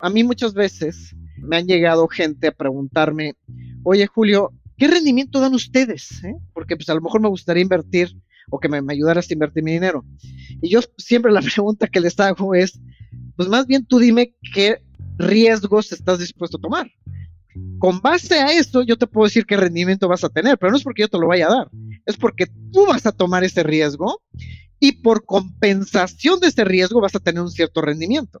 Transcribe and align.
A 0.00 0.10
mí 0.10 0.24
muchas 0.24 0.54
veces 0.54 1.14
me 1.36 1.56
han 1.56 1.66
llegado 1.66 2.08
gente 2.08 2.48
a 2.48 2.52
preguntarme, 2.52 3.34
oye 3.82 4.06
Julio, 4.06 4.52
¿qué 4.76 4.88
rendimiento 4.88 5.40
dan 5.40 5.54
ustedes? 5.54 6.24
eh? 6.24 6.34
Porque 6.54 6.76
pues 6.76 6.88
a 6.88 6.94
lo 6.94 7.00
mejor 7.00 7.20
me 7.20 7.28
gustaría 7.28 7.62
invertir 7.62 8.16
o 8.50 8.58
que 8.58 8.68
me, 8.68 8.82
me 8.82 8.94
ayudaras 8.94 9.30
a 9.30 9.32
invertir 9.32 9.62
mi 9.62 9.72
dinero. 9.72 10.04
Y 10.62 10.70
yo 10.70 10.80
siempre 10.96 11.32
la 11.32 11.42
pregunta 11.54 11.86
que 11.86 12.00
les 12.00 12.18
hago 12.18 12.54
es, 12.54 12.80
pues 13.36 13.48
más 13.48 13.66
bien 13.66 13.84
tú 13.84 13.98
dime 13.98 14.34
qué 14.54 14.82
riesgos 15.18 15.92
estás 15.92 16.18
dispuesto 16.18 16.56
a 16.56 16.60
tomar. 16.60 16.90
Con 17.78 18.00
base 18.00 18.34
a 18.34 18.52
eso, 18.52 18.82
yo 18.82 18.96
te 18.96 19.06
puedo 19.06 19.26
decir 19.26 19.44
qué 19.44 19.56
rendimiento 19.56 20.08
vas 20.08 20.24
a 20.24 20.28
tener, 20.28 20.56
pero 20.58 20.70
no 20.70 20.78
es 20.78 20.84
porque 20.84 21.02
yo 21.02 21.08
te 21.08 21.18
lo 21.18 21.26
vaya 21.26 21.46
a 21.46 21.54
dar, 21.54 21.70
es 22.06 22.16
porque 22.16 22.46
tú 22.72 22.86
vas 22.86 23.06
a 23.06 23.12
tomar 23.12 23.42
ese 23.42 23.62
riesgo 23.62 24.22
y 24.78 24.92
por 24.92 25.24
compensación 25.24 26.40
de 26.40 26.48
ese 26.48 26.64
riesgo 26.64 27.00
vas 27.00 27.14
a 27.14 27.20
tener 27.20 27.42
un 27.42 27.50
cierto 27.50 27.82
rendimiento. 27.82 28.40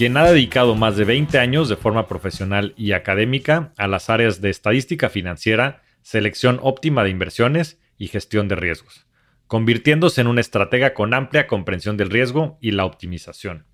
quien 0.00 0.16
ha 0.16 0.24
dedicado 0.24 0.74
más 0.76 0.96
de 0.96 1.04
20 1.04 1.38
años 1.38 1.68
de 1.68 1.76
forma 1.76 2.08
profesional 2.08 2.72
y 2.74 2.92
académica 2.92 3.74
a 3.76 3.86
las 3.86 4.08
áreas 4.08 4.40
de 4.40 4.48
estadística 4.48 5.10
financiera, 5.10 5.82
selección 6.00 6.58
óptima 6.62 7.04
de 7.04 7.10
inversiones 7.10 7.78
y 7.98 8.06
gestión 8.06 8.48
de 8.48 8.54
riesgos, 8.54 9.06
convirtiéndose 9.46 10.22
en 10.22 10.28
un 10.28 10.38
estratega 10.38 10.94
con 10.94 11.12
amplia 11.12 11.46
comprensión 11.46 11.98
del 11.98 12.08
riesgo 12.08 12.56
y 12.62 12.70
la 12.70 12.86
optimización. 12.86 13.66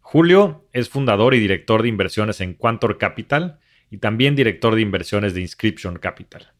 Julio 0.00 0.66
es 0.72 0.88
fundador 0.88 1.34
y 1.34 1.38
director 1.38 1.82
de 1.82 1.90
inversiones 1.90 2.40
en 2.40 2.54
Quantor 2.54 2.96
Capital 2.96 3.58
y 3.90 3.98
también 3.98 4.36
director 4.36 4.74
de 4.74 4.80
inversiones 4.80 5.34
de 5.34 5.42
Inscription 5.42 5.98
Capital. 5.98 6.54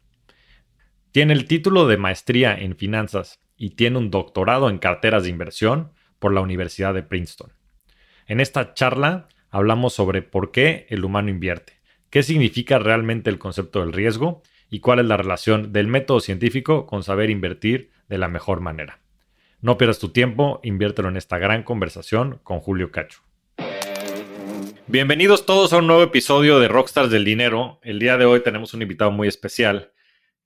Tiene 1.13 1.33
el 1.33 1.47
título 1.47 1.87
de 1.87 1.97
maestría 1.97 2.55
en 2.59 2.77
finanzas 2.77 3.41
y 3.57 3.71
tiene 3.71 3.97
un 3.97 4.11
doctorado 4.11 4.69
en 4.69 4.77
carteras 4.77 5.23
de 5.23 5.31
inversión 5.31 5.93
por 6.19 6.35
la 6.35 6.43
Universidad 6.43 6.93
de 6.93 7.05
Princeton. 7.05 7.58
En 8.29 8.41
esta 8.41 8.75
charla 8.75 9.27
hablamos 9.51 9.95
sobre 9.95 10.21
por 10.21 10.53
qué 10.53 10.87
el 10.91 11.03
humano 11.03 11.31
invierte, 11.31 11.73
qué 12.11 12.23
significa 12.23 12.79
realmente 12.79 13.31
el 13.31 13.39
concepto 13.39 13.81
del 13.81 13.95
riesgo 13.95 14.43
y 14.69 14.81
cuál 14.81 14.99
es 14.99 15.07
la 15.07 15.17
relación 15.17 15.73
del 15.73 15.87
método 15.87 16.21
científico 16.21 16.85
con 16.85 17.03
saber 17.03 17.31
invertir 17.31 17.91
de 18.07 18.19
la 18.19 18.29
mejor 18.29 18.61
manera. 18.61 19.01
No 19.63 19.79
pierdas 19.79 19.99
tu 19.99 20.11
tiempo, 20.11 20.61
inviértelo 20.63 21.09
en 21.09 21.17
esta 21.17 21.39
gran 21.39 21.63
conversación 21.63 22.39
con 22.43 22.61
Julio 22.61 22.93
Cacho. 22.93 23.23
Bienvenidos 24.89 25.47
todos 25.47 25.73
a 25.73 25.79
un 25.79 25.87
nuevo 25.87 26.03
episodio 26.03 26.61
de 26.61 26.69
Rockstars 26.69 27.11
del 27.11 27.25
Dinero. 27.25 27.81
El 27.83 27.99
día 27.99 28.19
de 28.19 28.27
hoy 28.27 28.41
tenemos 28.43 28.75
un 28.75 28.83
invitado 28.83 29.11
muy 29.11 29.27
especial. 29.27 29.93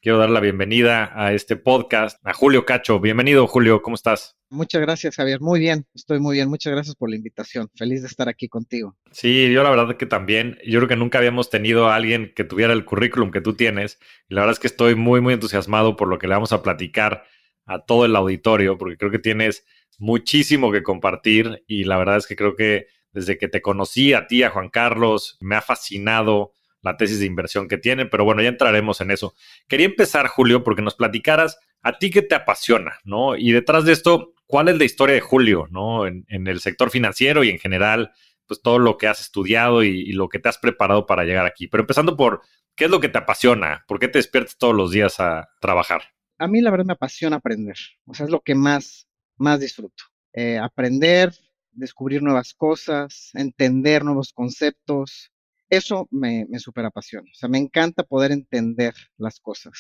Quiero 0.03 0.19
dar 0.19 0.31
la 0.31 0.41
bienvenida 0.41 1.13
a 1.15 1.33
este 1.33 1.55
podcast 1.55 2.19
a 2.27 2.33
Julio 2.33 2.67
Cacho. 2.67 2.99
Bienvenido, 2.99 3.47
Julio, 3.47 3.83
¿cómo 3.83 3.95
estás? 3.95 4.37
Muchas 4.51 4.81
gracias, 4.81 5.15
Javier. 5.15 5.41
Muy 5.41 5.61
bien, 5.61 5.87
estoy 5.95 6.19
muy 6.19 6.35
bien. 6.35 6.49
Muchas 6.49 6.73
gracias 6.73 6.97
por 6.97 7.09
la 7.09 7.15
invitación. 7.15 7.71
Feliz 7.77 8.03
de 8.03 8.09
estar 8.09 8.29
aquí 8.29 8.49
contigo. 8.49 8.97
Sí, 9.13 9.53
yo 9.53 9.63
la 9.63 9.71
verdad 9.71 9.97
que 9.97 10.07
también. 10.07 10.59
Yo 10.67 10.81
creo 10.81 10.89
que 10.89 10.97
nunca 10.97 11.19
habíamos 11.19 11.51
tenido 11.51 11.89
a 11.89 11.95
alguien 11.95 12.33
que 12.35 12.43
tuviera 12.43 12.73
el 12.73 12.85
currículum 12.85 13.31
que 13.31 13.41
tú 13.41 13.55
tienes. 13.55 14.01
Y 14.29 14.35
la 14.35 14.41
verdad 14.41 14.55
es 14.55 14.59
que 14.59 14.67
estoy 14.67 14.97
muy, 14.97 15.21
muy 15.21 15.35
entusiasmado 15.35 15.95
por 15.95 16.09
lo 16.09 16.19
que 16.19 16.27
le 16.27 16.35
vamos 16.35 16.53
a 16.53 16.65
platicar 16.65 17.23
a 17.67 17.85
todo 17.85 18.05
el 18.05 18.17
auditorio, 18.17 18.77
porque 18.79 18.97
creo 18.97 19.13
que 19.13 19.21
tienes 19.21 19.65
muchísimo 20.01 20.73
que 20.73 20.83
compartir. 20.83 21.63
Y 21.69 21.85
la 21.85 21.97
verdad 21.97 22.17
es 22.17 22.27
que 22.27 22.35
creo 22.35 22.57
que 22.57 22.89
desde 23.13 23.39
que 23.39 23.47
te 23.47 23.63
conocí 23.63 24.15
a 24.15 24.27
ti, 24.27 24.43
a 24.43 24.51
Juan 24.51 24.69
Carlos, 24.69 25.39
me 25.41 25.55
ha 25.55 25.63
fascinado 25.63 26.55
la 26.83 26.97
tesis 26.97 27.21
de 27.21 27.27
inversión 27.27 27.69
que 27.69 27.79
tiene, 27.79 28.07
pero 28.07 28.25
bueno, 28.25 28.43
ya 28.43 28.49
entraremos 28.49 29.01
en 29.01 29.11
eso. 29.11 29.35
Quería 29.69 29.87
empezar, 29.87 30.27
Julio, 30.27 30.65
porque 30.65 30.83
nos 30.83 30.95
platicaras 30.95 31.59
a 31.83 31.99
ti 31.99 32.11
qué 32.11 32.23
te 32.23 32.35
apasiona, 32.35 32.99
¿no? 33.05 33.37
Y 33.37 33.53
detrás 33.53 33.85
de 33.85 33.93
esto, 33.93 34.35
¿cuál 34.47 34.69
es 34.69 34.79
la 34.79 34.85
historia 34.85 35.15
de 35.15 35.21
Julio, 35.21 35.67
¿no? 35.71 36.07
En, 36.07 36.25
el 36.29 36.61
sector 36.61 36.91
financiero 36.91 37.45
y 37.45 37.51
en 37.51 37.59
general, 37.59 38.13
pues 38.47 38.63
todo 38.63 38.79
lo 38.79 38.97
que 38.99 39.09
has 39.09 39.21
estudiado 39.21 39.83
y, 39.83 39.89
y, 39.89 40.13
lo 40.13 40.29
que 40.29 40.39
te 40.39 40.49
has 40.49 40.59
preparado 40.59 41.07
para 41.07 41.25
llegar 41.25 41.47
aquí. 41.47 41.69
Pero 41.69 41.83
empezando 41.83 42.17
por, 42.17 42.43
¿qué 42.75 42.85
es 42.85 42.91
lo 42.91 43.01
que 43.01 43.09
te 43.09 43.19
apasiona? 43.19 43.85
¿Por 43.87 43.99
qué 43.99 44.09
te 44.09 44.19
despiertas 44.19 44.59
todos 44.59 44.75
los 44.75 44.91
días 44.91 45.21
a 45.21 45.49
trabajar? 45.61 46.03
A 46.39 46.49
mí 46.49 46.61
la 46.61 46.71
verdad 46.71 46.87
me 46.87 46.93
apasiona 46.95 47.37
aprender, 47.37 47.77
o 48.07 48.15
sea, 48.15 48.27
es 48.27 48.33
lo 48.33 48.41
que 48.41 48.55
más, 48.55 49.09
más 49.37 49.61
disfruto. 49.61 50.05
Eh, 50.33 50.59
aprender, 50.59 51.33
descubrir 51.73 52.23
nuevas 52.23 52.55
cosas, 52.55 53.31
entender 53.35 54.05
nuevos 54.05 54.33
conceptos, 54.33 55.32
eso 55.73 56.07
me, 56.11 56.45
me 56.51 56.59
súper 56.59 56.85
apasiona. 56.85 57.31
O 57.31 57.35
sea, 57.35 57.49
me 57.49 57.57
encanta 57.57 58.03
poder 58.03 58.31
entender 58.31 58.93
las 59.17 59.41
cosas. 59.41 59.73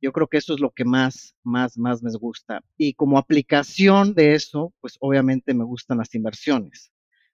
Yo 0.00 0.10
creo 0.10 0.28
que 0.28 0.38
eso 0.38 0.54
es 0.54 0.60
lo 0.60 0.70
que 0.70 0.86
más, 0.86 1.36
más, 1.42 1.76
más 1.76 2.02
me 2.02 2.10
gusta. 2.18 2.62
Y 2.78 2.94
como 2.94 3.18
aplicación 3.18 4.14
de 4.14 4.34
eso, 4.34 4.72
pues 4.80 4.96
obviamente 4.98 5.52
me 5.52 5.64
gustan 5.64 5.98
las 5.98 6.14
inversiones. 6.14 6.90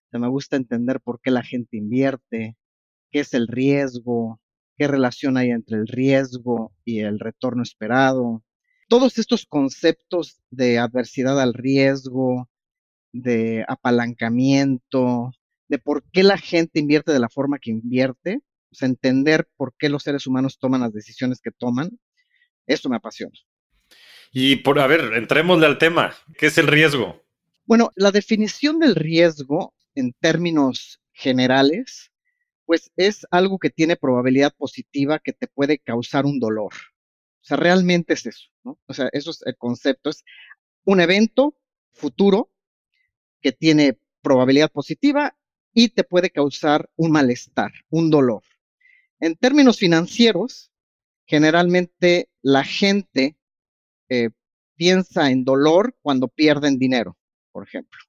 O 0.06 0.10
sea, 0.10 0.18
me 0.18 0.28
gusta 0.28 0.56
entender 0.56 1.00
por 1.00 1.20
qué 1.20 1.30
la 1.30 1.44
gente 1.44 1.76
invierte, 1.76 2.56
qué 3.12 3.20
es 3.20 3.34
el 3.34 3.46
riesgo, 3.46 4.40
qué 4.76 4.88
relación 4.88 5.36
hay 5.36 5.50
entre 5.50 5.78
el 5.78 5.86
riesgo 5.86 6.72
y 6.84 7.00
el 7.00 7.20
retorno 7.20 7.62
esperado. 7.62 8.42
Todos 8.88 9.16
estos 9.18 9.46
conceptos 9.46 10.40
de 10.50 10.80
adversidad 10.80 11.40
al 11.40 11.54
riesgo, 11.54 12.48
de 13.12 13.64
apalancamiento, 13.68 15.30
de 15.72 15.78
por 15.78 16.04
qué 16.12 16.22
la 16.22 16.36
gente 16.36 16.80
invierte 16.80 17.12
de 17.12 17.18
la 17.18 17.30
forma 17.30 17.58
que 17.58 17.70
invierte, 17.70 18.40
o 18.70 18.74
sea, 18.74 18.88
entender 18.88 19.48
por 19.56 19.74
qué 19.78 19.88
los 19.88 20.02
seres 20.02 20.26
humanos 20.26 20.58
toman 20.58 20.82
las 20.82 20.92
decisiones 20.92 21.40
que 21.40 21.50
toman, 21.50 21.98
esto 22.66 22.90
me 22.90 22.96
apasiona. 22.96 23.32
Y 24.32 24.56
por, 24.56 24.78
a 24.78 24.86
ver, 24.86 25.14
entrémosle 25.14 25.64
al 25.64 25.78
tema. 25.78 26.14
¿Qué 26.36 26.48
es 26.48 26.58
el 26.58 26.66
riesgo? 26.66 27.24
Bueno, 27.64 27.90
la 27.96 28.10
definición 28.10 28.80
del 28.80 28.94
riesgo 28.94 29.74
en 29.94 30.12
términos 30.20 31.00
generales, 31.10 32.12
pues 32.66 32.92
es 32.96 33.26
algo 33.30 33.58
que 33.58 33.70
tiene 33.70 33.96
probabilidad 33.96 34.54
positiva 34.54 35.20
que 35.20 35.32
te 35.32 35.48
puede 35.48 35.78
causar 35.78 36.26
un 36.26 36.38
dolor. 36.38 36.74
O 36.74 37.44
sea, 37.44 37.56
realmente 37.56 38.12
es 38.12 38.26
eso, 38.26 38.50
¿no? 38.62 38.78
O 38.84 38.92
sea, 38.92 39.08
eso 39.12 39.30
es 39.30 39.40
el 39.46 39.56
concepto. 39.56 40.10
Es 40.10 40.22
un 40.84 41.00
evento 41.00 41.56
futuro 41.94 42.52
que 43.40 43.52
tiene 43.52 43.98
probabilidad 44.20 44.70
positiva 44.70 45.34
y 45.74 45.88
te 45.88 46.04
puede 46.04 46.30
causar 46.30 46.90
un 46.96 47.12
malestar, 47.12 47.72
un 47.90 48.10
dolor. 48.10 48.42
En 49.20 49.36
términos 49.36 49.78
financieros, 49.78 50.70
generalmente 51.26 52.28
la 52.42 52.64
gente 52.64 53.36
eh, 54.08 54.30
piensa 54.76 55.30
en 55.30 55.44
dolor 55.44 55.96
cuando 56.02 56.28
pierden 56.28 56.78
dinero, 56.78 57.16
por 57.52 57.66
ejemplo, 57.66 58.00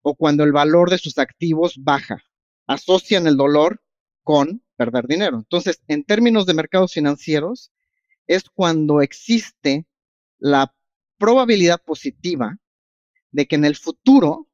o 0.00 0.14
cuando 0.14 0.44
el 0.44 0.52
valor 0.52 0.90
de 0.90 0.98
sus 0.98 1.18
activos 1.18 1.74
baja. 1.78 2.22
Asocian 2.66 3.26
el 3.26 3.36
dolor 3.36 3.82
con 4.22 4.62
perder 4.76 5.06
dinero. 5.06 5.36
Entonces, 5.36 5.82
en 5.88 6.04
términos 6.04 6.46
de 6.46 6.54
mercados 6.54 6.94
financieros, 6.94 7.72
es 8.26 8.44
cuando 8.48 9.02
existe 9.02 9.84
la 10.38 10.74
probabilidad 11.18 11.80
positiva 11.84 12.58
de 13.30 13.46
que 13.46 13.56
en 13.56 13.64
el 13.64 13.76
futuro 13.76 14.48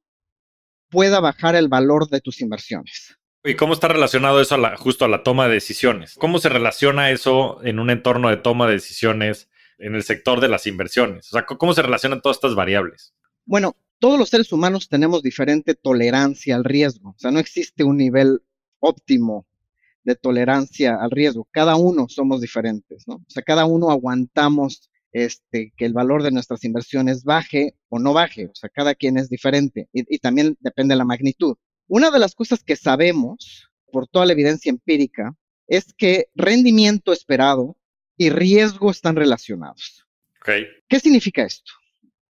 pueda 0.91 1.21
bajar 1.21 1.57
el 1.57 1.69
valor 1.69 2.09
de 2.09 2.21
tus 2.21 2.41
inversiones. 2.41 3.17
¿Y 3.45 3.55
cómo 3.55 3.73
está 3.73 3.89
relacionado 3.89 4.41
eso 4.41 4.57
a 4.57 4.59
la, 4.59 4.77
justo 4.77 5.05
a 5.05 5.09
la 5.09 5.23
toma 5.23 5.47
de 5.47 5.55
decisiones? 5.55 6.15
¿Cómo 6.19 6.39
se 6.39 6.49
relaciona 6.49 7.11
eso 7.11 7.65
en 7.65 7.79
un 7.79 7.91
entorno 7.91 8.29
de 8.29 8.37
toma 8.37 8.67
de 8.67 8.75
decisiones 8.75 9.49
en 9.79 9.95
el 9.95 10.03
sector 10.03 10.41
de 10.41 10.49
las 10.49 10.67
inversiones? 10.67 11.29
O 11.29 11.31
sea, 11.31 11.47
¿cómo 11.47 11.73
se 11.73 11.83
relacionan 11.83 12.21
todas 12.21 12.37
estas 12.37 12.55
variables? 12.55 13.15
Bueno, 13.45 13.77
todos 14.01 14.19
los 14.19 14.29
seres 14.29 14.53
humanos 14.53 14.89
tenemos 14.89 15.23
diferente 15.23 15.75
tolerancia 15.75 16.57
al 16.57 16.65
riesgo. 16.65 17.11
O 17.11 17.19
sea, 17.19 17.31
no 17.31 17.39
existe 17.39 17.85
un 17.85 17.97
nivel 17.97 18.43
óptimo 18.81 19.47
de 20.05 20.17
tolerancia 20.17 20.97
al 21.01 21.11
riesgo. 21.11 21.49
Cada 21.51 21.77
uno 21.77 22.07
somos 22.09 22.41
diferentes, 22.41 23.07
¿no? 23.07 23.17
O 23.17 23.31
sea, 23.31 23.43
cada 23.43 23.67
uno 23.67 23.91
aguantamos 23.91 24.91
este, 25.13 25.73
que 25.77 25.85
el 25.85 25.93
valor 25.93 26.23
de 26.23 26.31
nuestras 26.31 26.65
inversiones 26.65 27.25
baje 27.25 27.75
o 27.89 27.99
no 27.99 28.13
baje. 28.13 28.47
O 28.47 28.55
sea, 28.55 28.69
cada 28.69 28.95
quien 28.95 29.17
es 29.19 29.29
diferente 29.29 29.89
y, 29.93 30.15
y 30.15 30.19
también 30.19 30.57
depende 30.61 30.95
de 30.95 30.99
la 30.99 31.05
magnitud. 31.05 31.57
Una 31.87 32.11
de 32.11 32.19
las 32.19 32.35
cosas 32.35 32.63
que 32.63 32.77
sabemos 32.77 33.69
por 33.91 34.07
toda 34.07 34.27
la 34.27 34.33
evidencia 34.33 34.71
empírica 34.71 35.35
es 35.67 35.93
que 35.95 36.27
rendimiento 36.35 37.13
esperado 37.13 37.77
y 38.17 38.31
riesgo 38.31 38.91
están 38.91 39.17
relacionados. 39.17 40.07
Okay. 40.41 40.67
¿Qué 40.89 41.01
significa 41.01 41.45
esto? 41.45 41.73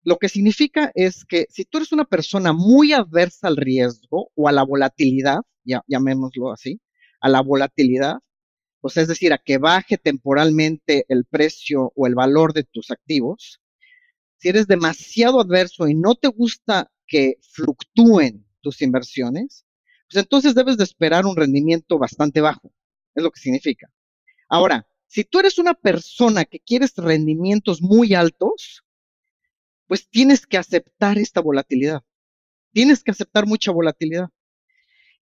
Lo 0.02 0.18
que 0.18 0.28
significa 0.28 0.90
es 0.94 1.24
que 1.24 1.46
si 1.50 1.64
tú 1.64 1.78
eres 1.78 1.92
una 1.92 2.04
persona 2.04 2.52
muy 2.52 2.92
adversa 2.92 3.48
al 3.48 3.56
riesgo 3.56 4.30
o 4.34 4.48
a 4.48 4.52
la 4.52 4.62
volatilidad, 4.62 5.40
ya, 5.64 5.82
llamémoslo 5.86 6.52
así, 6.52 6.80
a 7.20 7.28
la 7.28 7.42
volatilidad, 7.42 8.18
pues 8.80 8.96
es 8.96 9.08
decir, 9.08 9.32
a 9.32 9.38
que 9.38 9.58
baje 9.58 9.98
temporalmente 9.98 11.04
el 11.08 11.24
precio 11.24 11.92
o 11.94 12.06
el 12.06 12.14
valor 12.14 12.52
de 12.52 12.64
tus 12.64 12.90
activos, 12.90 13.60
si 14.38 14.48
eres 14.48 14.66
demasiado 14.66 15.40
adverso 15.40 15.86
y 15.86 15.94
no 15.94 16.14
te 16.14 16.28
gusta 16.28 16.90
que 17.06 17.36
fluctúen 17.52 18.46
tus 18.62 18.80
inversiones, 18.80 19.66
pues 20.10 20.22
entonces 20.22 20.54
debes 20.54 20.76
de 20.76 20.84
esperar 20.84 21.26
un 21.26 21.36
rendimiento 21.36 21.98
bastante 21.98 22.40
bajo. 22.40 22.72
Es 23.14 23.22
lo 23.22 23.30
que 23.30 23.40
significa. 23.40 23.90
Ahora, 24.48 24.86
si 25.06 25.24
tú 25.24 25.40
eres 25.40 25.58
una 25.58 25.74
persona 25.74 26.44
que 26.44 26.60
quieres 26.60 26.94
rendimientos 26.96 27.82
muy 27.82 28.14
altos, 28.14 28.84
pues 29.86 30.08
tienes 30.08 30.46
que 30.46 30.56
aceptar 30.56 31.18
esta 31.18 31.40
volatilidad. 31.40 32.02
Tienes 32.72 33.02
que 33.02 33.10
aceptar 33.10 33.46
mucha 33.46 33.72
volatilidad. 33.72 34.28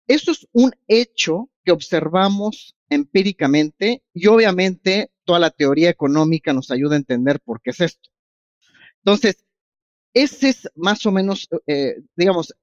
Eso 0.08 0.32
es 0.32 0.48
un 0.54 0.72
hecho 0.88 1.50
que 1.64 1.72
observamos 1.72 2.76
empíricamente 2.90 4.04
y 4.14 4.28
obviamente 4.28 5.12
toda 5.24 5.40
la 5.40 5.50
teoría 5.50 5.90
económica 5.90 6.54
nos 6.54 6.72
ayuda 6.72 6.96
a 6.96 7.00
entender 7.00 7.40
por 7.40 7.62
qué 7.62 7.72
es 7.72 7.82
esto. 7.82 8.10
Entonces, 9.00 9.46
ese 10.14 10.50
es 10.50 10.70
más 10.76 11.06
o 11.06 11.12
menos, 11.12 11.50
eh, 11.68 11.96
digamos, 12.16 12.54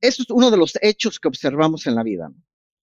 eso 0.00 0.22
es 0.22 0.30
uno 0.30 0.50
de 0.50 0.56
los 0.56 0.78
hechos 0.82 1.20
que 1.20 1.28
observamos 1.28 1.86
en 1.86 1.94
la 1.94 2.02
vida. 2.02 2.30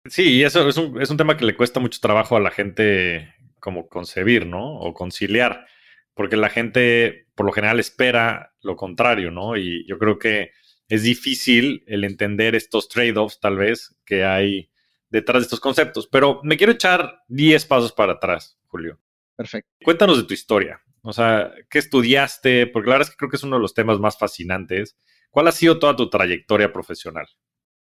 Sí, 0.05 0.37
y 0.37 0.43
eso 0.43 0.67
es 0.67 0.77
un, 0.77 1.01
es 1.01 1.09
un 1.09 1.17
tema 1.17 1.37
que 1.37 1.45
le 1.45 1.55
cuesta 1.55 1.79
mucho 1.79 1.99
trabajo 2.01 2.35
a 2.35 2.39
la 2.39 2.51
gente 2.51 3.33
como 3.59 3.89
concebir, 3.89 4.45
¿no? 4.45 4.79
O 4.79 4.93
conciliar, 4.93 5.65
porque 6.13 6.37
la 6.37 6.49
gente 6.49 7.27
por 7.35 7.45
lo 7.45 7.51
general 7.51 7.79
espera 7.79 8.53
lo 8.61 8.75
contrario, 8.75 9.31
¿no? 9.31 9.57
Y 9.57 9.85
yo 9.87 9.97
creo 9.97 10.17
que 10.17 10.51
es 10.87 11.03
difícil 11.03 11.83
el 11.87 12.03
entender 12.03 12.55
estos 12.55 12.89
trade-offs 12.89 13.39
tal 13.39 13.57
vez 13.57 13.95
que 14.05 14.25
hay 14.25 14.69
detrás 15.09 15.41
de 15.41 15.45
estos 15.45 15.59
conceptos. 15.59 16.07
Pero 16.07 16.39
me 16.44 16.57
quiero 16.57 16.73
echar 16.73 17.23
10 17.27 17.65
pasos 17.65 17.91
para 17.91 18.13
atrás, 18.13 18.59
Julio. 18.67 19.00
Perfecto. 19.35 19.71
Cuéntanos 19.83 20.17
de 20.17 20.23
tu 20.23 20.33
historia. 20.33 20.81
O 21.01 21.13
sea, 21.13 21.51
¿qué 21.69 21.79
estudiaste? 21.79 22.67
Porque 22.67 22.89
la 22.89 22.95
verdad 22.95 23.07
es 23.07 23.11
que 23.11 23.17
creo 23.17 23.29
que 23.29 23.38
es 23.38 23.44
uno 23.44 23.56
de 23.56 23.61
los 23.61 23.73
temas 23.73 24.00
más 24.00 24.17
fascinantes. 24.17 24.97
¿Cuál 25.29 25.47
ha 25.47 25.51
sido 25.51 25.79
toda 25.79 25.95
tu 25.95 26.09
trayectoria 26.09 26.73
profesional? 26.73 27.27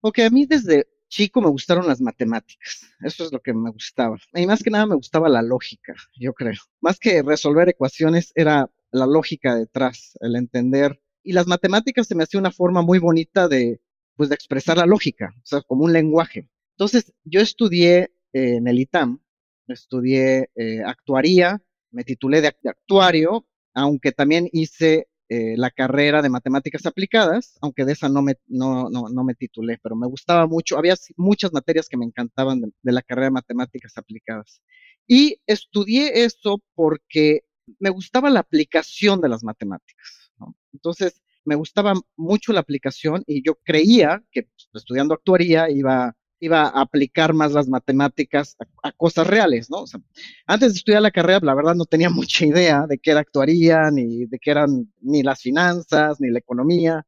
Ok, 0.01 0.19
a 0.19 0.29
mí 0.29 0.45
desde 0.45 0.87
chico 1.09 1.41
me 1.41 1.49
gustaron 1.49 1.87
las 1.87 2.01
matemáticas. 2.01 2.87
Eso 3.01 3.25
es 3.25 3.31
lo 3.31 3.39
que 3.39 3.53
me 3.53 3.69
gustaba. 3.69 4.17
Y 4.33 4.47
más 4.47 4.63
que 4.63 4.71
nada 4.71 4.87
me 4.87 4.95
gustaba 4.95 5.29
la 5.29 5.43
lógica, 5.43 5.93
yo 6.19 6.33
creo. 6.33 6.59
Más 6.81 6.97
que 6.99 7.21
resolver 7.21 7.69
ecuaciones 7.69 8.31
era 8.35 8.69
la 8.91 9.05
lógica 9.05 9.55
detrás, 9.55 10.17
el 10.21 10.35
entender. 10.35 10.99
Y 11.21 11.33
las 11.33 11.47
matemáticas 11.47 12.07
se 12.07 12.15
me 12.15 12.23
hacía 12.23 12.39
una 12.39 12.51
forma 12.51 12.81
muy 12.81 12.99
bonita 12.99 13.47
de, 13.47 13.79
pues, 14.15 14.29
de 14.29 14.35
expresar 14.35 14.77
la 14.77 14.85
lógica, 14.85 15.33
o 15.37 15.45
sea, 15.45 15.61
como 15.61 15.85
un 15.85 15.93
lenguaje. 15.93 16.49
Entonces, 16.73 17.13
yo 17.23 17.41
estudié 17.41 18.11
eh, 18.33 18.55
en 18.57 18.67
el 18.67 18.79
ITAM, 18.79 19.19
estudié 19.67 20.49
eh, 20.55 20.81
actuaría, 20.85 21.61
me 21.91 22.03
titulé 22.03 22.41
de, 22.41 22.47
actuario, 22.47 23.47
aunque 23.73 24.11
también 24.11 24.49
hice 24.51 25.07
eh, 25.29 25.55
la 25.57 25.71
carrera 25.71 26.21
de 26.21 26.29
matemáticas 26.29 26.85
aplicadas, 26.85 27.57
aunque 27.61 27.85
de 27.85 27.93
esa 27.93 28.09
no 28.09 28.21
me, 28.21 28.35
no, 28.47 28.89
no, 28.89 29.09
no 29.09 29.23
me 29.23 29.35
titulé, 29.35 29.79
pero 29.81 29.95
me 29.95 30.07
gustaba 30.07 30.47
mucho, 30.47 30.77
había 30.77 30.95
muchas 31.15 31.53
materias 31.53 31.87
que 31.89 31.97
me 31.97 32.05
encantaban 32.05 32.61
de, 32.61 32.71
de 32.81 32.91
la 32.91 33.01
carrera 33.01 33.27
de 33.27 33.31
matemáticas 33.31 33.97
aplicadas. 33.97 34.61
Y 35.07 35.39
estudié 35.47 36.23
eso 36.25 36.61
porque 36.75 37.41
me 37.79 37.89
gustaba 37.89 38.29
la 38.29 38.39
aplicación 38.41 39.21
de 39.21 39.29
las 39.29 39.43
matemáticas. 39.43 40.31
¿no? 40.39 40.55
Entonces, 40.73 41.21
me 41.45 41.55
gustaba 41.55 41.93
mucho 42.15 42.53
la 42.53 42.61
aplicación 42.61 43.23
y 43.27 43.43
yo 43.45 43.55
creía 43.63 44.23
que 44.31 44.43
pues, 44.43 44.69
estudiando 44.73 45.13
actuaría 45.13 45.69
iba 45.69 46.15
iba 46.43 46.63
a 46.63 46.81
aplicar 46.81 47.33
más 47.33 47.53
las 47.53 47.69
matemáticas 47.69 48.57
a, 48.83 48.91
cosas 48.91 49.27
reales, 49.27 49.69
¿no? 49.69 49.83
O 49.83 49.87
sea, 49.87 50.01
antes 50.45 50.73
de 50.73 50.77
estudiar 50.77 51.01
la 51.01 51.11
carrera, 51.11 51.39
la 51.41 51.55
verdad 51.55 51.75
no 51.75 51.85
tenía 51.85 52.09
mucha 52.09 52.45
idea 52.45 52.85
de 52.87 52.97
qué 52.97 53.11
era 53.11 53.21
actuaría, 53.21 53.89
ni 53.91 54.25
de 54.25 54.39
qué 54.39 54.51
eran 54.51 54.91
ni 55.01 55.23
las 55.23 55.41
finanzas, 55.41 56.19
ni 56.19 56.29
la 56.29 56.39
economía. 56.39 57.05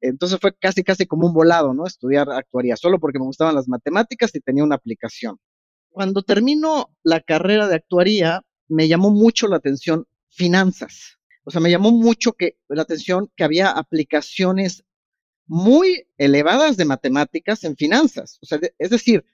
Entonces 0.00 0.38
fue 0.40 0.54
casi, 0.54 0.82
casi 0.82 1.06
como 1.06 1.26
un 1.26 1.34
volado, 1.34 1.74
¿no? 1.74 1.86
Estudiar 1.86 2.30
actuaría, 2.30 2.76
solo 2.76 2.98
porque 2.98 3.18
me 3.18 3.26
gustaban 3.26 3.54
las 3.54 3.68
matemáticas 3.68 4.34
y 4.34 4.40
tenía 4.40 4.64
una 4.64 4.76
aplicación. 4.76 5.36
Cuando 5.90 6.22
termino 6.22 6.96
la 7.02 7.20
carrera 7.20 7.68
de 7.68 7.74
actuaría, 7.74 8.42
me 8.68 8.88
llamó 8.88 9.10
mucho 9.10 9.46
la 9.46 9.56
atención 9.56 10.06
finanzas. 10.30 11.18
O 11.44 11.50
sea, 11.50 11.60
me 11.60 11.70
llamó 11.70 11.90
mucho 11.90 12.32
que, 12.32 12.56
la 12.68 12.82
atención 12.82 13.30
que 13.36 13.44
había 13.44 13.70
aplicaciones 13.70 14.84
muy 15.50 16.06
elevadas 16.16 16.76
de 16.76 16.84
matemáticas 16.84 17.64
en 17.64 17.76
finanzas. 17.76 18.38
O 18.40 18.46
sea, 18.46 18.60
es 18.78 18.90
decir, 18.90 19.24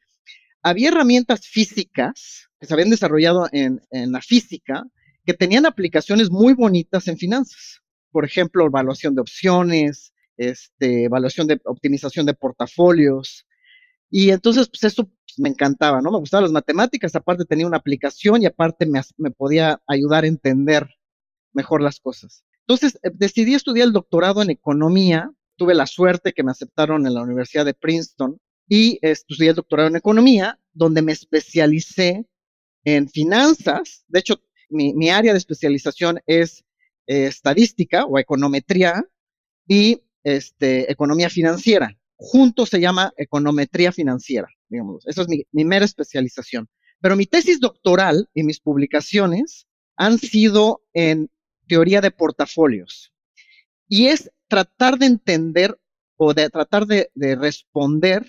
había 0.63 0.89
herramientas 0.89 1.47
físicas 1.47 2.49
que 2.59 2.67
se 2.67 2.73
habían 2.73 2.89
desarrollado 2.89 3.49
en, 3.53 3.83
en, 3.91 4.13
la 4.13 4.23
física 4.23 4.87
que 5.27 5.35
tenían 5.35 5.67
aplicaciones 5.67 6.31
muy 6.31 6.55
bonitas 6.55 7.07
en 7.09 7.19
finanzas. 7.19 7.83
Por 8.13 8.25
ejemplo, 8.25 8.65
evaluación 8.65 9.15
de 9.15 9.21
opciones, 9.21 10.15
este, 10.39 11.05
evaluación 11.05 11.49
de 11.49 11.61
optimización 11.67 12.25
de 12.25 12.33
portafolios. 12.33 13.47
Y 14.09 14.31
entonces, 14.31 14.71
pues 14.71 14.85
eso 14.85 15.05
pues, 15.05 15.39
me 15.39 15.51
encantaba, 15.51 16.01
¿no? 16.01 16.11
Me 16.11 16.19
gustaban 16.19 16.45
las 16.45 16.53
matemáticas, 16.53 17.15
aparte 17.15 17.45
tenía 17.45 17.67
una 17.67 17.77
aplicación 17.77 18.41
y 18.41 18.47
aparte 18.47 18.87
me, 18.87 19.03
me 19.19 19.33
podía 19.33 19.83
ayudar 19.87 20.25
a 20.25 20.29
entender 20.29 20.89
mejor 21.53 21.83
las 21.83 22.01
cosas. 22.01 22.43
Entonces, 22.61 22.99
eh, 23.03 23.11
decidí 23.13 23.53
estudiar 23.53 23.89
el 23.89 23.93
doctorado 23.93 24.41
en 24.41 24.49
economía 24.49 25.31
tuve 25.57 25.75
la 25.75 25.87
suerte 25.87 26.33
que 26.33 26.43
me 26.43 26.51
aceptaron 26.51 27.07
en 27.07 27.15
la 27.15 27.23
Universidad 27.23 27.65
de 27.65 27.75
Princeton 27.75 28.39
y 28.69 28.99
estudié 29.03 29.51
el 29.51 29.57
doctorado 29.57 29.89
en 29.89 29.97
economía, 29.97 30.59
donde 30.73 31.03
me 31.03 31.13
especialicé 31.13 32.27
en 32.85 33.09
finanzas. 33.09 34.05
De 34.09 34.21
hecho, 34.21 34.41
mi, 34.69 35.11
área 35.11 35.33
de 35.33 35.39
especialización 35.39 36.21
es 36.27 36.65
eh, 37.07 37.27
estadística 37.27 38.05
o 38.05 38.19
econometría 38.19 39.05
y 39.67 40.03
este, 40.25 40.91
economía 40.91 41.31
financiera. 41.31 41.97
Junto 42.17 42.67
se 42.67 42.81
llama 42.81 43.13
econometría 43.17 43.93
financiera, 43.93 44.49
digamos. 44.69 45.07
Esa 45.07 45.23
es 45.23 45.29
mi 45.29 45.65
mera 45.65 45.85
especialización. 45.85 46.69
Pero 47.01 47.17
mi 47.17 47.27
tesis 47.27 47.61
doctoral 47.61 48.29
y 48.35 48.43
mis 48.43 48.61
publicaciones 48.61 49.67
han 49.97 50.19
sido 50.19 50.83
en 50.93 51.31
teoría 51.69 52.01
de 52.01 52.11
portafolios. 52.11 53.13
Y 53.89 54.07
es 54.07 54.31
tratar 54.49 54.99
de 54.99 55.07
entender 55.07 55.79
o 56.17 56.35
de 56.35 56.49
tratar 56.51 56.87
de, 56.87 57.11
de 57.15 57.37
responder 57.37 58.27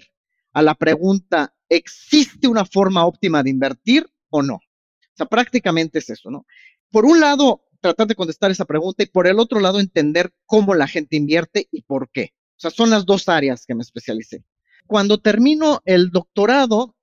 a 0.54 0.62
la 0.62 0.76
pregunta, 0.76 1.54
¿existe 1.70 2.48
una 2.48 2.66
forma 2.66 3.06
óptima 3.06 3.44
de 3.44 3.50
invertir 3.50 4.08
o 4.30 4.42
no? 4.42 4.56
O 4.56 5.16
sea, 5.16 5.26
prácticamente 5.26 6.00
es 6.00 6.10
eso, 6.10 6.30
¿no? 6.30 6.46
Por 6.92 7.06
un 7.06 7.20
lado, 7.20 7.64
tratar 7.82 8.08
de 8.08 8.16
contestar 8.16 8.52
esa 8.52 8.66
pregunta 8.66 9.04
y 9.04 9.08
por 9.08 9.28
el 9.28 9.40
otro 9.40 9.60
lado, 9.60 9.80
entender 9.80 10.34
cómo 10.46 10.76
la 10.76 10.88
gente 10.88 11.16
invierte 11.16 11.68
y 11.72 11.84
por 11.84 12.10
qué. 12.12 12.34
O 12.58 12.60
sea, 12.60 12.72
son 12.72 12.90
las 12.90 13.06
dos 13.06 13.30
áreas 13.30 13.66
que 13.66 13.76
me 13.76 13.84
especialicé. 13.84 14.44
Cuando 14.88 15.20
termino 15.20 15.82
el 15.86 16.10
doctorado, 16.10 16.96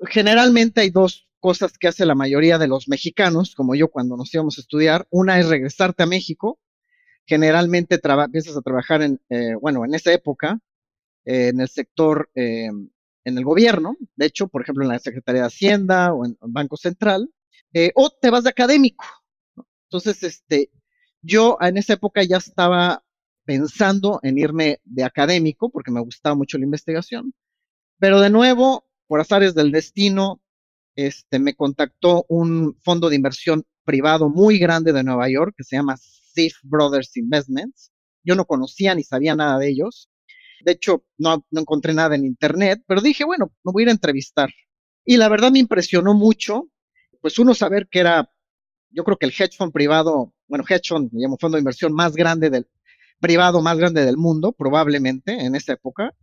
generalmente 0.00 0.80
hay 0.82 0.90
dos 0.90 1.28
cosas 1.40 1.78
que 1.78 1.88
hace 1.88 2.04
la 2.04 2.14
mayoría 2.14 2.58
de 2.58 2.68
los 2.68 2.88
mexicanos, 2.88 3.54
como 3.54 3.74
yo 3.74 3.88
cuando 3.88 4.16
nos 4.16 4.32
íbamos 4.34 4.58
a 4.58 4.60
estudiar. 4.60 5.06
Una 5.10 5.38
es 5.38 5.48
regresarte 5.48 6.02
a 6.02 6.06
México 6.06 6.58
generalmente 7.28 8.00
empiezas 8.02 8.56
a 8.56 8.62
trabajar 8.62 9.02
en, 9.02 9.20
eh, 9.28 9.54
bueno, 9.60 9.84
en 9.84 9.94
esa 9.94 10.12
época, 10.12 10.58
eh, 11.26 11.48
en 11.48 11.60
el 11.60 11.68
sector, 11.68 12.30
eh, 12.34 12.70
en 13.24 13.38
el 13.38 13.44
gobierno, 13.44 13.96
de 14.16 14.26
hecho, 14.26 14.48
por 14.48 14.62
ejemplo, 14.62 14.84
en 14.84 14.88
la 14.88 14.98
Secretaría 14.98 15.42
de 15.42 15.48
Hacienda 15.48 16.14
o 16.14 16.24
en, 16.24 16.38
en 16.40 16.52
Banco 16.52 16.78
Central, 16.78 17.30
eh, 17.74 17.92
o 17.94 18.08
te 18.10 18.30
vas 18.30 18.44
de 18.44 18.50
académico. 18.50 19.04
Entonces, 19.84 20.22
este, 20.22 20.70
yo 21.20 21.58
en 21.60 21.76
esa 21.76 21.92
época 21.92 22.22
ya 22.22 22.38
estaba 22.38 23.04
pensando 23.44 24.20
en 24.22 24.38
irme 24.38 24.80
de 24.84 25.04
académico 25.04 25.70
porque 25.70 25.90
me 25.90 26.00
gustaba 26.00 26.34
mucho 26.34 26.56
la 26.56 26.64
investigación, 26.64 27.34
pero 27.98 28.20
de 28.20 28.30
nuevo, 28.30 28.86
por 29.06 29.20
azares 29.20 29.54
del 29.54 29.70
destino, 29.70 30.40
este, 30.96 31.38
me 31.38 31.54
contactó 31.54 32.24
un 32.28 32.76
fondo 32.80 33.10
de 33.10 33.16
inversión 33.16 33.64
privado 33.84 34.30
muy 34.30 34.58
grande 34.58 34.92
de 34.92 35.04
Nueva 35.04 35.28
York 35.28 35.54
que 35.56 35.64
se 35.64 35.76
llama 35.76 35.96
Safe 36.38 36.56
Brothers 36.62 37.16
Investments. 37.16 37.90
Yo 38.22 38.34
no 38.34 38.44
conocía 38.44 38.94
ni 38.94 39.02
sabía 39.02 39.34
nada 39.34 39.58
de 39.58 39.68
ellos. 39.68 40.08
De 40.64 40.72
hecho, 40.72 41.04
no, 41.16 41.46
no 41.50 41.60
encontré 41.60 41.94
nada 41.94 42.14
en 42.14 42.24
internet, 42.24 42.82
pero 42.86 43.00
dije, 43.00 43.24
bueno, 43.24 43.52
me 43.64 43.72
voy 43.72 43.84
a 43.88 43.90
entrevistar. 43.90 44.50
Y 45.04 45.16
la 45.16 45.28
verdad 45.28 45.50
me 45.50 45.60
impresionó 45.60 46.14
mucho, 46.14 46.68
pues 47.20 47.38
uno 47.38 47.54
saber 47.54 47.88
que 47.88 48.00
era, 48.00 48.30
yo 48.90 49.04
creo 49.04 49.16
que 49.16 49.26
el 49.26 49.32
hedge 49.32 49.56
fund 49.56 49.72
privado, 49.72 50.34
bueno, 50.46 50.64
hedge 50.68 50.88
fund, 50.88 51.10
llamo 51.12 51.38
fondo 51.38 51.56
de 51.56 51.60
inversión 51.60 51.92
más 51.92 52.14
grande 52.14 52.50
del, 52.50 52.66
privado 53.20 53.62
más 53.62 53.78
grande 53.78 54.04
del 54.04 54.16
mundo, 54.16 54.52
probablemente 54.52 55.32
en 55.32 55.54
esa 55.54 55.74
época. 55.74 56.14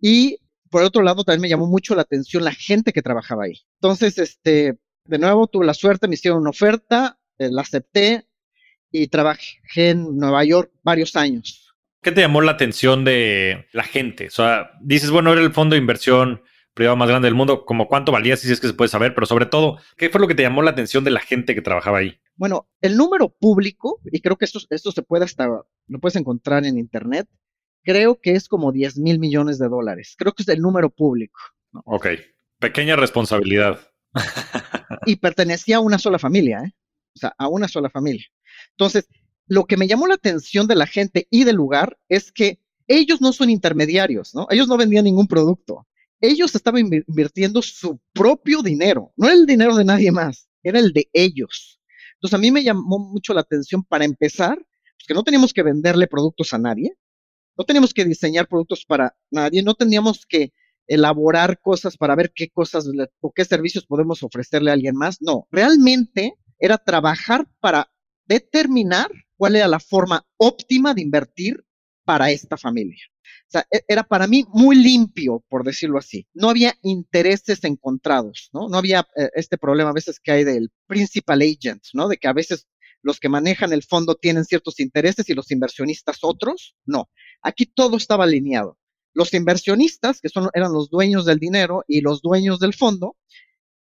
Y 0.00 0.38
por 0.70 0.82
otro 0.82 1.02
lado, 1.02 1.24
también 1.24 1.42
me 1.42 1.48
llamó 1.48 1.66
mucho 1.66 1.94
la 1.94 2.02
atención 2.02 2.44
la 2.44 2.52
gente 2.52 2.92
que 2.92 3.02
trabajaba 3.02 3.44
ahí. 3.44 3.60
Entonces, 3.80 4.18
este, 4.18 4.78
de 5.04 5.18
nuevo, 5.18 5.46
tuve 5.46 5.66
la 5.66 5.74
suerte, 5.74 6.08
me 6.08 6.14
hicieron 6.14 6.40
una 6.40 6.50
oferta, 6.50 7.18
eh, 7.38 7.50
la 7.50 7.62
acepté, 7.62 8.26
y 8.94 9.08
trabajé 9.08 9.90
en 9.90 10.16
Nueva 10.16 10.44
York 10.44 10.70
varios 10.84 11.16
años. 11.16 11.74
¿Qué 12.00 12.12
te 12.12 12.20
llamó 12.20 12.40
la 12.42 12.52
atención 12.52 13.04
de 13.04 13.66
la 13.72 13.82
gente? 13.82 14.28
O 14.28 14.30
sea, 14.30 14.70
dices, 14.80 15.10
bueno, 15.10 15.32
era 15.32 15.42
el 15.42 15.52
fondo 15.52 15.74
de 15.74 15.80
inversión 15.80 16.42
privado 16.74 16.96
más 16.96 17.08
grande 17.08 17.26
del 17.26 17.34
mundo, 17.34 17.64
como 17.64 17.88
cuánto 17.88 18.12
valía, 18.12 18.36
si 18.36 18.50
es 18.52 18.60
que 18.60 18.68
se 18.68 18.74
puede 18.74 18.88
saber, 18.88 19.12
pero 19.14 19.26
sobre 19.26 19.46
todo, 19.46 19.78
¿qué 19.96 20.10
fue 20.10 20.20
lo 20.20 20.28
que 20.28 20.36
te 20.36 20.42
llamó 20.42 20.62
la 20.62 20.70
atención 20.70 21.02
de 21.02 21.10
la 21.10 21.18
gente 21.18 21.56
que 21.56 21.62
trabajaba 21.62 21.98
ahí? 21.98 22.20
Bueno, 22.36 22.68
el 22.80 22.96
número 22.96 23.30
público, 23.30 24.00
y 24.04 24.20
creo 24.20 24.36
que 24.36 24.44
esto, 24.44 24.60
esto 24.70 24.92
se 24.92 25.02
puede 25.02 25.24
hasta, 25.24 25.46
lo 25.46 25.98
puedes 26.00 26.16
encontrar 26.16 26.64
en 26.64 26.78
internet, 26.78 27.26
creo 27.82 28.20
que 28.20 28.32
es 28.32 28.48
como 28.48 28.70
10 28.70 28.98
mil 28.98 29.18
millones 29.18 29.58
de 29.58 29.68
dólares. 29.68 30.14
Creo 30.16 30.32
que 30.32 30.44
es 30.44 30.48
el 30.48 30.60
número 30.60 30.90
público. 30.90 31.40
Ok, 31.84 32.08
pequeña 32.60 32.94
responsabilidad. 32.94 33.80
y 35.06 35.16
pertenecía 35.16 35.78
a 35.78 35.80
una 35.80 35.98
sola 35.98 36.20
familia, 36.20 36.62
¿eh? 36.64 36.72
O 37.16 37.18
sea, 37.18 37.34
a 37.38 37.48
una 37.48 37.66
sola 37.66 37.90
familia. 37.90 38.26
Entonces, 38.76 39.08
lo 39.46 39.64
que 39.64 39.76
me 39.76 39.86
llamó 39.86 40.06
la 40.06 40.14
atención 40.14 40.66
de 40.66 40.74
la 40.74 40.86
gente 40.86 41.26
y 41.30 41.44
del 41.44 41.56
lugar 41.56 41.98
es 42.08 42.32
que 42.32 42.60
ellos 42.86 43.20
no 43.20 43.32
son 43.32 43.50
intermediarios, 43.50 44.34
¿no? 44.34 44.46
Ellos 44.50 44.68
no 44.68 44.76
vendían 44.76 45.04
ningún 45.04 45.26
producto. 45.26 45.86
Ellos 46.20 46.54
estaban 46.54 46.90
invirtiendo 47.06 47.60
su 47.62 48.00
propio 48.12 48.62
dinero, 48.62 49.12
no 49.16 49.28
el 49.28 49.46
dinero 49.46 49.76
de 49.76 49.84
nadie 49.84 50.10
más, 50.10 50.48
era 50.62 50.78
el 50.78 50.92
de 50.92 51.08
ellos. 51.12 51.80
Entonces, 52.14 52.34
a 52.34 52.38
mí 52.38 52.50
me 52.50 52.62
llamó 52.62 52.98
mucho 52.98 53.34
la 53.34 53.42
atención 53.42 53.84
para 53.84 54.04
empezar, 54.04 54.56
pues, 54.56 55.06
que 55.06 55.14
no 55.14 55.22
teníamos 55.22 55.52
que 55.52 55.62
venderle 55.62 56.06
productos 56.06 56.54
a 56.54 56.58
nadie, 56.58 56.96
no 57.56 57.64
teníamos 57.64 57.92
que 57.92 58.04
diseñar 58.04 58.48
productos 58.48 58.84
para 58.86 59.16
nadie, 59.30 59.62
no 59.62 59.74
teníamos 59.74 60.24
que 60.26 60.52
elaborar 60.86 61.60
cosas 61.60 61.96
para 61.96 62.14
ver 62.14 62.32
qué 62.34 62.48
cosas 62.48 62.86
o 63.20 63.32
qué 63.32 63.44
servicios 63.44 63.86
podemos 63.86 64.22
ofrecerle 64.22 64.70
a 64.70 64.74
alguien 64.74 64.96
más. 64.96 65.20
No, 65.20 65.46
realmente 65.50 66.34
era 66.58 66.78
trabajar 66.78 67.46
para 67.60 67.90
determinar 68.26 69.10
cuál 69.36 69.56
era 69.56 69.68
la 69.68 69.80
forma 69.80 70.26
óptima 70.36 70.94
de 70.94 71.02
invertir 71.02 71.64
para 72.04 72.30
esta 72.30 72.56
familia. 72.56 73.02
O 73.48 73.50
sea, 73.50 73.66
e, 73.70 73.84
era 73.88 74.02
para 74.02 74.26
mí 74.26 74.44
muy 74.52 74.76
limpio, 74.76 75.44
por 75.48 75.64
decirlo 75.64 75.98
así. 75.98 76.26
No 76.34 76.50
había 76.50 76.74
intereses 76.82 77.64
encontrados, 77.64 78.50
¿no? 78.52 78.68
No 78.68 78.76
había 78.76 79.06
eh, 79.16 79.30
este 79.34 79.58
problema 79.58 79.90
a 79.90 79.94
veces 79.94 80.20
que 80.20 80.32
hay 80.32 80.44
del 80.44 80.70
principal 80.86 81.40
agent, 81.42 81.82
¿no? 81.92 82.08
De 82.08 82.16
que 82.16 82.28
a 82.28 82.32
veces 82.32 82.66
los 83.02 83.20
que 83.20 83.28
manejan 83.28 83.72
el 83.72 83.82
fondo 83.82 84.14
tienen 84.14 84.44
ciertos 84.44 84.80
intereses 84.80 85.28
y 85.28 85.34
los 85.34 85.50
inversionistas 85.50 86.18
otros. 86.22 86.74
No, 86.84 87.10
aquí 87.42 87.66
todo 87.66 87.96
estaba 87.96 88.24
alineado. 88.24 88.78
Los 89.12 89.32
inversionistas, 89.34 90.20
que 90.20 90.28
son, 90.28 90.48
eran 90.54 90.72
los 90.72 90.90
dueños 90.90 91.24
del 91.24 91.38
dinero 91.38 91.84
y 91.86 92.00
los 92.00 92.22
dueños 92.22 92.58
del 92.58 92.74
fondo, 92.74 93.16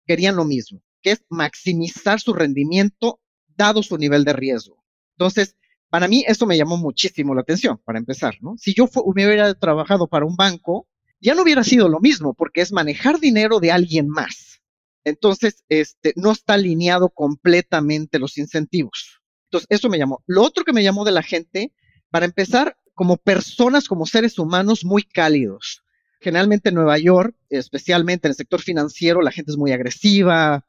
querían 0.06 0.36
lo 0.36 0.44
mismo, 0.44 0.82
que 1.00 1.12
es 1.12 1.24
maximizar 1.30 2.20
su 2.20 2.34
rendimiento 2.34 3.20
dado 3.56 3.82
su 3.82 3.96
nivel 3.98 4.24
de 4.24 4.32
riesgo. 4.32 4.82
Entonces, 5.16 5.56
para 5.90 6.08
mí 6.08 6.24
eso 6.26 6.46
me 6.46 6.56
llamó 6.56 6.76
muchísimo 6.76 7.34
la 7.34 7.42
atención, 7.42 7.78
para 7.84 7.98
empezar, 7.98 8.34
¿no? 8.40 8.56
Si 8.58 8.74
yo 8.74 8.88
hubiera 9.04 9.52
trabajado 9.54 10.06
para 10.08 10.24
un 10.24 10.36
banco, 10.36 10.88
ya 11.20 11.34
no 11.34 11.42
hubiera 11.42 11.62
sido 11.64 11.88
lo 11.88 12.00
mismo, 12.00 12.34
porque 12.34 12.62
es 12.62 12.72
manejar 12.72 13.20
dinero 13.20 13.60
de 13.60 13.72
alguien 13.72 14.08
más. 14.08 14.62
Entonces, 15.04 15.64
este, 15.68 16.14
no 16.16 16.32
está 16.32 16.54
alineado 16.54 17.10
completamente 17.10 18.18
los 18.18 18.38
incentivos. 18.38 19.20
Entonces, 19.46 19.66
eso 19.70 19.88
me 19.88 19.98
llamó. 19.98 20.22
Lo 20.26 20.42
otro 20.42 20.64
que 20.64 20.72
me 20.72 20.82
llamó 20.82 21.04
de 21.04 21.12
la 21.12 21.22
gente, 21.22 21.72
para 22.10 22.24
empezar, 22.24 22.76
como 22.94 23.16
personas, 23.16 23.88
como 23.88 24.06
seres 24.06 24.38
humanos 24.38 24.84
muy 24.84 25.02
cálidos. 25.02 25.82
Generalmente 26.20 26.68
en 26.68 26.76
Nueva 26.76 26.98
York, 26.98 27.36
especialmente 27.50 28.28
en 28.28 28.30
el 28.30 28.36
sector 28.36 28.62
financiero, 28.62 29.22
la 29.22 29.32
gente 29.32 29.50
es 29.50 29.56
muy 29.56 29.72
agresiva, 29.72 30.64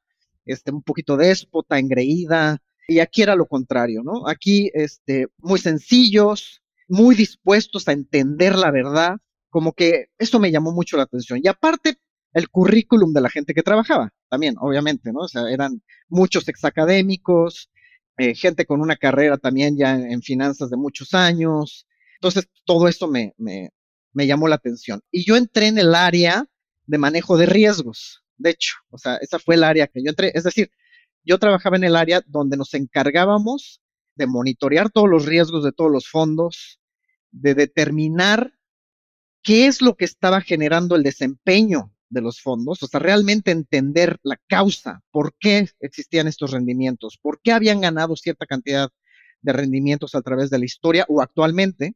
este, 0.45 0.71
un 0.71 0.83
poquito 0.83 1.15
déspota, 1.15 1.79
engreída, 1.79 2.61
y 2.87 2.99
aquí 2.99 3.21
era 3.21 3.35
lo 3.35 3.45
contrario, 3.45 4.01
¿no? 4.03 4.27
Aquí, 4.27 4.71
este, 4.73 5.27
muy 5.37 5.59
sencillos, 5.59 6.61
muy 6.87 7.15
dispuestos 7.15 7.87
a 7.87 7.93
entender 7.93 8.55
la 8.55 8.71
verdad, 8.71 9.17
como 9.49 9.73
que 9.73 10.07
eso 10.17 10.39
me 10.39 10.51
llamó 10.51 10.71
mucho 10.71 10.97
la 10.97 11.03
atención. 11.03 11.39
Y 11.43 11.47
aparte, 11.47 11.97
el 12.33 12.49
currículum 12.49 13.13
de 13.13 13.21
la 13.21 13.29
gente 13.29 13.53
que 13.53 13.63
trabajaba, 13.63 14.11
también, 14.29 14.55
obviamente, 14.59 15.11
¿no? 15.13 15.21
O 15.21 15.27
sea, 15.27 15.49
eran 15.49 15.81
muchos 16.09 16.47
exacadémicos, 16.47 17.69
eh, 18.17 18.35
gente 18.35 18.65
con 18.65 18.81
una 18.81 18.95
carrera 18.95 19.37
también 19.37 19.77
ya 19.77 19.95
en, 19.95 20.21
finanzas 20.21 20.69
de 20.69 20.77
muchos 20.77 21.13
años. 21.13 21.87
Entonces, 22.15 22.47
todo 22.65 22.87
eso 22.87 23.07
me, 23.07 23.33
me, 23.37 23.69
me 24.13 24.27
llamó 24.27 24.47
la 24.47 24.55
atención. 24.55 25.01
Y 25.11 25.25
yo 25.25 25.35
entré 25.35 25.67
en 25.67 25.77
el 25.77 25.95
área 25.95 26.45
de 26.85 26.97
manejo 26.97 27.37
de 27.37 27.45
riesgos, 27.45 28.23
de 28.37 28.51
hecho, 28.51 28.75
o 28.89 28.97
sea, 28.97 29.17
esa 29.17 29.39
fue 29.39 29.55
el 29.55 29.63
área 29.63 29.87
que 29.87 30.03
yo 30.03 30.09
entré. 30.09 30.31
Es 30.33 30.43
decir, 30.43 30.69
yo 31.23 31.37
trabajaba 31.39 31.77
en 31.77 31.83
el 31.83 31.95
área 31.95 32.21
donde 32.27 32.57
nos 32.57 32.73
encargábamos 32.73 33.81
de 34.15 34.27
monitorear 34.27 34.89
todos 34.89 35.09
los 35.09 35.25
riesgos 35.25 35.63
de 35.63 35.71
todos 35.71 35.91
los 35.91 36.07
fondos, 36.09 36.79
de 37.31 37.55
determinar 37.55 38.53
qué 39.41 39.67
es 39.67 39.81
lo 39.81 39.95
que 39.95 40.05
estaba 40.05 40.41
generando 40.41 40.95
el 40.95 41.03
desempeño 41.03 41.91
de 42.09 42.21
los 42.21 42.41
fondos, 42.41 42.83
o 42.83 42.87
sea, 42.87 42.99
realmente 42.99 43.51
entender 43.51 44.19
la 44.23 44.39
causa, 44.47 45.01
por 45.11 45.33
qué 45.39 45.67
existían 45.79 46.27
estos 46.27 46.51
rendimientos, 46.51 47.17
por 47.19 47.41
qué 47.41 47.51
habían 47.51 47.81
ganado 47.81 48.15
cierta 48.15 48.45
cantidad 48.45 48.89
de 49.41 49.53
rendimientos 49.53 50.15
a 50.15 50.21
través 50.21 50.49
de 50.49 50.59
la 50.59 50.65
historia 50.65 51.05
o 51.09 51.21
actualmente. 51.21 51.95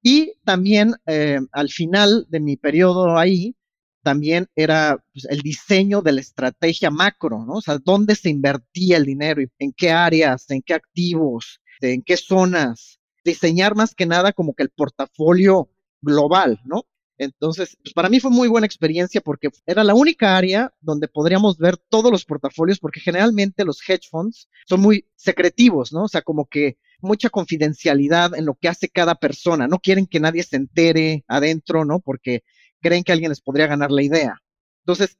Y 0.00 0.34
también 0.44 0.94
eh, 1.06 1.40
al 1.52 1.68
final 1.68 2.26
de 2.28 2.40
mi 2.40 2.56
periodo 2.56 3.18
ahí, 3.18 3.56
también 4.02 4.48
era 4.54 5.02
pues, 5.12 5.26
el 5.26 5.40
diseño 5.40 6.02
de 6.02 6.12
la 6.12 6.20
estrategia 6.20 6.90
macro, 6.90 7.44
¿no? 7.44 7.54
O 7.54 7.60
sea, 7.60 7.78
dónde 7.78 8.14
se 8.14 8.30
invertía 8.30 8.96
el 8.96 9.06
dinero, 9.06 9.42
y 9.42 9.48
en 9.58 9.72
qué 9.72 9.90
áreas, 9.90 10.50
en 10.50 10.62
qué 10.62 10.74
activos, 10.74 11.60
en 11.80 12.02
qué 12.02 12.16
zonas. 12.16 12.98
Diseñar 13.24 13.76
más 13.76 13.94
que 13.94 14.06
nada 14.06 14.32
como 14.32 14.54
que 14.54 14.64
el 14.64 14.70
portafolio 14.70 15.68
global, 16.00 16.60
¿no? 16.64 16.86
Entonces, 17.18 17.76
pues 17.82 17.94
para 17.94 18.08
mí 18.08 18.18
fue 18.18 18.30
muy 18.30 18.48
buena 18.48 18.66
experiencia 18.66 19.20
porque 19.20 19.48
era 19.64 19.84
la 19.84 19.94
única 19.94 20.36
área 20.36 20.72
donde 20.80 21.06
podríamos 21.06 21.56
ver 21.56 21.76
todos 21.76 22.10
los 22.10 22.24
portafolios, 22.24 22.80
porque 22.80 23.00
generalmente 23.00 23.64
los 23.64 23.78
hedge 23.88 24.08
funds 24.10 24.48
son 24.66 24.80
muy 24.80 25.06
secretivos, 25.14 25.92
¿no? 25.92 26.04
O 26.04 26.08
sea, 26.08 26.22
como 26.22 26.46
que 26.46 26.78
mucha 27.00 27.30
confidencialidad 27.30 28.34
en 28.34 28.46
lo 28.46 28.54
que 28.54 28.68
hace 28.68 28.88
cada 28.88 29.14
persona. 29.14 29.68
No 29.68 29.78
quieren 29.78 30.06
que 30.06 30.20
nadie 30.20 30.42
se 30.42 30.56
entere 30.56 31.24
adentro, 31.28 31.84
¿no? 31.84 32.00
Porque 32.00 32.42
creen 32.82 33.04
que 33.04 33.12
alguien 33.12 33.30
les 33.30 33.40
podría 33.40 33.66
ganar 33.66 33.90
la 33.90 34.02
idea. 34.02 34.42
Entonces, 34.84 35.16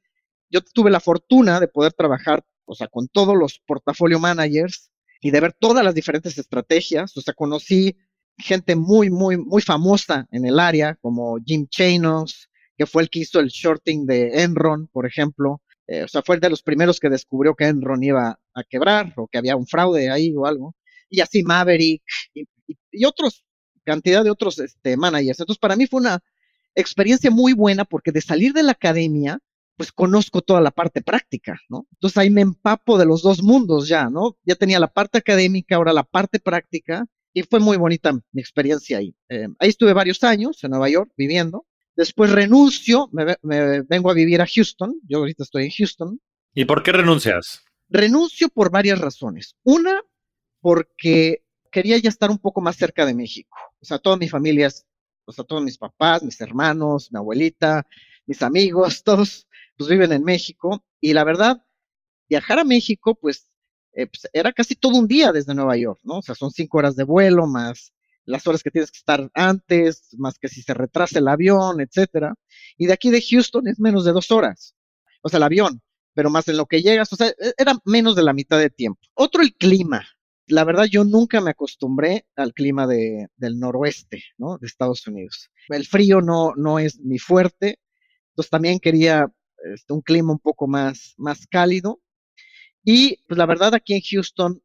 yo 0.49 0.61
tuve 0.61 0.91
la 0.91 0.99
fortuna 0.99 1.59
de 1.59 1.67
poder 1.67 1.93
trabajar, 1.93 2.43
o 2.65 2.75
sea, 2.75 2.87
con 2.87 3.07
todos 3.07 3.35
los 3.35 3.59
portafolio 3.65 4.19
managers 4.19 4.91
y 5.21 5.31
de 5.31 5.39
ver 5.39 5.53
todas 5.53 5.83
las 5.83 5.95
diferentes 5.95 6.37
estrategias. 6.37 7.17
O 7.17 7.21
sea, 7.21 7.33
conocí 7.33 7.97
gente 8.37 8.75
muy, 8.75 9.09
muy, 9.09 9.37
muy 9.37 9.61
famosa 9.61 10.27
en 10.31 10.45
el 10.45 10.59
área, 10.59 10.95
como 11.01 11.37
Jim 11.43 11.67
Chanos, 11.67 12.49
que 12.77 12.85
fue 12.85 13.03
el 13.03 13.09
que 13.09 13.19
hizo 13.19 13.39
el 13.39 13.47
shorting 13.47 14.05
de 14.05 14.43
Enron, 14.43 14.87
por 14.87 15.05
ejemplo. 15.05 15.61
Eh, 15.87 16.03
o 16.03 16.07
sea, 16.07 16.21
fue 16.21 16.35
el 16.35 16.41
de 16.41 16.49
los 16.49 16.61
primeros 16.61 16.99
que 16.99 17.09
descubrió 17.09 17.55
que 17.55 17.65
Enron 17.65 18.03
iba 18.03 18.39
a 18.53 18.63
quebrar 18.63 19.13
o 19.17 19.27
que 19.27 19.37
había 19.37 19.55
un 19.55 19.67
fraude 19.67 20.09
ahí 20.09 20.33
o 20.35 20.45
algo. 20.45 20.75
Y 21.09 21.21
así 21.21 21.43
Maverick 21.43 22.03
y, 22.33 23.05
otros, 23.05 23.43
cantidad 23.83 24.23
de 24.23 24.31
otros 24.31 24.59
este, 24.59 24.97
managers. 24.97 25.39
Entonces, 25.39 25.59
para 25.59 25.75
mí 25.75 25.87
fue 25.87 26.01
una 26.01 26.19
experiencia 26.75 27.31
muy 27.31 27.53
buena 27.53 27.85
porque 27.85 28.11
de 28.11 28.21
salir 28.21 28.53
de 28.53 28.63
la 28.63 28.73
academia, 28.73 29.39
pues 29.75 29.91
conozco 29.91 30.41
toda 30.41 30.61
la 30.61 30.71
parte 30.71 31.01
práctica, 31.01 31.59
¿no? 31.69 31.87
Entonces 31.93 32.17
ahí 32.17 32.29
me 32.29 32.41
empapo 32.41 32.97
de 32.97 33.05
los 33.05 33.21
dos 33.21 33.41
mundos 33.41 33.87
ya, 33.87 34.09
¿no? 34.09 34.37
Ya 34.43 34.55
tenía 34.55 34.79
la 34.79 34.87
parte 34.87 35.17
académica, 35.17 35.75
ahora 35.75 35.93
la 35.93 36.03
parte 36.03 36.39
práctica, 36.39 37.05
y 37.33 37.43
fue 37.43 37.59
muy 37.59 37.77
bonita 37.77 38.13
mi 38.13 38.41
experiencia 38.41 38.99
ahí. 38.99 39.15
Eh, 39.29 39.47
ahí 39.59 39.69
estuve 39.69 39.93
varios 39.93 40.23
años 40.23 40.63
en 40.63 40.71
Nueva 40.71 40.89
York 40.89 41.11
viviendo. 41.17 41.65
Después 41.95 42.31
renuncio, 42.31 43.09
me, 43.11 43.35
me, 43.41 43.81
vengo 43.81 44.11
a 44.11 44.13
vivir 44.13 44.41
a 44.41 44.47
Houston. 44.47 44.99
Yo 45.07 45.19
ahorita 45.19 45.43
estoy 45.43 45.65
en 45.65 45.71
Houston. 45.71 46.21
¿Y 46.53 46.65
por 46.65 46.83
qué 46.83 46.91
renuncias? 46.91 47.63
Renuncio 47.89 48.49
por 48.49 48.71
varias 48.71 48.99
razones. 48.99 49.55
Una, 49.63 50.01
porque 50.61 51.43
quería 51.71 51.97
ya 51.97 52.09
estar 52.09 52.29
un 52.29 52.37
poco 52.37 52.61
más 52.61 52.77
cerca 52.77 53.05
de 53.05 53.15
México. 53.15 53.57
O 53.81 53.85
sea, 53.85 53.97
toda 53.97 54.17
mi 54.17 54.29
familia 54.29 54.67
es 54.67 54.85
o 55.25 55.31
sea, 55.31 55.43
todos 55.43 55.63
mis 55.63 55.77
papás, 55.77 56.23
mis 56.23 56.39
hermanos, 56.41 57.11
mi 57.11 57.17
abuelita, 57.17 57.85
mis 58.25 58.41
amigos, 58.41 59.03
todos 59.03 59.47
pues 59.77 59.89
viven 59.89 60.11
en 60.11 60.23
México 60.23 60.83
y 61.01 61.13
la 61.13 61.23
verdad, 61.23 61.63
viajar 62.29 62.59
a 62.59 62.63
México 62.63 63.15
pues, 63.15 63.49
eh, 63.93 64.07
pues, 64.07 64.29
era 64.33 64.51
casi 64.53 64.75
todo 64.75 64.97
un 64.97 65.07
día 65.07 65.31
desde 65.31 65.55
Nueva 65.55 65.77
York, 65.77 65.99
¿no? 66.03 66.19
O 66.19 66.21
sea, 66.21 66.35
son 66.35 66.51
cinco 66.51 66.77
horas 66.77 66.95
de 66.95 67.03
vuelo 67.03 67.47
más 67.47 67.93
las 68.25 68.47
horas 68.47 68.63
que 68.63 68.71
tienes 68.71 68.91
que 68.91 68.97
estar 68.97 69.29
antes, 69.33 70.07
más 70.17 70.37
que 70.39 70.47
si 70.47 70.61
se 70.61 70.73
retrasa 70.73 71.19
el 71.19 71.27
avión, 71.27 71.81
etcétera. 71.81 72.35
Y 72.77 72.87
de 72.87 72.93
aquí 72.93 73.09
de 73.09 73.21
Houston 73.21 73.67
es 73.67 73.79
menos 73.79 74.05
de 74.05 74.11
dos 74.11 74.31
horas. 74.31 74.75
O 75.21 75.29
sea, 75.29 75.37
el 75.37 75.43
avión, 75.43 75.81
pero 76.13 76.29
más 76.29 76.47
en 76.47 76.57
lo 76.57 76.65
que 76.65 76.81
llegas, 76.81 77.11
o 77.13 77.15
sea, 77.15 77.27
e, 77.29 77.53
era 77.57 77.73
menos 77.85 78.15
de 78.15 78.23
la 78.23 78.33
mitad 78.33 78.59
de 78.59 78.69
tiempo. 78.69 79.01
Otro, 79.13 79.41
el 79.41 79.53
clima 79.55 80.05
la 80.53 80.63
verdad 80.63 80.85
yo 80.85 81.03
nunca 81.03 81.41
me 81.41 81.51
acostumbré 81.51 82.27
al 82.35 82.53
clima 82.53 82.85
de, 82.87 83.27
del 83.37 83.59
noroeste, 83.59 84.23
¿no? 84.37 84.57
De 84.59 84.67
Estados 84.67 85.05
Unidos. 85.07 85.49
El 85.69 85.85
frío 85.85 86.21
no, 86.21 86.53
no 86.55 86.79
es 86.79 86.99
mi 86.99 87.17
fuerte, 87.17 87.79
entonces 88.29 88.51
también 88.51 88.79
quería 88.79 89.31
este, 89.73 89.93
un 89.93 90.01
clima 90.01 90.31
un 90.31 90.39
poco 90.39 90.67
más, 90.67 91.15
más 91.17 91.47
cálido. 91.47 92.01
Y 92.83 93.17
pues 93.27 93.37
la 93.37 93.45
verdad 93.45 93.73
aquí 93.73 93.93
en 93.95 94.01
Houston 94.01 94.61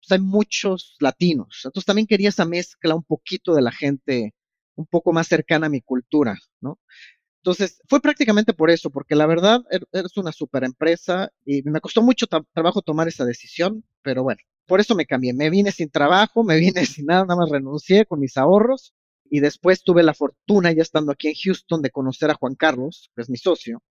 pues, 0.00 0.12
hay 0.12 0.20
muchos 0.20 0.96
latinos, 1.00 1.62
entonces 1.64 1.86
también 1.86 2.06
quería 2.06 2.28
esa 2.28 2.44
mezcla 2.44 2.94
un 2.94 3.04
poquito 3.04 3.54
de 3.54 3.62
la 3.62 3.72
gente 3.72 4.34
un 4.74 4.86
poco 4.86 5.12
más 5.12 5.26
cercana 5.28 5.66
a 5.66 5.70
mi 5.70 5.80
cultura, 5.80 6.38
¿no? 6.60 6.78
Entonces, 7.38 7.80
fue 7.88 8.00
prácticamente 8.00 8.54
por 8.54 8.70
eso, 8.70 8.90
porque 8.90 9.16
la 9.16 9.26
verdad 9.26 9.62
er, 9.70 9.84
eres 9.92 10.16
una 10.16 10.32
super 10.32 10.64
empresa 10.64 11.32
y 11.44 11.62
me 11.62 11.80
costó 11.80 12.00
mucho 12.02 12.26
trabajo 12.26 12.82
tomar 12.82 13.08
esa 13.08 13.24
decisión, 13.24 13.84
pero 14.02 14.22
bueno, 14.22 14.40
por 14.66 14.80
eso 14.80 14.94
me 14.94 15.06
cambié. 15.06 15.32
Me 15.32 15.50
vine 15.50 15.72
sin 15.72 15.90
trabajo, 15.90 16.44
me 16.44 16.56
vine 16.60 16.86
sin 16.86 17.06
nada, 17.06 17.24
nada 17.24 17.36
más 17.36 17.50
renuncié 17.50 18.06
con 18.06 18.20
mis 18.20 18.36
ahorros 18.36 18.94
y 19.30 19.40
después 19.40 19.82
tuve 19.82 20.02
la 20.02 20.14
fortuna, 20.14 20.72
ya 20.72 20.82
estando 20.82 21.12
aquí 21.12 21.28
en 21.28 21.34
Houston, 21.34 21.80
de 21.82 21.90
conocer 21.90 22.30
a 22.30 22.34
Juan 22.34 22.54
Carlos, 22.54 23.10
que 23.14 23.22
es 23.22 23.30
mi 23.30 23.38
socio. 23.38 23.82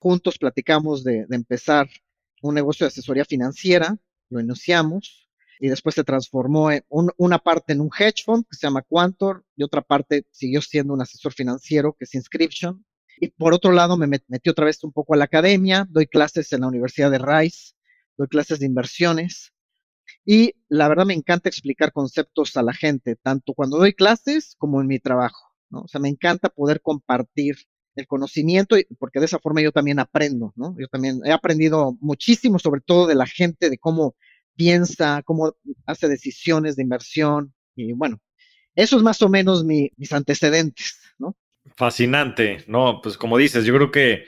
Juntos 0.00 0.38
platicamos 0.38 1.04
de, 1.04 1.26
empezar 1.30 1.88
un 2.42 2.54
negocio 2.54 2.84
de 2.84 2.88
asesoría 2.88 3.24
financiera, 3.24 3.96
lo 4.30 4.40
iniciamos 4.40 5.28
y 5.58 5.68
después 5.68 5.94
se 5.94 6.04
transformó 6.04 6.70
en 6.70 6.84
una 6.88 7.38
parte 7.38 7.74
en 7.74 7.82
un 7.82 7.90
hedge 7.98 8.24
fund 8.24 8.44
que 8.50 8.56
se 8.56 8.66
llama 8.66 8.82
Quantor 8.82 9.44
y 9.56 9.62
otra 9.62 9.82
parte 9.82 10.24
siguió 10.30 10.62
siendo 10.62 10.94
un 10.94 11.02
asesor 11.02 11.34
financiero 11.34 11.94
que 11.98 12.04
es 12.04 12.14
Inscription 12.14 12.82
y 13.20 13.28
por 13.28 13.52
otro 13.52 13.72
lado, 13.72 13.98
me 13.98 14.06
metí 14.06 14.48
otra 14.48 14.64
vez 14.64 14.82
un 14.82 14.92
poco 14.92 15.12
a 15.12 15.16
la 15.18 15.24
academia, 15.24 15.86
doy 15.90 16.06
clases 16.06 16.50
en 16.54 16.62
la 16.62 16.68
Universidad 16.68 17.10
de 17.10 17.18
Rice, 17.18 17.74
doy 18.16 18.28
clases 18.28 18.60
de 18.60 18.66
inversiones. 18.66 19.52
Y 20.32 20.54
la 20.68 20.86
verdad 20.86 21.06
me 21.06 21.14
encanta 21.14 21.48
explicar 21.48 21.92
conceptos 21.92 22.56
a 22.56 22.62
la 22.62 22.72
gente, 22.72 23.16
tanto 23.16 23.52
cuando 23.52 23.78
doy 23.78 23.94
clases 23.94 24.54
como 24.58 24.80
en 24.80 24.86
mi 24.86 25.00
trabajo. 25.00 25.52
¿no? 25.70 25.80
O 25.80 25.88
sea, 25.88 26.00
me 26.00 26.08
encanta 26.08 26.48
poder 26.50 26.82
compartir 26.82 27.56
el 27.96 28.06
conocimiento, 28.06 28.76
porque 29.00 29.18
de 29.18 29.24
esa 29.24 29.40
forma 29.40 29.60
yo 29.60 29.72
también 29.72 29.98
aprendo, 29.98 30.52
¿no? 30.54 30.76
Yo 30.78 30.86
también 30.86 31.20
he 31.24 31.32
aprendido 31.32 31.98
muchísimo, 32.00 32.60
sobre 32.60 32.80
todo 32.80 33.08
de 33.08 33.16
la 33.16 33.26
gente, 33.26 33.70
de 33.70 33.78
cómo 33.78 34.14
piensa, 34.54 35.22
cómo 35.24 35.56
hace 35.84 36.06
decisiones 36.06 36.76
de 36.76 36.84
inversión. 36.84 37.52
Y 37.74 37.92
bueno, 37.92 38.20
eso 38.76 38.98
es 38.98 39.02
más 39.02 39.20
o 39.22 39.28
menos 39.28 39.64
mis 39.64 40.12
antecedentes, 40.12 40.96
¿no? 41.18 41.36
Fascinante, 41.74 42.62
¿no? 42.68 43.00
Pues 43.02 43.18
como 43.18 43.36
dices, 43.36 43.64
yo 43.64 43.74
creo 43.74 43.90
que 43.90 44.26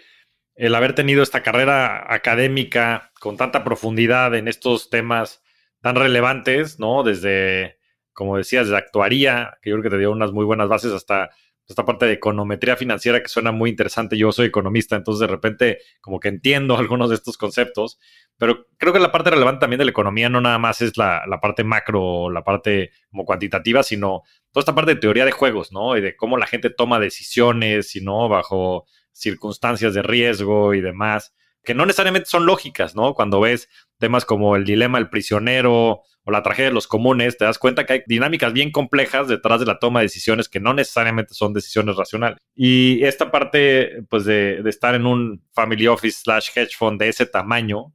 el 0.56 0.75
haber 0.75 0.97
tenido 0.97 1.23
esta 1.23 1.44
carrera 1.44 2.12
académica 2.12 3.12
con 3.21 3.37
tanta 3.37 3.62
profundidad 3.62 4.35
en 4.35 4.49
estos 4.49 4.90
temas 4.90 5.42
tan 5.82 5.96
relevantes, 5.96 6.78
¿no? 6.78 7.02
Desde, 7.02 7.78
como 8.12 8.38
decías, 8.38 8.68
de 8.68 8.76
actuaría, 8.76 9.58
que 9.60 9.70
yo 9.70 9.76
creo 9.76 9.82
que 9.82 9.90
te 9.90 9.98
dio 9.98 10.12
unas 10.12 10.32
muy 10.32 10.44
buenas 10.44 10.68
bases 10.68 10.92
hasta 10.92 11.30
esta 11.68 11.84
parte 11.84 12.06
de 12.06 12.12
econometría 12.12 12.76
financiera 12.76 13.20
que 13.20 13.28
suena 13.28 13.52
muy 13.52 13.70
interesante. 13.70 14.16
Yo 14.16 14.32
soy 14.32 14.46
economista, 14.46 14.96
entonces 14.96 15.20
de 15.20 15.26
repente 15.26 15.78
como 16.00 16.20
que 16.20 16.28
entiendo 16.28 16.76
algunos 16.78 17.10
de 17.10 17.16
estos 17.16 17.36
conceptos, 17.36 17.98
pero 18.38 18.66
creo 18.78 18.92
que 18.92 18.98
la 18.98 19.12
parte 19.12 19.30
relevante 19.30 19.60
también 19.60 19.78
de 19.78 19.84
la 19.84 19.90
economía 19.90 20.28
no 20.28 20.40
nada 20.40 20.58
más 20.58 20.80
es 20.80 20.96
la, 20.96 21.24
parte 21.40 21.64
macro, 21.64 22.30
la 22.30 22.44
parte 22.44 22.90
como 23.10 23.24
cuantitativa, 23.24 23.82
sino 23.82 24.22
toda 24.52 24.62
esta 24.62 24.74
parte 24.74 24.94
de 24.94 25.00
teoría 25.00 25.24
de 25.24 25.32
juegos, 25.32 25.72
¿no? 25.72 25.96
Y 25.96 26.00
de 26.00 26.16
cómo 26.16 26.36
la 26.36 26.46
gente 26.46 26.70
toma 26.70 27.00
decisiones, 27.00 27.94
y 27.96 28.00
no 28.00 28.28
bajo 28.28 28.86
circunstancias 29.12 29.94
de 29.94 30.02
riesgo 30.02 30.74
y 30.74 30.80
demás, 30.80 31.34
que 31.62 31.74
no 31.74 31.86
necesariamente 31.86 32.28
son 32.28 32.46
lógicas, 32.46 32.94
¿no? 32.94 33.14
Cuando 33.14 33.40
ves 33.40 33.68
temas 34.02 34.25
como 34.25 34.56
el 34.56 34.64
dilema 34.64 34.99
del 34.99 35.09
prisionero 35.09 36.02
o 36.25 36.30
la 36.30 36.42
tragedia 36.42 36.71
de 36.71 36.75
los 36.75 36.88
comunes, 36.88 37.38
te 37.38 37.44
das 37.44 37.59
cuenta 37.59 37.87
que 37.87 37.92
hay 37.92 38.02
dinámicas 38.06 38.52
bien 38.52 38.73
complejas 38.73 39.28
detrás 39.28 39.61
de 39.61 39.66
la 39.66 39.78
toma 39.78 40.00
de 40.00 40.06
decisiones 40.06 40.49
que 40.49 40.59
no 40.59 40.75
necesariamente 40.75 41.35
son 41.35 41.52
decisiones 41.52 41.94
racionales. 41.94 42.38
Y 42.56 43.04
esta 43.04 43.30
parte, 43.30 44.02
pues, 44.09 44.25
de, 44.25 44.61
de 44.62 44.71
estar 44.71 44.97
en 44.97 45.06
un 45.06 45.44
family 45.52 45.87
office 45.87 46.21
slash 46.23 46.50
hedge 46.54 46.76
fund 46.76 47.00
de 47.00 47.09
ese 47.11 47.26
tamaño 47.26 47.94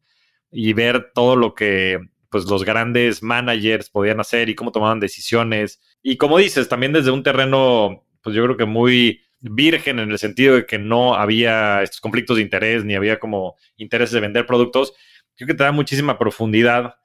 y 0.50 0.72
ver 0.72 1.12
todo 1.14 1.36
lo 1.36 1.54
que 1.54 2.00
pues 2.30 2.46
los 2.46 2.64
grandes 2.64 3.24
managers 3.24 3.90
podían 3.90 4.20
hacer 4.20 4.50
y 4.50 4.56
cómo 4.56 4.72
tomaban 4.72 5.00
decisiones. 5.00 5.82
Y 6.02 6.18
como 6.18 6.38
dices, 6.38 6.68
también 6.70 6.94
desde 6.94 7.12
un 7.12 7.24
terreno, 7.24 8.06
pues 8.22 8.36
yo 8.36 8.44
creo 8.44 8.58
que 8.58 8.66
muy 8.66 9.22
virgen 9.40 10.00
en 10.00 10.12
el 10.12 10.18
sentido 10.18 10.56
de 10.56 10.66
que 10.66 10.80
no 10.80 11.16
había 11.16 11.84
estos 11.84 12.02
conflictos 12.02 12.38
de 12.38 12.44
interés 12.44 12.84
ni 12.84 12.96
había 12.96 13.20
como 13.20 13.56
intereses 13.78 14.14
de 14.14 14.20
vender 14.20 14.46
productos, 14.46 14.94
creo 15.38 15.48
que 15.48 15.54
te 15.54 15.64
da 15.64 15.72
muchísima 15.72 16.18
profundidad 16.18 16.96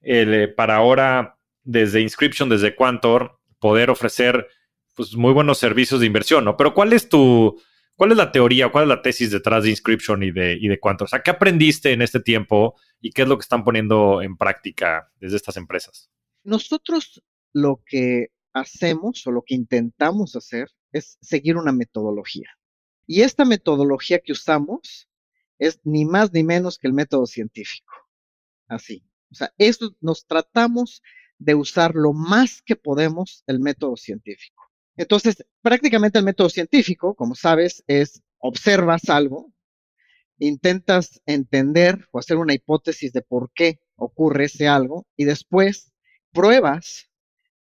eh, 0.00 0.48
para 0.56 0.76
ahora 0.76 1.38
desde 1.62 2.00
Inscription, 2.00 2.48
desde 2.48 2.74
Quantor, 2.74 3.38
poder 3.58 3.90
ofrecer 3.90 4.48
pues, 4.94 5.14
muy 5.14 5.32
buenos 5.32 5.58
servicios 5.58 6.00
de 6.00 6.06
inversión, 6.06 6.44
¿no? 6.44 6.56
Pero 6.56 6.72
¿cuál 6.72 6.92
es 6.92 7.08
tu, 7.08 7.60
cuál 7.96 8.12
es 8.12 8.16
la 8.16 8.32
teoría, 8.32 8.70
cuál 8.70 8.84
es 8.84 8.88
la 8.88 9.02
tesis 9.02 9.30
detrás 9.30 9.64
de 9.64 9.70
Inscription 9.70 10.22
y 10.22 10.30
de, 10.30 10.56
y 10.60 10.68
de 10.68 10.78
Quantor? 10.78 11.06
O 11.06 11.08
sea, 11.08 11.22
¿qué 11.22 11.30
aprendiste 11.30 11.92
en 11.92 12.00
este 12.00 12.20
tiempo 12.20 12.78
y 13.00 13.10
qué 13.10 13.22
es 13.22 13.28
lo 13.28 13.36
que 13.36 13.42
están 13.42 13.64
poniendo 13.64 14.22
en 14.22 14.36
práctica 14.36 15.10
desde 15.20 15.36
estas 15.36 15.56
empresas? 15.56 16.10
Nosotros 16.44 17.22
lo 17.52 17.82
que 17.84 18.28
hacemos 18.52 19.26
o 19.26 19.32
lo 19.32 19.42
que 19.42 19.54
intentamos 19.54 20.36
hacer 20.36 20.68
es 20.92 21.18
seguir 21.20 21.56
una 21.56 21.72
metodología. 21.72 22.48
Y 23.06 23.22
esta 23.22 23.44
metodología 23.44 24.20
que 24.20 24.32
usamos 24.32 25.09
es 25.60 25.78
ni 25.84 26.04
más 26.04 26.32
ni 26.32 26.42
menos 26.42 26.78
que 26.78 26.88
el 26.88 26.94
método 26.94 27.26
científico. 27.26 27.92
Así. 28.66 29.04
O 29.30 29.34
sea, 29.34 29.52
eso 29.58 29.94
nos 30.00 30.26
tratamos 30.26 31.02
de 31.38 31.54
usar 31.54 31.94
lo 31.94 32.12
más 32.12 32.62
que 32.62 32.76
podemos 32.76 33.44
el 33.46 33.60
método 33.60 33.96
científico. 33.96 34.64
Entonces, 34.96 35.44
prácticamente 35.62 36.18
el 36.18 36.24
método 36.24 36.48
científico, 36.48 37.14
como 37.14 37.34
sabes, 37.34 37.84
es 37.86 38.22
observas 38.38 39.08
algo, 39.08 39.52
intentas 40.38 41.20
entender 41.26 42.08
o 42.10 42.18
hacer 42.18 42.38
una 42.38 42.54
hipótesis 42.54 43.12
de 43.12 43.22
por 43.22 43.52
qué 43.54 43.80
ocurre 43.96 44.46
ese 44.46 44.66
algo 44.66 45.06
y 45.16 45.26
después 45.26 45.92
pruebas 46.32 47.10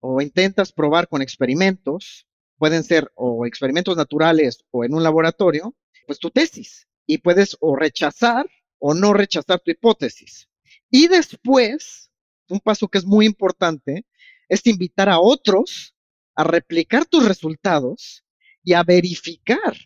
o 0.01 0.21
intentas 0.21 0.73
probar 0.73 1.09
con 1.09 1.21
experimentos, 1.21 2.29
pueden 2.59 2.85
ser 2.85 3.11
o 3.17 3.45
experimentos 3.45 3.97
naturales 3.97 4.65
o 4.71 4.85
en 4.85 4.95
un 4.95 5.03
laboratorio, 5.03 5.75
pues 6.07 6.19
tu 6.21 6.31
tesis 6.31 6.87
y 7.07 7.19
puedes 7.19 7.57
o 7.61 7.77
rechazar 7.77 8.49
o 8.79 8.95
no 8.95 9.13
rechazar 9.13 9.61
tu 9.61 9.71
hipótesis. 9.71 10.49
Y 10.91 11.09
después, 11.09 12.11
un 12.49 12.61
paso 12.61 12.89
que 12.89 12.99
es 12.99 13.05
muy 13.05 13.27
importante, 13.27 14.05
es 14.49 14.67
invitar 14.67 15.09
a 15.09 15.21
otros 15.21 15.95
a 16.35 16.45
replicar 16.45 17.05
tus 17.07 17.27
resultados 17.27 18.25
y 18.65 18.73
a 18.75 18.83
verificar 18.83 19.77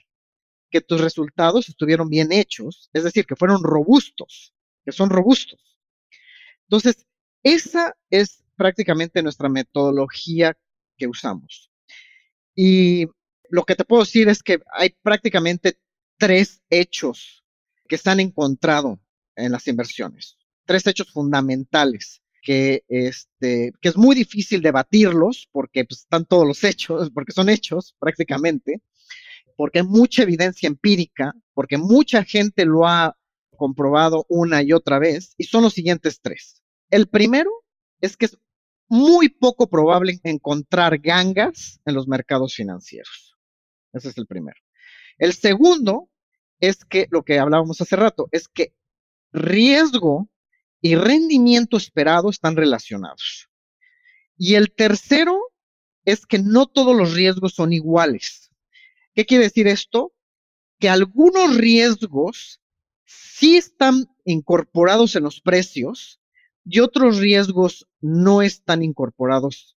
que 0.71 0.81
tus 0.81 1.01
resultados 1.01 1.69
estuvieron 1.69 2.09
bien 2.09 2.33
hechos, 2.33 2.91
es 2.93 3.05
decir, 3.05 3.27
que 3.27 3.37
fueron 3.37 3.63
robustos, 3.63 4.53
que 4.85 4.93
son 4.93 5.11
robustos. 5.11 5.79
Entonces, 6.63 7.07
esa 7.43 7.97
es 8.11 8.45
prácticamente 8.57 9.23
nuestra 9.23 9.49
metodología 9.49 10.57
que 10.97 11.07
usamos. 11.07 11.71
Y 12.55 13.07
lo 13.49 13.65
que 13.65 13.77
te 13.77 13.85
puedo 13.85 14.03
decir 14.03 14.29
es 14.29 14.43
que 14.43 14.61
hay 14.73 14.91
prácticamente 15.03 15.79
tres 16.19 16.63
hechos 16.71 17.45
que 17.89 17.99
se 17.99 18.11
han 18.11 18.21
encontrado 18.21 18.99
en 19.37 19.53
las 19.53 19.67
inversiones, 19.69 20.37
tres 20.65 20.87
hechos 20.87 21.13
fundamentales 21.13 22.23
que, 22.43 22.85
este, 22.89 23.73
que 23.81 23.89
es 23.89 23.97
muy 23.97 24.15
difícil 24.15 24.63
debatirlos 24.63 25.49
porque 25.51 25.85
pues, 25.85 26.01
están 26.01 26.25
todos 26.25 26.47
los 26.47 26.63
hechos, 26.65 27.11
porque 27.15 27.33
son 27.33 27.49
hechos 27.49 27.97
prácticamente, 27.99 28.83
porque 29.57 29.81
hay 29.81 29.87
mucha 29.87 30.23
evidencia 30.23 30.67
empírica, 30.67 31.35
porque 31.55 31.77
mucha 31.79 32.25
gente 32.25 32.65
lo 32.65 32.87
ha 32.87 33.17
comprobado 33.57 34.27
una 34.29 34.63
y 34.63 34.73
otra 34.73 34.99
vez, 34.99 35.35
y 35.39 35.45
son 35.45 35.63
los 35.63 35.73
siguientes 35.73 36.21
tres. 36.21 36.63
El 36.91 37.09
primero 37.09 37.51
es 38.01 38.17
que 38.17 38.27
es 38.27 38.39
muy 38.89 39.29
poco 39.29 39.69
probable 39.69 40.21
encontrar 40.23 40.99
gangas 40.99 41.81
en 41.85 41.95
los 41.95 42.07
mercados 42.07 42.55
financieros. 42.55 43.37
Ese 43.93 44.11
es 44.11 44.19
el 44.19 44.27
primero. 44.27 44.61
El 45.19 45.33
segundo 45.33 46.09
es 46.61 46.85
que 46.85 47.07
lo 47.11 47.23
que 47.23 47.39
hablábamos 47.39 47.81
hace 47.81 47.97
rato, 47.97 48.29
es 48.33 48.49
que 48.49 48.75
riesgo 49.33 50.29
y 50.81 50.95
rendimiento 50.95 51.77
esperado 51.77 52.31
están 52.31 52.57
relacionados. 52.57 53.49
Y 54.37 54.55
el 54.55 54.73
tercero 54.73 55.41
es 56.05 56.27
que 56.27 56.39
no 56.39 56.67
todos 56.67 56.97
los 56.97 57.15
riesgos 57.15 57.55
son 57.55 57.73
iguales. 57.73 58.51
¿Qué 59.15 59.25
quiere 59.25 59.45
decir 59.45 59.67
esto? 59.67 60.13
Que 60.79 60.89
algunos 60.89 61.57
riesgos 61.57 62.61
sí 63.05 63.57
están 63.57 64.07
incorporados 64.25 65.17
en 65.17 65.25
los 65.25 65.41
precios 65.41 66.21
y 66.65 66.81
otros 66.81 67.19
riesgos 67.19 67.89
no 68.01 68.43
están 68.43 68.83
incorporados. 68.83 69.77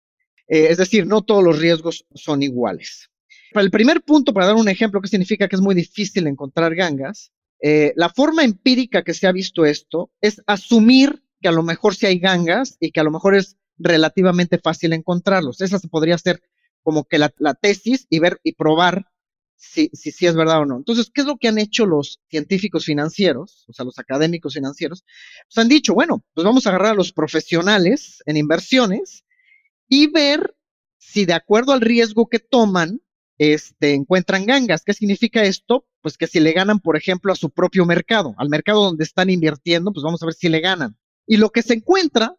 Eh, 0.47 0.67
es 0.69 0.77
decir, 0.77 1.05
no 1.05 1.21
todos 1.21 1.43
los 1.43 1.59
riesgos 1.59 2.05
son 2.15 2.41
iguales. 2.41 3.11
Para 3.57 3.65
el 3.65 3.71
primer 3.71 4.03
punto, 4.03 4.35
para 4.35 4.45
dar 4.45 4.55
un 4.55 4.69
ejemplo, 4.69 5.01
que 5.01 5.07
significa 5.07 5.47
que 5.47 5.55
es 5.55 5.63
muy 5.63 5.73
difícil 5.73 6.27
encontrar 6.27 6.75
gangas, 6.75 7.31
eh, 7.59 7.91
la 7.95 8.07
forma 8.09 8.43
empírica 8.43 9.03
que 9.03 9.15
se 9.15 9.25
ha 9.25 9.31
visto 9.31 9.65
esto 9.65 10.11
es 10.21 10.43
asumir 10.45 11.23
que 11.41 11.47
a 11.47 11.51
lo 11.51 11.63
mejor 11.63 11.95
sí 11.95 12.05
hay 12.05 12.19
gangas 12.19 12.77
y 12.79 12.91
que 12.91 12.99
a 12.99 13.03
lo 13.03 13.09
mejor 13.09 13.35
es 13.35 13.57
relativamente 13.79 14.59
fácil 14.59 14.93
encontrarlos. 14.93 15.59
Esa 15.61 15.79
podría 15.89 16.19
ser 16.19 16.39
como 16.83 17.05
que 17.05 17.17
la, 17.17 17.31
tesis 17.59 18.05
y 18.11 18.19
ver 18.19 18.39
y 18.43 18.51
probar 18.51 19.07
si, 19.55 19.89
si, 19.91 20.27
es 20.27 20.35
verdad 20.35 20.59
o 20.59 20.65
no. 20.67 20.77
Entonces, 20.77 21.09
¿qué 21.11 21.21
es 21.21 21.27
lo 21.27 21.37
que 21.37 21.47
han 21.47 21.57
hecho 21.57 21.87
los 21.87 22.21
científicos 22.29 22.85
financieros, 22.85 23.65
o 23.67 23.73
sea, 23.73 23.85
los 23.85 23.97
académicos 23.97 24.53
financieros? 24.53 25.03
Pues 25.47 25.57
han 25.57 25.67
dicho, 25.67 25.95
bueno, 25.95 26.23
pues 26.35 26.45
vamos 26.45 26.67
a 26.67 26.69
agarrar 26.69 26.91
a 26.91 26.95
los 26.95 27.11
profesionales 27.11 28.21
en 28.27 28.37
inversiones 28.37 29.25
y 29.89 30.11
ver 30.11 30.55
si 30.99 31.25
de 31.25 31.33
acuerdo 31.33 31.71
al 31.71 31.81
riesgo 31.81 32.29
que 32.29 32.37
toman, 32.37 33.01
este, 33.37 33.93
encuentran 33.93 34.45
gangas. 34.45 34.83
¿Qué 34.83 34.93
significa 34.93 35.43
esto? 35.43 35.85
Pues 36.01 36.17
que 36.17 36.27
si 36.27 36.39
le 36.39 36.53
ganan, 36.53 36.79
por 36.79 36.97
ejemplo, 36.97 37.31
a 37.31 37.35
su 37.35 37.49
propio 37.49 37.85
mercado, 37.85 38.33
al 38.37 38.49
mercado 38.49 38.83
donde 38.83 39.03
están 39.03 39.29
invirtiendo, 39.29 39.91
pues 39.91 40.03
vamos 40.03 40.21
a 40.21 40.25
ver 40.25 40.35
si 40.35 40.49
le 40.49 40.59
ganan. 40.59 40.97
Y 41.25 41.37
lo 41.37 41.49
que 41.49 41.61
se 41.61 41.73
encuentra 41.73 42.35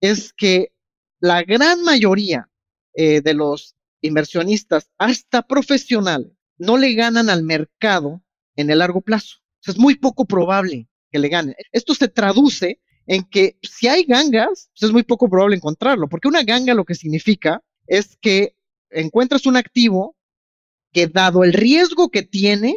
es 0.00 0.32
que 0.32 0.72
la 1.20 1.42
gran 1.42 1.82
mayoría 1.82 2.48
eh, 2.94 3.20
de 3.20 3.34
los 3.34 3.76
inversionistas, 4.00 4.90
hasta 4.98 5.42
profesionales, 5.42 6.32
no 6.58 6.76
le 6.76 6.94
ganan 6.94 7.30
al 7.30 7.42
mercado 7.44 8.22
en 8.56 8.70
el 8.70 8.78
largo 8.78 9.00
plazo. 9.00 9.36
es 9.64 9.78
muy 9.78 9.94
poco 9.94 10.24
probable 10.24 10.88
que 11.10 11.18
le 11.18 11.28
ganen. 11.28 11.54
Esto 11.70 11.94
se 11.94 12.08
traduce 12.08 12.80
en 13.06 13.24
que 13.24 13.56
si 13.62 13.88
hay 13.88 14.04
gangas, 14.04 14.70
pues 14.72 14.88
es 14.88 14.92
muy 14.92 15.02
poco 15.02 15.28
probable 15.28 15.56
encontrarlo, 15.56 16.08
porque 16.08 16.28
una 16.28 16.42
ganga 16.42 16.74
lo 16.74 16.84
que 16.84 16.94
significa 16.94 17.62
es 17.86 18.16
que 18.20 18.56
encuentras 18.90 19.46
un 19.46 19.56
activo 19.56 20.16
que 20.92 21.06
dado 21.06 21.44
el 21.44 21.52
riesgo 21.52 22.10
que 22.10 22.22
tiene, 22.22 22.76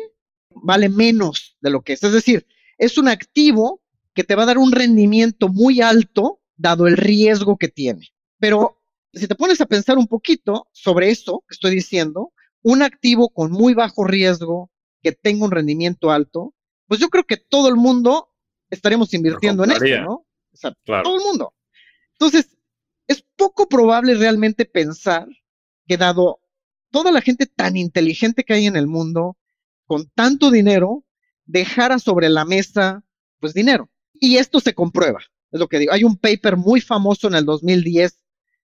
vale 0.49 0.89
menos 0.89 1.57
de 1.61 1.69
lo 1.69 1.81
que 1.81 1.93
es. 1.93 2.03
Es 2.03 2.13
decir, 2.13 2.47
es 2.77 2.97
un 2.97 3.07
activo 3.07 3.81
que 4.13 4.23
te 4.23 4.35
va 4.35 4.43
a 4.43 4.47
dar 4.47 4.57
un 4.57 4.71
rendimiento 4.71 5.49
muy 5.49 5.81
alto 5.81 6.41
dado 6.55 6.87
el 6.87 6.97
riesgo 6.97 7.57
que 7.57 7.67
tiene. 7.67 8.13
Pero 8.39 8.81
si 9.13 9.27
te 9.27 9.35
pones 9.35 9.59
a 9.61 9.65
pensar 9.65 9.97
un 9.97 10.07
poquito 10.07 10.67
sobre 10.71 11.09
eso 11.09 11.43
que 11.47 11.53
estoy 11.55 11.75
diciendo, 11.75 12.31
un 12.63 12.81
activo 12.81 13.29
con 13.29 13.51
muy 13.51 13.73
bajo 13.73 14.05
riesgo 14.05 14.71
que 15.01 15.11
tenga 15.11 15.45
un 15.45 15.51
rendimiento 15.51 16.11
alto, 16.11 16.53
pues 16.87 16.99
yo 16.99 17.09
creo 17.09 17.25
que 17.25 17.37
todo 17.37 17.67
el 17.67 17.75
mundo 17.75 18.29
estaremos 18.69 19.13
invirtiendo 19.13 19.63
en 19.63 19.71
esto, 19.71 20.01
¿no? 20.01 20.13
O 20.51 20.57
sea, 20.57 20.73
todo 20.85 21.17
el 21.17 21.23
mundo. 21.23 21.53
Entonces, 22.13 22.57
es 23.07 23.23
poco 23.35 23.67
probable 23.67 24.15
realmente 24.15 24.65
pensar 24.65 25.27
que 25.87 25.97
dado 25.97 26.39
toda 26.95 27.11
la 27.11 27.19
gente 27.19 27.45
tan 27.45 27.75
inteligente 27.75 28.45
que 28.45 28.53
hay 28.53 28.67
en 28.67 28.77
el 28.77 28.87
mundo, 28.87 29.35
con 29.85 30.09
tanto 30.15 30.49
dinero, 30.49 31.03
dejara 31.43 31.99
sobre 31.99 32.29
la 32.29 32.45
mesa, 32.45 33.03
pues 33.41 33.53
dinero. 33.53 33.89
Y 34.13 34.37
esto 34.37 34.61
se 34.61 34.73
comprueba, 34.73 35.19
es 35.51 35.59
lo 35.59 35.67
que 35.67 35.79
digo. 35.79 35.91
Hay 35.91 36.05
un 36.05 36.15
paper 36.15 36.55
muy 36.55 36.79
famoso 36.79 37.27
en 37.27 37.35
el 37.35 37.43
2010 37.43 38.17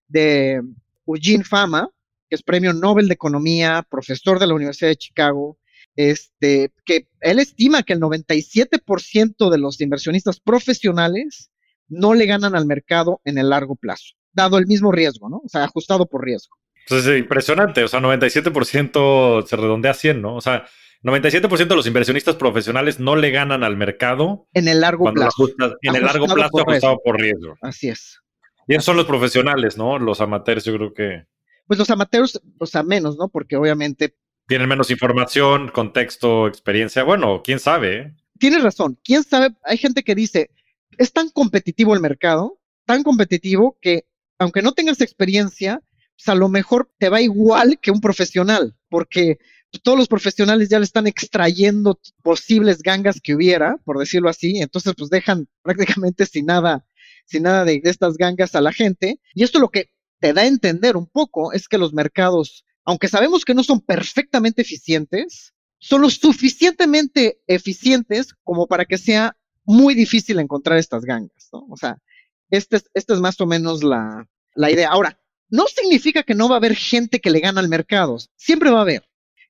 de 0.07 0.61
Eugene 1.05 1.43
Fama, 1.43 1.89
que 2.29 2.35
es 2.35 2.41
premio 2.41 2.71
Nobel 2.71 3.09
de 3.09 3.15
Economía, 3.15 3.85
profesor 3.91 4.39
de 4.39 4.47
la 4.47 4.53
Universidad 4.53 4.91
de 4.91 4.95
Chicago, 4.95 5.59
este, 5.97 6.71
que 6.85 7.09
él 7.19 7.37
estima 7.37 7.83
que 7.83 7.91
el 7.91 7.99
97% 7.99 9.49
de 9.49 9.57
los 9.57 9.81
inversionistas 9.81 10.39
profesionales 10.39 11.51
no 11.89 12.13
le 12.13 12.27
ganan 12.27 12.55
al 12.55 12.65
mercado 12.65 13.19
en 13.25 13.37
el 13.37 13.49
largo 13.49 13.75
plazo, 13.75 14.13
dado 14.31 14.57
el 14.57 14.67
mismo 14.67 14.93
riesgo, 14.93 15.27
¿no? 15.27 15.41
O 15.43 15.49
sea, 15.49 15.65
ajustado 15.65 16.05
por 16.05 16.23
riesgo. 16.23 16.55
Entonces, 16.85 17.19
impresionante, 17.19 17.83
o 17.83 17.87
sea, 17.87 17.99
97% 17.99 19.45
se 19.45 19.55
redondea 19.55 19.91
a 19.91 19.95
100, 19.95 20.21
¿no? 20.21 20.35
O 20.35 20.41
sea, 20.41 20.65
97% 21.03 21.67
de 21.67 21.75
los 21.75 21.87
inversionistas 21.87 22.35
profesionales 22.35 22.99
no 22.99 23.15
le 23.15 23.31
ganan 23.31 23.63
al 23.63 23.75
mercado 23.75 24.47
en 24.53 24.67
el 24.67 24.81
largo 24.81 25.11
plazo. 25.11 25.49
en 25.81 25.95
el 25.95 26.03
largo 26.03 26.27
plazo 26.27 26.59
ajustado 26.59 26.99
por 27.03 27.19
riesgo. 27.19 27.55
Así 27.61 27.89
es. 27.89 28.19
Y 28.67 28.73
esos 28.73 28.85
son 28.85 28.97
los 28.97 29.07
profesionales, 29.07 29.77
¿no? 29.77 29.97
Los 29.97 30.21
amateurs, 30.21 30.63
yo 30.63 30.75
creo 30.75 30.93
que. 30.93 31.25
Pues 31.65 31.79
los 31.79 31.89
amateurs, 31.89 32.39
o 32.59 32.65
sea, 32.65 32.83
menos, 32.83 33.17
¿no? 33.17 33.29
Porque 33.29 33.55
obviamente. 33.55 34.15
Tienen 34.47 34.69
menos 34.69 34.91
información, 34.91 35.69
contexto, 35.69 36.47
experiencia. 36.47 37.03
Bueno, 37.03 37.41
quién 37.43 37.59
sabe. 37.59 37.97
¿eh? 37.97 38.15
Tienes 38.37 38.61
razón. 38.61 38.99
Quién 39.03 39.23
sabe. 39.23 39.55
Hay 39.63 39.77
gente 39.77 40.03
que 40.03 40.13
dice, 40.13 40.51
es 40.97 41.13
tan 41.13 41.29
competitivo 41.29 41.95
el 41.95 42.01
mercado, 42.01 42.59
tan 42.85 43.03
competitivo 43.03 43.77
que 43.81 44.05
aunque 44.37 44.61
no 44.61 44.73
tengas 44.73 45.01
experiencia, 45.01 45.81
pues 46.23 46.35
a 46.35 46.37
lo 46.37 46.49
mejor 46.49 46.91
te 46.99 47.09
va 47.09 47.19
igual 47.19 47.79
que 47.81 47.89
un 47.89 47.99
profesional, 47.99 48.75
porque 48.89 49.39
todos 49.83 49.97
los 49.97 50.07
profesionales 50.07 50.69
ya 50.69 50.77
le 50.77 50.85
están 50.85 51.07
extrayendo 51.07 51.99
posibles 52.21 52.83
gangas 52.83 53.19
que 53.21 53.33
hubiera, 53.33 53.77
por 53.85 53.97
decirlo 53.97 54.29
así, 54.29 54.59
entonces 54.59 54.93
pues 54.95 55.09
dejan 55.09 55.47
prácticamente 55.63 56.27
sin 56.27 56.45
nada, 56.45 56.85
sin 57.25 57.43
nada 57.43 57.65
de, 57.65 57.81
estas 57.85 58.17
gangas 58.17 58.53
a 58.53 58.61
la 58.61 58.71
gente. 58.71 59.19
Y 59.33 59.43
esto 59.43 59.59
lo 59.59 59.69
que 59.69 59.89
te 60.19 60.33
da 60.33 60.43
a 60.43 60.47
entender 60.47 60.95
un 60.95 61.07
poco 61.07 61.53
es 61.53 61.67
que 61.67 61.79
los 61.79 61.93
mercados, 61.93 62.65
aunque 62.85 63.07
sabemos 63.07 63.43
que 63.43 63.55
no 63.55 63.63
son 63.63 63.81
perfectamente 63.81 64.61
eficientes, 64.61 65.53
son 65.79 66.03
lo 66.03 66.09
suficientemente 66.11 67.41
eficientes 67.47 68.35
como 68.43 68.67
para 68.67 68.85
que 68.85 68.99
sea 68.99 69.35
muy 69.63 69.95
difícil 69.95 70.37
encontrar 70.37 70.77
estas 70.77 71.03
gangas, 71.03 71.49
¿no? 71.51 71.65
O 71.71 71.77
sea, 71.77 71.97
esta 72.51 72.77
es, 72.93 73.07
más 73.19 73.41
o 73.41 73.47
menos 73.47 73.81
la 73.83 74.27
idea. 74.69 74.89
Ahora, 74.89 75.20
no 75.51 75.65
significa 75.67 76.23
que 76.23 76.33
no 76.33 76.49
va 76.49 76.55
a 76.55 76.57
haber 76.57 76.75
gente 76.75 77.19
que 77.19 77.29
le 77.29 77.41
gana 77.41 77.61
al 77.61 77.69
mercado, 77.69 78.17
siempre 78.35 78.71
va 78.71 78.79
a 78.79 78.83
haber. 78.83 79.07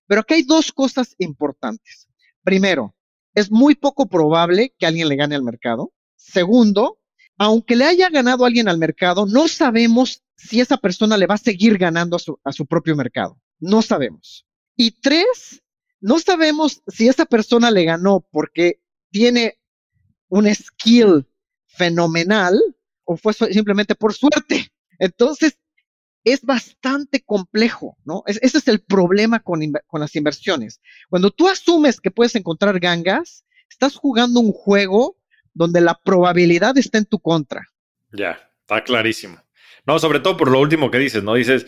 Pero 0.08 0.22
aquí 0.22 0.34
hay 0.34 0.44
dos 0.44 0.72
cosas 0.72 1.16
importantes. 1.20 2.10
Primero, 2.44 2.96
es 3.34 3.52
muy 3.52 3.76
poco 3.76 4.10
probable 4.10 4.74
que 4.78 4.86
alguien 4.86 5.08
le 5.08 5.16
gane 5.16 5.36
al 5.36 5.44
mercado. 5.44 5.94
Segundo, 6.16 7.00
aunque 7.38 7.76
le 7.76 7.86
haya 7.86 8.10
ganado 8.10 8.46
alguien 8.46 8.68
al 8.68 8.78
mercado, 8.78 9.26
no 9.26 9.48
sabemos 9.48 10.24
si 10.36 10.60
esa 10.60 10.78
persona 10.78 11.18
le 11.18 11.28
va 11.28 11.36
a 11.36 11.38
seguir 11.38 11.78
ganando 11.78 12.16
a 12.16 12.20
su, 12.20 12.40
a 12.44 12.52
su 12.52 12.66
propio 12.66 12.96
mercado. 12.96 13.40
No 13.60 13.82
sabemos. 13.82 14.46
Y 14.76 14.92
tres, 14.92 15.62
no 16.00 16.20
sabemos 16.20 16.82
si 16.88 17.08
esa 17.08 17.26
persona 17.26 17.70
le 17.70 17.86
ganó 17.86 18.26
porque 18.32 18.82
tiene 19.12 19.60
un 20.30 20.54
skill 20.54 21.28
fenomenal 21.68 22.60
o 23.04 23.18
fue 23.18 23.34
simplemente 23.34 23.94
por 23.94 24.14
suerte. 24.14 24.72
Entonces, 24.98 25.58
es 26.24 26.44
bastante 26.44 27.22
complejo, 27.22 27.98
¿no? 28.06 28.24
ese 28.28 28.58
es 28.58 28.68
el 28.68 28.82
problema 28.82 29.40
con, 29.40 29.62
las 29.94 30.16
inversiones. 30.16 30.82
Cuando 31.10 31.32
tú 31.32 31.50
asumes 31.50 32.00
que 32.00 32.12
puedes 32.12 32.36
encontrar 32.36 32.80
gangas, 32.80 33.46
estás 33.70 33.96
jugando 33.96 34.40
un 34.40 34.52
juego 34.52 35.18
donde 35.54 35.82
la 35.82 36.00
probabilidad 36.04 36.78
está 36.78 36.98
en 36.98 37.06
tu 37.06 37.20
contra. 37.20 37.68
Ya, 38.12 38.40
está 38.62 38.84
clarísimo. 38.84 39.42
No, 39.86 39.98
sobre 40.00 40.20
todo 40.20 40.38
por 40.38 40.52
lo 40.52 40.60
último 40.60 40.92
que 40.92 41.00
dices, 41.00 41.24
¿no? 41.24 41.34
Dices, 41.34 41.66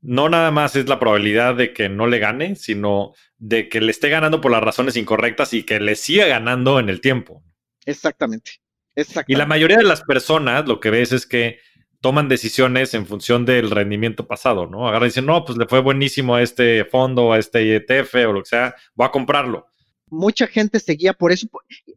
no 0.00 0.28
nada 0.28 0.50
más 0.50 0.76
es 0.76 0.88
la 0.88 1.00
probabilidad 1.00 1.56
de 1.56 1.72
que 1.72 1.88
no 1.88 2.06
le 2.06 2.18
gane, 2.18 2.54
sino 2.54 3.12
de 3.38 3.68
que 3.68 3.80
le 3.80 3.90
esté 3.90 4.08
ganando 4.08 4.40
por 4.40 4.52
las 4.52 4.62
razones 4.62 4.96
incorrectas 4.96 5.52
y 5.52 5.64
que 5.64 5.80
le 5.80 5.96
siga 5.96 6.26
ganando 6.26 6.78
en 6.78 6.88
el 6.88 7.00
tiempo. 7.00 7.42
Exactamente. 7.84 8.52
Exactamente. 8.94 9.32
Y 9.32 9.36
la 9.36 9.46
mayoría 9.46 9.76
de 9.76 9.84
las 9.84 10.02
personas 10.02 10.66
lo 10.66 10.80
que 10.80 10.90
ves 10.90 11.12
es 11.12 11.26
que 11.26 11.58
toman 12.00 12.28
decisiones 12.28 12.94
en 12.94 13.06
función 13.06 13.44
del 13.44 13.70
rendimiento 13.70 14.26
pasado, 14.26 14.66
¿no? 14.66 14.88
Agarran 14.88 15.06
y 15.06 15.10
dicen, 15.10 15.26
no, 15.26 15.44
pues 15.44 15.58
le 15.58 15.66
fue 15.66 15.80
buenísimo 15.80 16.34
a 16.34 16.42
este 16.42 16.84
fondo, 16.84 17.32
a 17.32 17.38
este 17.38 17.76
ETF 17.76 18.14
o 18.28 18.32
lo 18.32 18.42
que 18.42 18.48
sea, 18.48 18.74
voy 18.94 19.06
a 19.06 19.10
comprarlo. 19.10 19.66
Mucha 20.08 20.46
gente 20.46 20.78
seguía 20.78 21.12
por 21.12 21.32
eso, 21.32 21.48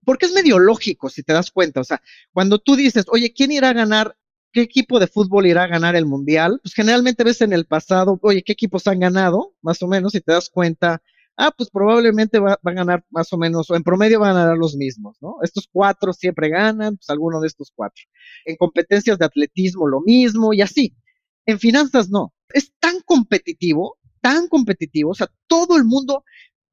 porque 0.04 0.26
es 0.26 0.34
medio 0.34 0.58
lógico, 0.58 1.10
si 1.10 1.22
te 1.22 1.34
das 1.34 1.52
cuenta. 1.52 1.82
O 1.82 1.84
sea, 1.84 2.02
cuando 2.32 2.58
tú 2.58 2.76
dices, 2.76 3.06
oye, 3.10 3.34
¿quién 3.34 3.52
irá 3.52 3.70
a 3.70 3.74
ganar? 3.74 4.16
¿Qué 4.52 4.62
equipo 4.62 5.00
de 5.00 5.06
fútbol 5.06 5.46
irá 5.46 5.64
a 5.64 5.68
ganar 5.68 5.96
el 5.96 6.08
mundial? 6.08 6.60
Pues 6.64 6.74
generalmente 6.74 7.24
ves 7.24 7.42
en 7.42 7.54
el 7.54 7.66
pasado, 7.66 8.18
oye, 8.24 8.42
¿qué 8.42 8.54
equipos 8.54 8.88
han 8.88 9.00
ganado? 9.00 9.54
Más 9.62 9.82
o 9.84 9.88
menos, 9.88 10.14
si 10.14 10.22
te 10.22 10.32
das 10.32 10.50
cuenta, 10.50 11.04
ah, 11.40 11.52
pues 11.56 11.70
probablemente 11.70 12.38
va, 12.38 12.60
a 12.62 12.72
ganar 12.72 13.04
más 13.10 13.32
o 13.32 13.38
menos, 13.38 13.70
o 13.70 13.76
en 13.76 13.84
promedio 13.84 14.20
van 14.20 14.36
a 14.36 14.42
ganar 14.42 14.58
los 14.58 14.76
mismos, 14.76 15.18
¿no? 15.22 15.38
Estos 15.42 15.70
cuatro 15.72 16.12
siempre 16.12 16.50
ganan, 16.50 16.98
pues 16.98 17.10
alguno 17.10 17.40
de 17.40 17.48
estos 17.48 17.72
cuatro. 17.74 18.04
En 18.44 18.58
competencias 18.58 19.18
de 19.18 19.26
atletismo 19.26 19.88
lo 19.88 20.02
mismo 20.02 20.54
y 20.54 20.62
así. 20.62 20.94
En 21.46 21.58
finanzas 21.58 22.10
no. 22.10 22.34
Es 22.54 22.74
tan 22.80 23.00
competitivo, 23.06 23.98
tan 24.20 24.50
competitivo, 24.50 25.12
o 25.12 25.16
sea, 25.16 25.32
todo 25.48 25.78
el 25.78 25.86
mundo, 25.86 26.26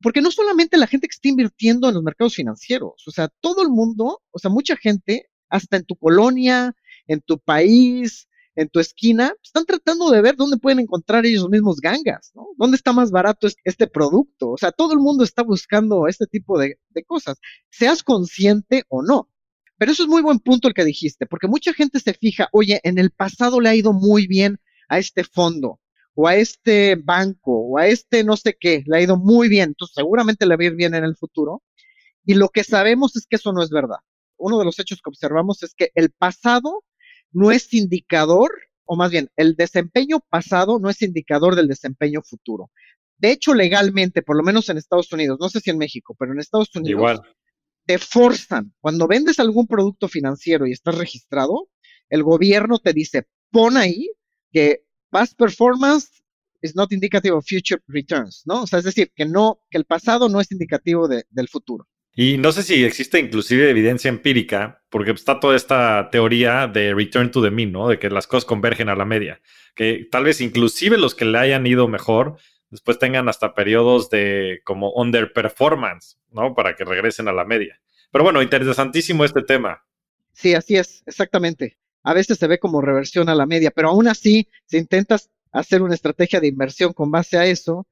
porque 0.03 0.21
no 0.21 0.33
solamente 0.33 0.77
la 0.77 0.89
gente 0.89 1.07
que 1.07 1.15
está 1.15 1.29
invirtiendo 1.29 1.89
en 1.89 1.95
los 1.95 2.03
mercados 2.03 2.35
financieros, 2.35 3.05
o 3.07 3.11
sea, 3.13 3.29
todo 3.41 3.63
el 3.63 3.69
mundo, 3.69 4.21
o 4.33 4.39
sea, 4.41 4.51
mucha 4.51 4.77
gente, 4.77 5.29
hasta 5.49 5.77
en 5.77 5.85
tu 5.85 5.95
colonia, 5.95 6.75
en 7.07 7.21
tu 7.21 7.39
país, 7.39 8.29
en 8.57 8.69
tu 8.71 8.81
esquina, 8.81 9.35
están 9.43 9.67
tratando 9.67 10.11
de 10.11 10.23
ver 10.23 10.35
dónde 10.35 10.57
pueden 10.57 10.81
encontrar 10.81 11.27
ellos 11.27 11.49
mismos 11.49 11.79
gangas, 11.81 12.33
¿no? 12.35 12.49
¿Dónde 12.57 12.77
está 12.77 12.93
más 12.93 13.11
barato 13.11 13.47
este 13.65 13.87
producto? 13.87 14.51
O 14.51 14.57
sea, 14.57 14.73
todo 14.73 14.95
el 14.95 14.99
mundo 14.99 15.23
está 15.23 15.43
buscando 15.43 16.09
este 16.09 16.27
tipo 16.27 16.59
de, 16.59 16.79
cosas, 17.07 17.39
seas 17.71 18.03
consciente 18.03 18.85
o 18.89 19.03
no. 19.03 19.31
Pero 19.79 19.93
eso 19.93 20.05
es 20.05 20.09
muy 20.09 20.23
buen 20.23 20.39
punto 20.39 20.69
el 20.69 20.75
que 20.75 20.87
dijiste, 20.87 21.27
porque 21.27 21.49
mucha 21.49 21.75
gente 21.75 22.01
se 22.01 22.15
fija, 22.15 22.49
oye, 22.51 22.81
en 22.83 22.99
el 22.99 23.11
pasado 23.11 23.61
le 23.61 23.69
ha 23.69 23.75
ido 23.75 23.93
muy 23.93 24.27
bien 24.27 24.59
a 24.89 24.99
este 24.99 25.23
fondo, 25.23 25.81
o 26.15 26.27
a 26.27 26.37
este 26.37 26.97
banco, 26.97 27.53
o 27.53 27.79
a 27.79 27.87
este 27.87 28.25
no 28.25 28.39
sé 28.39 28.57
qué, 28.59 28.83
le 28.87 28.97
ha 28.97 29.03
ido 29.03 29.19
muy 29.19 29.51
bien, 29.51 29.71
entonces 29.71 29.95
seguramente 29.95 30.47
le 30.47 30.57
va 30.57 30.63
a 30.63 30.67
ir 30.67 30.77
bien 30.77 30.95
en 30.95 31.05
el 31.05 31.15
futuro. 31.15 31.63
Y 32.25 32.35
lo 32.35 32.49
que 32.49 32.65
sabemos 32.65 33.17
es 33.17 33.27
que 33.27 33.37
eso 33.37 33.53
no 33.53 33.63
es 33.63 33.69
verdad. 33.69 33.99
Uno 34.39 34.59
de 34.59 34.65
los 34.65 34.79
hechos 34.79 35.01
que 35.03 35.11
observamos 35.11 35.63
es 35.63 35.75
que 35.75 35.91
el 35.95 36.11
pasado 36.11 36.83
no 37.37 37.53
es 37.53 37.75
indicador, 37.75 38.51
o 38.87 38.97
más 38.97 39.11
bien, 39.11 39.29
el 39.37 39.57
desempeño 39.57 40.21
pasado 40.31 40.79
no 40.79 40.89
es 40.89 41.03
indicador 41.03 41.55
del 41.55 41.69
desempeño 41.69 42.23
futuro. 42.23 42.71
De 43.19 43.31
hecho, 43.31 43.53
legalmente, 43.53 44.23
por 44.23 44.39
lo 44.39 44.43
menos 44.43 44.71
en 44.71 44.79
Estados 44.79 45.13
Unidos, 45.13 45.37
no 45.39 45.51
sé 45.51 45.61
si 45.61 45.69
en 45.69 45.77
México, 45.77 46.17
pero 46.19 46.33
en 46.33 46.39
Estados 46.39 46.75
Unidos, 46.75 47.21
te 47.85 47.99
forzan, 47.99 48.73
cuando 48.81 49.07
vendes 49.07 49.39
algún 49.39 49.67
producto 49.67 50.09
financiero 50.09 50.67
y 50.67 50.73
estás 50.73 50.97
registrado, 50.97 51.69
el 52.09 52.23
gobierno 52.23 52.79
te 52.79 52.95
dice, 52.95 53.27
pon 53.51 53.77
ahí 53.77 54.11
que 54.51 54.87
past 55.11 55.37
performance 55.37 56.09
is 56.63 56.75
not 56.75 56.91
indicative 56.91 57.35
of 57.35 57.45
future 57.47 57.83
returns, 57.87 58.45
¿no? 58.47 58.63
O 58.63 58.67
sea, 58.67 58.79
es 58.79 58.87
decir, 58.87 59.13
que 59.15 59.27
no, 59.27 59.61
que 59.69 59.77
el 59.77 59.85
pasado 59.85 60.31
no 60.31 60.41
es 60.41 60.51
indicativo 60.51 61.07
del 61.07 61.49
futuro. 61.49 61.87
Y 62.19 62.39
no 62.39 62.51
sé 62.51 62.63
si 62.63 62.83
existe 62.83 63.21
inclusive 63.21 63.69
evidencia 63.69 64.09
empírica, 64.09 64.83
porque 64.89 65.11
está 65.11 65.39
toda 65.39 65.55
esta 65.55 66.09
teoría 66.11 66.67
de 66.67 66.95
return 66.95 67.31
to 67.31 67.43
the 67.43 67.51
mean, 67.51 67.73
¿no? 67.73 67.89
De 67.89 67.99
que 67.99 68.09
las 68.09 68.27
cosas 68.27 68.47
convergen 68.47 68.89
a 68.89 68.97
la 68.97 69.05
media. 69.05 69.43
Que 69.75 70.09
tal 70.11 70.25
vez 70.25 70.41
inclusive 70.41 70.97
los 70.97 71.15
que 71.15 71.27
le 71.27 71.37
hayan 71.39 71.67
ido 71.67 71.89
mejor 71.89 72.39
después 72.71 72.99
tengan 72.99 73.29
hasta 73.29 73.55
periodos 73.55 74.09
de 74.09 74.61
como 74.65 74.93
underperformance, 74.93 76.17
¿no? 76.33 76.55
Para 76.55 76.75
que 76.75 76.87
regresen 76.87 77.29
a 77.29 77.33
la 77.33 77.45
media. 77.45 77.81
Pero 78.11 78.25
bueno, 78.25 78.41
interesantísimo 78.41 79.25
este 79.25 79.43
tema. 79.43 79.85
Sí, 80.33 80.55
así 80.55 80.77
es, 80.77 81.03
exactamente. 81.07 81.77
A 82.03 82.15
veces 82.15 82.39
se 82.39 82.47
ve 82.47 82.59
como 82.59 82.81
reversión 82.81 83.29
a 83.29 83.35
la 83.35 83.45
media, 83.45 83.71
pero 83.71 83.91
aún 83.91 84.09
así, 84.09 84.49
si 84.65 84.79
intentas 84.79 85.29
hacer 85.53 85.83
una 85.83 85.95
estrategia 85.95 86.41
de 86.41 86.49
inversión 86.49 86.93
con 86.93 87.11
base 87.11 87.37
a 87.37 87.47
eso, 87.47 87.87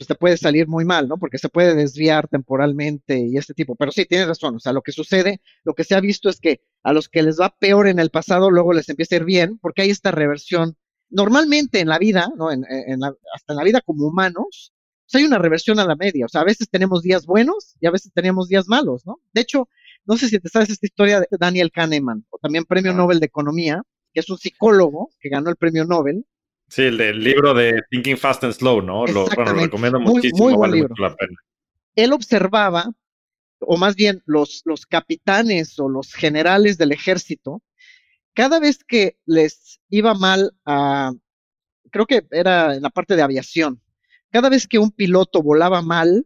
pues 0.00 0.08
te 0.08 0.14
puede 0.14 0.38
salir 0.38 0.66
muy 0.66 0.86
mal, 0.86 1.08
¿no? 1.08 1.18
Porque 1.18 1.36
se 1.36 1.50
puede 1.50 1.74
desviar 1.74 2.26
temporalmente 2.26 3.18
y 3.18 3.36
este 3.36 3.52
tipo. 3.52 3.76
Pero 3.76 3.92
sí, 3.92 4.06
tienes 4.06 4.28
razón. 4.28 4.56
O 4.56 4.58
sea, 4.58 4.72
lo 4.72 4.80
que 4.80 4.92
sucede, 4.92 5.42
lo 5.62 5.74
que 5.74 5.84
se 5.84 5.94
ha 5.94 6.00
visto 6.00 6.30
es 6.30 6.40
que 6.40 6.62
a 6.82 6.94
los 6.94 7.10
que 7.10 7.22
les 7.22 7.38
va 7.38 7.54
peor 7.58 7.86
en 7.86 7.98
el 7.98 8.08
pasado, 8.08 8.50
luego 8.50 8.72
les 8.72 8.88
empieza 8.88 9.14
a 9.14 9.18
ir 9.18 9.24
bien, 9.26 9.58
porque 9.58 9.82
hay 9.82 9.90
esta 9.90 10.10
reversión. 10.10 10.78
Normalmente 11.10 11.80
en 11.80 11.88
la 11.88 11.98
vida, 11.98 12.30
¿no? 12.34 12.50
En, 12.50 12.64
hasta 12.64 13.52
en 13.52 13.56
la 13.58 13.62
vida 13.62 13.82
como 13.82 14.06
humanos, 14.06 14.72
pues 15.04 15.20
hay 15.20 15.24
una 15.24 15.36
reversión 15.36 15.78
a 15.78 15.84
la 15.84 15.96
media. 15.96 16.24
O 16.24 16.28
sea, 16.30 16.40
a 16.40 16.44
veces 16.44 16.70
tenemos 16.70 17.02
días 17.02 17.26
buenos 17.26 17.76
y 17.78 17.86
a 17.86 17.90
veces 17.90 18.10
tenemos 18.14 18.48
días 18.48 18.68
malos, 18.68 19.04
¿no? 19.04 19.20
De 19.34 19.42
hecho, 19.42 19.68
no 20.06 20.16
sé 20.16 20.30
si 20.30 20.40
te 20.40 20.48
sabes 20.48 20.70
esta 20.70 20.86
historia 20.86 21.20
de 21.20 21.26
Daniel 21.38 21.70
Kahneman, 21.70 22.24
o 22.30 22.38
también 22.38 22.64
premio 22.64 22.94
Nobel 22.94 23.20
de 23.20 23.26
Economía, 23.26 23.82
que 24.14 24.20
es 24.20 24.30
un 24.30 24.38
psicólogo 24.38 25.10
que 25.20 25.28
ganó 25.28 25.50
el 25.50 25.56
premio 25.56 25.84
Nobel, 25.84 26.24
Sí, 26.70 26.82
el 26.82 26.98
del 26.98 27.22
libro 27.22 27.52
de 27.52 27.82
Thinking 27.90 28.16
Fast 28.16 28.44
and 28.44 28.52
Slow, 28.52 28.80
¿no? 28.80 29.04
Lo, 29.04 29.26
recomiendo 29.26 29.98
muchísimo, 29.98 30.56
vale 30.56 30.82
mucho 30.82 31.02
la 31.02 31.16
pena. 31.16 31.36
Él 31.96 32.12
observaba, 32.12 32.92
o 33.58 33.76
más 33.76 33.96
bien 33.96 34.22
los, 34.24 34.62
los 34.64 34.86
capitanes 34.86 35.80
o 35.80 35.88
los 35.88 36.14
generales 36.14 36.78
del 36.78 36.92
ejército, 36.92 37.60
cada 38.34 38.60
vez 38.60 38.84
que 38.84 39.18
les 39.26 39.80
iba 39.88 40.14
mal 40.14 40.52
a, 40.64 41.12
creo 41.90 42.06
que 42.06 42.24
era 42.30 42.76
en 42.76 42.82
la 42.82 42.90
parte 42.90 43.16
de 43.16 43.22
aviación, 43.22 43.82
cada 44.30 44.48
vez 44.48 44.68
que 44.68 44.78
un 44.78 44.92
piloto 44.92 45.42
volaba 45.42 45.82
mal, 45.82 46.24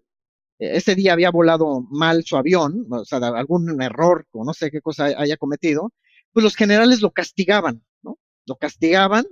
e, 0.58 0.76
ese 0.76 0.94
día 0.94 1.14
había 1.14 1.30
volado 1.30 1.80
mal 1.88 2.22
su 2.22 2.36
avión, 2.36 2.86
o 2.90 3.06
sea, 3.06 3.18
algún 3.18 3.80
error 3.80 4.26
o 4.32 4.44
no 4.44 4.52
sé 4.52 4.70
qué 4.70 4.82
cosa 4.82 5.06
haya 5.06 5.38
cometido, 5.38 5.90
pues 6.32 6.44
los 6.44 6.54
generales 6.54 7.00
lo 7.00 7.12
castigaban, 7.12 7.82
¿no? 8.02 8.18
Lo 8.44 8.56
castigaban 8.56 9.24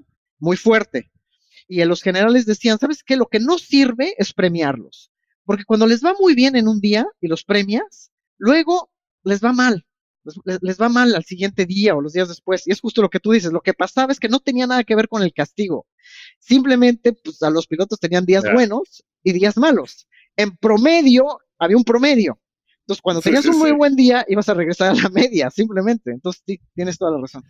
muy 0.43 0.57
fuerte. 0.57 1.11
Y 1.69 1.81
en 1.81 1.89
los 1.89 2.03
generales 2.03 2.45
decían, 2.45 2.79
¿sabes 2.79 3.03
qué? 3.05 3.17
Lo 3.17 3.27
que 3.27 3.39
no 3.39 3.59
sirve 3.59 4.15
es 4.19 4.35
premiarlos. 4.35 5.11
Porque 5.45 5.65
cuando 5.65 5.87
les 5.87 6.05
va 6.05 6.15
muy 6.21 6.35
bien 6.35 6.57
en 6.57 6.69
un 6.69 6.81
día 6.81 7.07
y 7.21 7.29
los 7.29 7.45
premias, 7.45 8.11
luego 8.37 8.91
les 9.23 9.43
va 9.43 9.53
mal. 9.53 9.87
Les, 10.45 10.81
va 10.81 10.89
mal 10.89 11.15
al 11.15 11.25
siguiente 11.25 11.65
día 11.65 11.95
o 11.95 12.01
los 12.01 12.13
días 12.13 12.29
después. 12.29 12.67
Y 12.67 12.73
es 12.73 12.81
justo 12.81 13.03
lo 13.03 13.09
que 13.09 13.21
tú 13.21 13.31
dices. 13.31 13.53
Lo 13.53 13.61
que 13.61 13.73
pasaba 13.73 14.13
es 14.13 14.21
que 14.21 14.29
no 14.29 14.41
tenía 14.41 14.67
nada 14.67 14.85
que 14.85 14.97
ver 14.97 15.09
con 15.09 15.23
el 15.23 15.33
castigo. 15.33 15.87
Simplemente, 16.41 17.13
pues 17.13 17.43
a 17.43 17.51
los 17.51 17.67
pilotos 17.69 18.01
tenían 18.01 18.27
días 18.27 18.45
buenos 18.53 19.05
y 19.23 19.33
días 19.33 19.57
malos. 19.57 20.09
En 20.37 20.57
promedio, 20.57 21.39
había 21.59 21.77
un 21.77 21.85
promedio. 21.85 22.41
Entonces, 22.81 23.01
cuando 23.01 23.23
tenías 23.23 23.47
un 23.47 23.59
muy 23.59 23.73
buen 23.73 23.95
día, 23.95 24.25
ibas 24.29 24.49
a 24.49 24.55
regresar 24.55 24.91
a 24.91 24.95
la 24.95 25.09
media, 25.09 25.51
simplemente. 25.51 26.11
Entonces, 26.11 26.43
tienes 26.75 26.99
toda 26.99 27.13
la 27.13 27.21
razón. 27.21 27.45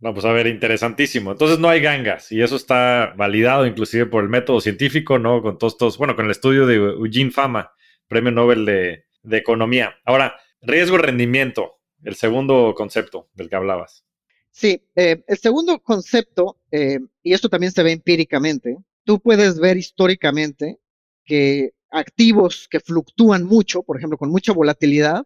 No, 0.00 0.14
pues 0.14 0.24
a 0.26 0.32
ver, 0.32 0.46
interesantísimo. 0.46 1.32
Entonces 1.32 1.58
no 1.58 1.68
hay 1.68 1.80
gangas 1.80 2.30
y 2.30 2.40
eso 2.40 2.54
está 2.54 3.14
validado 3.16 3.66
inclusive 3.66 4.06
por 4.06 4.22
el 4.22 4.28
método 4.28 4.60
científico, 4.60 5.18
¿no? 5.18 5.42
Con 5.42 5.58
todos 5.58 5.72
estos, 5.74 5.98
bueno, 5.98 6.14
con 6.14 6.26
el 6.26 6.30
estudio 6.30 6.66
de 6.66 6.76
Eugene 6.76 7.32
Fama, 7.32 7.72
Premio 8.06 8.30
Nobel 8.30 8.64
de, 8.64 9.04
Economía. 9.30 9.94
Ahora, 10.04 10.36
riesgo-rendimiento, 10.62 11.80
el 12.04 12.14
segundo 12.14 12.74
concepto 12.76 13.28
del 13.34 13.50
que 13.50 13.56
hablabas. 13.56 14.04
Sí, 14.50 14.80
eh, 14.96 15.22
el 15.26 15.38
segundo 15.38 15.80
concepto, 15.80 16.58
eh, 16.70 17.00
y 17.22 17.34
esto 17.34 17.48
también 17.48 17.72
se 17.72 17.82
ve 17.82 17.92
empíricamente, 17.92 18.78
tú 19.04 19.20
puedes 19.20 19.58
ver 19.58 19.76
históricamente 19.76 20.78
que 21.24 21.72
activos 21.90 22.68
que 22.70 22.80
fluctúan 22.80 23.44
mucho, 23.44 23.82
por 23.82 23.98
ejemplo, 23.98 24.16
con 24.16 24.30
mucha 24.30 24.52
volatilidad, 24.52 25.24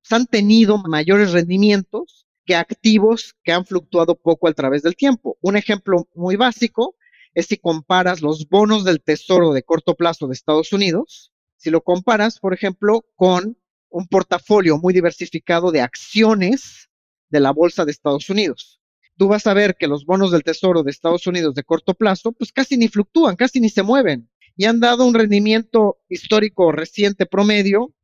pues, 0.00 0.12
han 0.12 0.26
tenido 0.26 0.78
mayores 0.78 1.32
rendimientos 1.32 2.21
que 2.44 2.54
activos 2.54 3.36
que 3.44 3.52
han 3.52 3.64
fluctuado 3.64 4.14
poco 4.16 4.48
a 4.48 4.52
través 4.52 4.82
del 4.82 4.96
tiempo. 4.96 5.38
Un 5.40 5.56
ejemplo 5.56 6.08
muy 6.14 6.36
básico 6.36 6.96
es 7.34 7.46
si 7.46 7.56
comparas 7.56 8.20
los 8.20 8.48
bonos 8.48 8.84
del 8.84 9.02
tesoro 9.02 9.52
de 9.52 9.62
corto 9.62 9.94
plazo 9.94 10.26
de 10.26 10.34
Estados 10.34 10.72
Unidos, 10.72 11.32
si 11.56 11.70
lo 11.70 11.82
comparas, 11.82 12.38
por 12.38 12.52
ejemplo, 12.52 13.06
con 13.14 13.56
un 13.88 14.06
portafolio 14.08 14.78
muy 14.78 14.92
diversificado 14.92 15.70
de 15.70 15.80
acciones 15.80 16.90
de 17.28 17.40
la 17.40 17.52
bolsa 17.52 17.84
de 17.84 17.92
Estados 17.92 18.28
Unidos. 18.28 18.80
Tú 19.16 19.28
vas 19.28 19.46
a 19.46 19.54
ver 19.54 19.76
que 19.76 19.86
los 19.86 20.04
bonos 20.04 20.32
del 20.32 20.42
tesoro 20.42 20.82
de 20.82 20.90
Estados 20.90 21.26
Unidos 21.26 21.54
de 21.54 21.62
corto 21.62 21.94
plazo, 21.94 22.32
pues 22.32 22.52
casi 22.52 22.76
ni 22.76 22.88
fluctúan, 22.88 23.36
casi 23.36 23.60
ni 23.60 23.68
se 23.68 23.82
mueven 23.82 24.28
y 24.56 24.64
han 24.64 24.80
dado 24.80 25.04
un 25.04 25.14
rendimiento 25.14 25.98
histórico 26.08 26.72
reciente 26.72 27.26
promedio, 27.26 27.94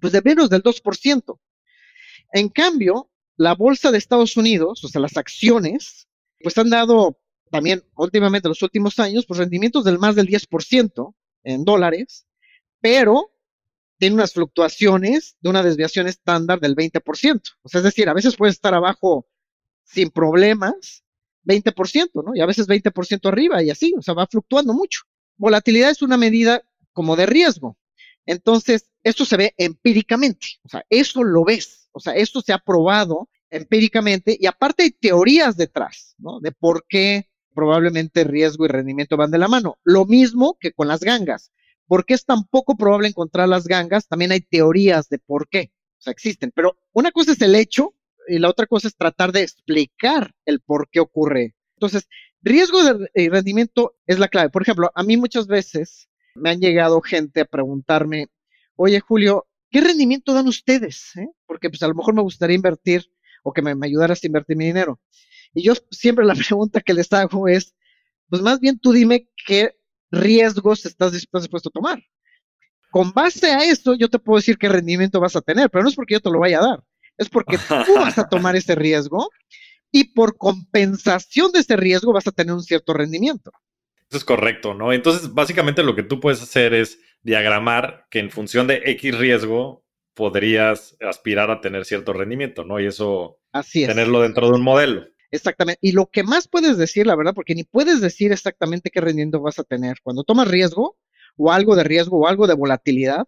pues 0.00 0.12
de 0.12 0.22
menos 0.22 0.50
del 0.50 0.62
2%. 0.62 1.38
En 2.32 2.48
cambio, 2.48 3.10
la 3.36 3.54
bolsa 3.54 3.90
de 3.90 3.98
Estados 3.98 4.36
Unidos, 4.36 4.82
o 4.84 4.88
sea, 4.88 5.00
las 5.00 5.16
acciones, 5.16 6.08
pues 6.40 6.56
han 6.58 6.70
dado 6.70 7.18
también 7.50 7.84
últimamente, 7.96 8.48
en 8.48 8.50
los 8.50 8.62
últimos 8.62 8.98
años, 8.98 9.26
pues 9.26 9.38
rendimientos 9.38 9.84
del 9.84 9.98
más 9.98 10.16
del 10.16 10.26
10% 10.26 11.14
en 11.44 11.64
dólares, 11.64 12.26
pero 12.80 13.30
tiene 13.98 14.14
unas 14.14 14.32
fluctuaciones 14.32 15.36
de 15.40 15.50
una 15.50 15.62
desviación 15.62 16.06
estándar 16.06 16.60
del 16.60 16.74
20%. 16.76 17.40
O 17.62 17.68
sea, 17.68 17.78
es 17.78 17.84
decir, 17.84 18.08
a 18.08 18.14
veces 18.14 18.36
puede 18.36 18.52
estar 18.52 18.74
abajo 18.74 19.26
sin 19.84 20.10
problemas, 20.10 21.04
20%, 21.44 22.24
¿no? 22.24 22.34
Y 22.34 22.40
a 22.40 22.46
veces 22.46 22.66
20% 22.66 23.28
arriba 23.28 23.62
y 23.62 23.70
así, 23.70 23.94
o 23.96 24.02
sea, 24.02 24.14
va 24.14 24.26
fluctuando 24.26 24.74
mucho. 24.74 25.02
Volatilidad 25.36 25.90
es 25.90 26.02
una 26.02 26.16
medida 26.16 26.62
como 26.92 27.16
de 27.16 27.26
riesgo. 27.26 27.78
Entonces, 28.26 28.90
esto 29.04 29.24
se 29.24 29.36
ve 29.36 29.54
empíricamente, 29.56 30.46
o 30.64 30.68
sea, 30.68 30.84
eso 30.90 31.22
lo 31.22 31.44
ves. 31.44 31.85
O 31.96 32.00
sea, 32.00 32.14
esto 32.14 32.42
se 32.42 32.52
ha 32.52 32.58
probado 32.58 33.30
empíricamente 33.48 34.36
y 34.38 34.46
aparte 34.46 34.82
hay 34.82 34.90
teorías 34.90 35.56
detrás, 35.56 36.14
¿no? 36.18 36.40
De 36.40 36.52
por 36.52 36.84
qué 36.86 37.30
probablemente 37.54 38.22
riesgo 38.22 38.66
y 38.66 38.68
rendimiento 38.68 39.16
van 39.16 39.30
de 39.30 39.38
la 39.38 39.48
mano. 39.48 39.78
Lo 39.82 40.04
mismo 40.04 40.58
que 40.60 40.72
con 40.72 40.88
las 40.88 41.00
gangas. 41.00 41.52
¿Por 41.86 42.04
qué 42.04 42.12
es 42.12 42.26
tan 42.26 42.44
poco 42.44 42.76
probable 42.76 43.08
encontrar 43.08 43.48
las 43.48 43.66
gangas? 43.66 44.08
También 44.08 44.30
hay 44.30 44.42
teorías 44.42 45.08
de 45.08 45.18
por 45.18 45.48
qué. 45.48 45.72
O 45.98 46.02
sea, 46.02 46.10
existen. 46.10 46.52
Pero 46.54 46.76
una 46.92 47.12
cosa 47.12 47.32
es 47.32 47.40
el 47.40 47.54
hecho 47.54 47.94
y 48.28 48.40
la 48.40 48.50
otra 48.50 48.66
cosa 48.66 48.88
es 48.88 48.96
tratar 48.96 49.32
de 49.32 49.40
explicar 49.40 50.34
el 50.44 50.60
por 50.60 50.90
qué 50.90 51.00
ocurre. 51.00 51.54
Entonces, 51.76 52.08
riesgo 52.42 52.78
y 53.14 53.30
rendimiento 53.30 53.94
es 54.06 54.18
la 54.18 54.28
clave. 54.28 54.50
Por 54.50 54.60
ejemplo, 54.60 54.92
a 54.94 55.02
mí 55.02 55.16
muchas 55.16 55.46
veces 55.46 56.10
me 56.34 56.50
han 56.50 56.60
llegado 56.60 57.00
gente 57.00 57.40
a 57.40 57.46
preguntarme, 57.46 58.26
oye 58.74 59.00
Julio, 59.00 59.46
¿qué 59.70 59.80
rendimiento 59.80 60.32
dan 60.32 60.48
ustedes? 60.48 61.16
Eh? 61.16 61.28
Porque 61.46 61.70
pues 61.70 61.82
a 61.82 61.88
lo 61.88 61.94
mejor 61.94 62.14
me 62.14 62.22
gustaría 62.22 62.56
invertir 62.56 63.06
o 63.42 63.52
que 63.52 63.62
me, 63.62 63.74
ayudaras 63.86 64.22
a 64.22 64.26
invertir 64.26 64.56
mi 64.56 64.66
dinero. 64.66 65.00
Y 65.54 65.62
yo 65.62 65.74
siempre 65.90 66.24
la 66.24 66.34
pregunta 66.48 66.80
que 66.80 66.94
les 66.94 67.12
hago 67.12 67.48
es, 67.48 67.74
pues 68.28 68.42
más 68.42 68.60
bien 68.60 68.78
tú 68.78 68.92
dime 68.92 69.28
qué 69.46 69.76
riesgos 70.10 70.86
estás 70.86 71.12
dispuesto 71.12 71.68
a 71.68 71.72
tomar. 71.72 72.02
Con 72.90 73.12
base 73.12 73.50
a 73.50 73.64
eso, 73.64 73.94
yo 73.94 74.08
te 74.08 74.18
puedo 74.18 74.38
decir 74.38 74.58
qué 74.58 74.68
rendimiento 74.68 75.20
vas 75.20 75.36
a 75.36 75.42
tener, 75.42 75.70
pero 75.70 75.82
no 75.82 75.90
es 75.90 75.94
porque 75.94 76.14
yo 76.14 76.20
te 76.20 76.30
lo 76.30 76.38
vaya 76.38 76.58
a 76.58 76.66
dar, 76.66 76.84
es 77.18 77.28
porque 77.28 77.58
tú 77.58 77.94
vas 77.94 78.18
a 78.18 78.28
tomar 78.28 78.56
ese 78.56 78.74
riesgo 78.74 79.28
y 79.92 80.04
por 80.04 80.36
compensación 80.36 81.52
de 81.52 81.60
ese 81.60 81.76
riesgo 81.76 82.12
vas 82.12 82.26
a 82.26 82.32
tener 82.32 82.54
un 82.54 82.62
cierto 82.62 82.92
rendimiento. 82.92 83.50
Eso 84.08 84.18
es 84.18 84.24
correcto, 84.24 84.72
¿no? 84.72 84.92
Entonces, 84.92 85.34
básicamente 85.34 85.82
lo 85.82 85.96
que 85.96 86.04
tú 86.04 86.20
puedes 86.20 86.40
hacer 86.40 86.74
es 86.74 86.98
diagramar 87.22 88.06
que 88.10 88.18
en 88.20 88.30
función 88.30 88.66
de 88.66 88.82
X 88.84 89.18
riesgo 89.18 89.84
podrías 90.14 90.96
aspirar 91.00 91.50
a 91.50 91.60
tener 91.60 91.84
cierto 91.84 92.12
rendimiento, 92.12 92.64
¿no? 92.64 92.80
Y 92.80 92.86
eso, 92.86 93.38
Así 93.52 93.86
tenerlo 93.86 94.22
dentro 94.22 94.48
de 94.48 94.54
un 94.54 94.62
modelo. 94.62 95.06
Exactamente. 95.30 95.78
Y 95.82 95.92
lo 95.92 96.06
que 96.06 96.22
más 96.22 96.48
puedes 96.48 96.78
decir, 96.78 97.06
la 97.06 97.16
verdad, 97.16 97.34
porque 97.34 97.54
ni 97.54 97.64
puedes 97.64 98.00
decir 98.00 98.32
exactamente 98.32 98.90
qué 98.90 99.00
rendimiento 99.00 99.40
vas 99.40 99.58
a 99.58 99.64
tener. 99.64 99.98
Cuando 100.02 100.24
tomas 100.24 100.48
riesgo 100.48 100.96
o 101.36 101.52
algo 101.52 101.76
de 101.76 101.84
riesgo 101.84 102.18
o 102.18 102.28
algo 102.28 102.46
de 102.46 102.54
volatilidad, 102.54 103.26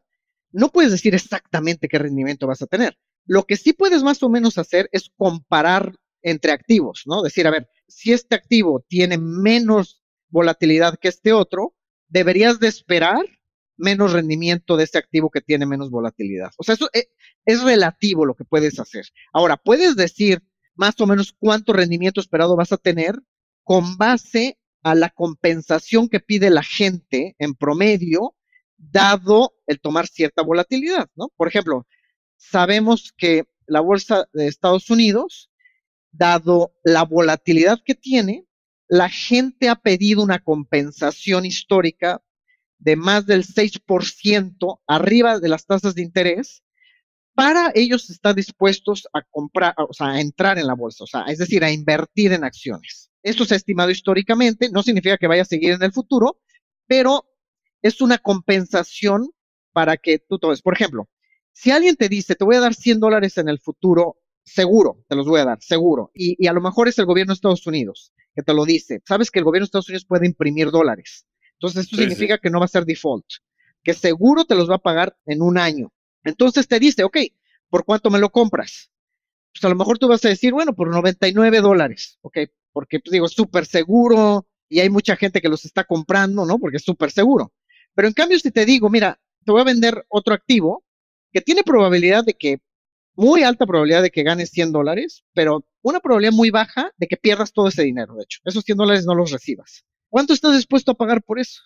no 0.51 0.70
puedes 0.70 0.92
decir 0.92 1.14
exactamente 1.14 1.88
qué 1.88 1.98
rendimiento 1.98 2.46
vas 2.46 2.62
a 2.62 2.66
tener. 2.66 2.96
Lo 3.27 3.44
que 3.44 3.57
sí 3.57 3.74
puedes 3.74 4.03
más 4.03 4.22
o 4.22 4.31
menos 4.31 4.57
hacer 4.57 4.88
es 4.92 5.11
comparar 5.16 5.92
entre 6.22 6.53
activos, 6.53 7.03
¿no? 7.05 7.22
Decir, 7.22 7.46
a 7.46 7.51
ver, 7.51 7.68
si 7.87 8.12
este 8.12 8.35
activo 8.35 8.85
tiene 8.88 9.18
menos 9.18 10.03
volatilidad 10.31 10.98
que 10.98 11.09
este 11.09 11.33
otro, 11.33 11.74
deberías 12.09 12.59
de 12.61 12.68
esperar 12.68 13.24
menos 13.78 14.12
rendimiento 14.12 14.76
de 14.76 14.84
este 14.84 14.98
activo 14.98 15.30
que 15.30 15.40
tiene 15.40 15.64
menos 15.64 15.90
volatilidad. 15.90 16.50
O 16.58 16.64
sea, 16.64 16.74
eso 16.74 16.90
es, 16.92 17.08
es, 17.46 17.62
relativo 17.62 18.26
lo 18.26 18.34
que 18.34 18.44
puedes 18.44 18.78
hacer. 18.78 19.06
Ahora, 19.32 19.56
puedes 19.56 19.96
decir 19.96 20.42
más 20.74 21.00
o 21.00 21.06
menos 21.06 21.34
cuánto 21.38 21.72
rendimiento 21.72 22.20
esperado 22.20 22.56
vas 22.56 22.72
a 22.72 22.76
tener 22.76 23.18
con 23.62 23.96
base 23.96 24.58
a 24.82 24.94
la 24.94 25.10
compensación 25.10 26.08
que 26.08 26.20
pide 26.20 26.50
la 26.50 26.62
gente 26.62 27.34
en 27.38 27.54
promedio, 27.54 28.34
dado 28.76 29.54
el 29.66 29.80
tomar 29.80 30.06
cierta 30.06 30.42
volatilidad, 30.42 31.08
¿no? 31.16 31.28
Por 31.36 31.48
ejemplo, 31.48 31.86
sabemos 32.36 33.12
que 33.16 33.44
la 33.66 33.80
bolsa 33.80 34.28
de 34.32 34.46
Estados 34.46 34.88
Unidos, 34.90 35.50
dado 36.10 36.72
la 36.84 37.04
volatilidad 37.04 37.80
que 37.84 37.94
tiene, 37.94 38.46
la 38.88 39.10
gente 39.10 39.68
ha 39.68 39.76
pedido 39.76 40.22
una 40.22 40.38
compensación 40.38 41.44
histórica 41.44 42.22
de 42.78 42.96
más 42.96 43.26
del 43.26 43.44
6% 43.44 44.80
arriba 44.86 45.38
de 45.38 45.48
las 45.48 45.66
tasas 45.66 45.94
de 45.94 46.02
interés 46.02 46.62
para 47.34 47.70
ellos 47.74 48.10
estar 48.10 48.34
dispuestos 48.34 49.06
a 49.12 49.22
comprar, 49.22 49.74
o 49.76 49.92
sea, 49.92 50.08
a 50.08 50.20
entrar 50.20 50.58
en 50.58 50.66
la 50.66 50.74
bolsa, 50.74 51.04
o 51.04 51.06
sea, 51.06 51.22
es 51.28 51.38
decir, 51.38 51.62
a 51.62 51.70
invertir 51.70 52.32
en 52.32 52.42
acciones. 52.42 53.10
Esto 53.22 53.44
se 53.44 53.54
ha 53.54 53.56
estimado 53.56 53.90
históricamente, 53.90 54.70
no 54.70 54.82
significa 54.82 55.18
que 55.18 55.28
vaya 55.28 55.42
a 55.42 55.44
seguir 55.44 55.70
en 55.70 55.82
el 55.82 55.92
futuro, 55.92 56.40
pero 56.88 57.28
es 57.80 58.00
una 58.00 58.18
compensación 58.18 59.30
para 59.72 59.96
que 59.96 60.18
tú 60.18 60.40
tomes. 60.40 60.62
Por 60.62 60.74
ejemplo, 60.74 61.08
si 61.52 61.70
alguien 61.70 61.94
te 61.94 62.08
dice, 62.08 62.34
te 62.34 62.44
voy 62.44 62.56
a 62.56 62.60
dar 62.60 62.74
100 62.74 62.98
dólares 62.98 63.38
en 63.38 63.48
el 63.48 63.60
futuro, 63.60 64.16
seguro, 64.44 65.04
te 65.08 65.14
los 65.14 65.28
voy 65.28 65.38
a 65.40 65.44
dar, 65.44 65.58
seguro. 65.60 66.10
Y, 66.14 66.44
a 66.48 66.52
lo 66.52 66.60
mejor 66.60 66.88
es 66.88 66.98
el 66.98 67.06
gobierno 67.06 67.32
de 67.32 67.34
Estados 67.34 67.66
Unidos 67.68 68.12
que 68.34 68.42
te 68.42 68.52
lo 68.52 68.64
dice. 68.64 69.00
Sabes 69.06 69.30
que 69.30 69.38
el 69.38 69.44
gobierno 69.44 69.64
de 69.64 69.66
Estados 69.66 69.88
Unidos 69.88 70.06
puede 70.06 70.26
imprimir 70.26 70.72
dólares. 70.72 71.24
Entonces, 71.59 71.85
esto 71.85 71.97
significa 71.97 72.38
que 72.38 72.51
no 72.51 72.61
va 72.61 72.66
a 72.66 72.68
ser 72.68 72.85
default, 72.85 73.27
que 73.83 73.92
seguro 73.92 74.44
te 74.44 74.55
los 74.55 74.71
va 74.71 74.77
a 74.77 74.83
pagar 74.83 75.16
en 75.27 75.42
un 75.42 75.59
año. 75.59 75.92
Entonces 76.23 76.68
te 76.68 76.79
dice, 76.79 77.03
ok, 77.03 77.16
¿por 77.68 77.85
cuánto 77.85 78.11
me 78.11 78.21
lo 78.21 78.31
compras? 78.31 78.90
Pues 79.53 79.64
a 79.64 79.68
lo 79.68 79.75
mejor 79.75 79.99
tú 79.99 80.07
vas 80.07 80.25
a 80.25 80.29
decir, 80.29 80.53
bueno, 80.53 80.75
por 80.75 80.88
99 80.88 81.61
dólares, 81.61 82.18
ok, 82.23 82.38
porque 82.73 83.01
pues 83.01 83.11
digo, 83.12 83.27
es 83.27 83.33
súper 83.33 83.66
seguro 83.66 84.47
y 84.68 84.81
hay 84.81 84.90
mucha 84.90 85.16
gente 85.16 85.40
que 85.40 85.49
los 85.49 85.64
está 85.64 85.85
comprando, 85.85 86.44
¿no? 86.44 86.59
Porque 86.59 86.77
es 86.77 86.85
súper 86.85 87.11
seguro. 87.11 87.53
Pero 87.94 88.07
en 88.07 88.14
cambio, 88.14 88.38
si 88.38 88.53
te 88.53 88.64
digo, 88.64 88.88
mira, 88.88 89.21
te 89.44 89.51
voy 89.51 89.61
a 89.61 89.64
vender 89.64 90.05
otro 90.09 90.35
activo 90.35 90.85
que 91.33 91.40
tiene 91.40 91.64
probabilidad 91.64 92.25
de 92.25 92.35
que, 92.35 92.61
muy 93.16 93.42
alta 93.42 93.66
probabilidad 93.66 94.03
de 94.03 94.11
que 94.11 94.23
ganes 94.23 94.51
100 94.51 94.71
dólares, 94.71 95.25
pero 95.35 95.64
una 95.83 95.99
probabilidad 95.99 96.33
muy 96.33 96.51
baja 96.51 96.92
de 96.97 97.09
que 97.09 97.16
pierdas 97.16 97.53
todo 97.53 97.66
ese 97.66 97.83
dinero, 97.83 98.14
de 98.14 98.23
hecho. 98.23 98.38
Esos 98.44 98.62
100 98.62 98.79
dólares 98.79 99.07
no 99.07 99.14
los 99.16 99.33
recibas. 99.33 99.85
¿Cuánto 100.09 100.33
estás 100.33 100.57
dispuesto 100.57 100.92
a 100.92 100.94
pagar 100.94 101.23
por 101.23 101.38
eso? 101.38 101.62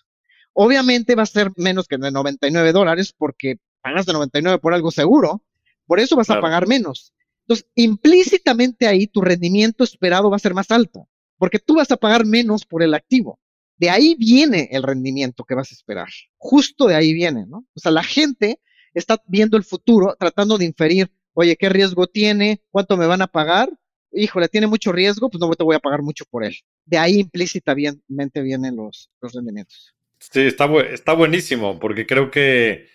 Obviamente 0.53 1.15
va 1.15 1.23
a 1.23 1.27
ser 1.27 1.51
menos 1.57 1.87
que 1.87 1.97
de 1.97 2.11
99 2.11 2.73
dólares 2.73 3.15
porque 3.17 3.57
pagas 3.81 4.07
de 4.07 4.13
99 4.13 4.59
por 4.59 4.75
algo 4.75 4.91
seguro, 4.91 5.45
por 5.87 6.01
eso 6.01 6.17
vas 6.17 6.31
a 6.31 6.41
pagar 6.41 6.67
menos. 6.67 7.13
Entonces, 7.43 7.67
implícitamente 7.75 8.87
ahí 8.87 9.07
tu 9.07 9.21
rendimiento 9.21 9.85
esperado 9.85 10.31
va 10.31 10.37
a 10.37 10.41
ser 10.41 10.55
más 10.55 10.71
alto, 10.71 11.09
porque 11.39 11.59
tú 11.59 11.77
vas 11.77 11.91
a 11.91 11.97
pagar 11.97 12.25
menos 12.25 12.65
por 12.65 12.83
el 12.83 12.95
activo. 12.95 13.41
De 13.77 13.91
ahí 13.91 14.15
viene 14.15 14.69
el 14.71 14.83
rendimiento 14.83 15.45
que 15.45 15.55
vas 15.55 15.73
a 15.73 15.75
esperar. 15.75 16.09
Justo 16.37 16.87
de 16.87 16.95
ahí 16.95 17.13
viene, 17.13 17.47
¿no? 17.47 17.67
O 17.75 17.81
sea, 17.81 17.91
la 17.91 18.05
gente 18.05 18.61
está 18.95 19.21
viendo 19.27 19.57
el 19.57 19.65
futuro, 19.65 20.15
tratando 20.19 20.57
de 20.59 20.67
inferir, 20.67 21.11
oye, 21.33 21.57
¿qué 21.57 21.69
riesgo 21.69 22.07
tiene? 22.07 22.63
¿Cuánto 22.71 22.97
me 22.97 23.07
van 23.07 23.23
a 23.23 23.27
pagar? 23.27 23.71
Híjole, 24.13 24.49
tiene 24.49 24.67
mucho 24.67 24.93
riesgo, 24.93 25.31
pues 25.31 25.41
no 25.41 25.51
te 25.55 25.65
voy 25.65 25.77
a 25.77 25.81
pagar 25.81 26.03
mucho 26.03 26.25
por 26.31 26.45
él. 26.45 26.55
De 26.85 26.99
ahí 26.99 27.21
implícitamente 27.21 28.43
vienen 28.43 28.77
los, 28.77 29.11
los 29.21 29.33
rendimientos. 29.33 29.95
Sí, 30.19 30.43
está, 30.43 30.67
está 30.93 31.15
buenísimo, 31.15 31.81
porque 31.81 32.07
creo 32.07 32.31
que, 32.31 32.87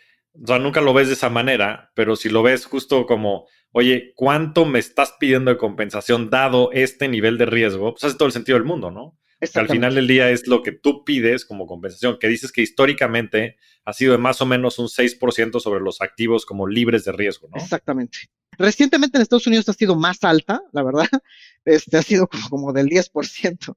o 0.42 0.48
sea, 0.48 0.60
nunca 0.60 0.80
lo 0.80 0.94
ves 0.94 1.08
de 1.08 1.16
esa 1.16 1.30
manera, 1.30 1.92
pero 1.94 2.16
si 2.16 2.30
lo 2.30 2.44
ves 2.44 2.66
justo 2.66 3.06
como, 3.06 3.48
oye, 3.72 4.14
¿cuánto 4.16 4.66
me 4.66 4.80
estás 4.80 5.16
pidiendo 5.20 5.52
de 5.52 5.58
compensación 5.58 6.30
dado 6.30 6.72
este 6.72 7.08
nivel 7.08 7.38
de 7.38 7.48
riesgo? 7.48 7.92
Pues 7.94 8.04
hace 8.06 8.18
todo 8.18 8.28
el 8.28 8.34
sentido 8.34 8.58
del 8.58 8.68
mundo, 8.68 8.92
¿no? 8.92 9.18
Al 9.54 9.68
final 9.68 9.96
del 9.96 10.08
día 10.08 10.30
es 10.30 10.48
lo 10.48 10.64
que 10.64 10.72
tú 10.72 11.04
pides 11.04 11.46
como 11.46 11.68
compensación, 11.68 12.18
que 12.20 12.28
dices 12.28 12.52
que 12.52 12.62
históricamente 12.62 13.58
ha 13.86 13.94
sido 13.94 14.14
de 14.14 14.18
más 14.18 14.42
o 14.42 14.46
menos 14.46 14.80
un 14.80 14.88
6% 14.88 15.60
sobre 15.60 15.80
los 15.80 16.02
activos 16.02 16.46
como 16.46 16.68
libres 16.68 17.06
de 17.06 17.12
riesgo, 17.12 17.48
¿no? 17.50 17.62
Exactamente. 17.62 18.30
Recientemente 18.58 19.18
en 19.18 19.22
Estados 19.22 19.46
Unidos 19.46 19.70
ha 19.70 19.74
sido 19.74 19.96
más 19.96 20.24
alta, 20.24 20.62
la 20.74 20.84
verdad, 20.84 21.08
este 21.66 21.98
ha 21.98 22.02
sido 22.02 22.28
como, 22.50 22.74
del 22.74 22.88
10%, 22.88 23.76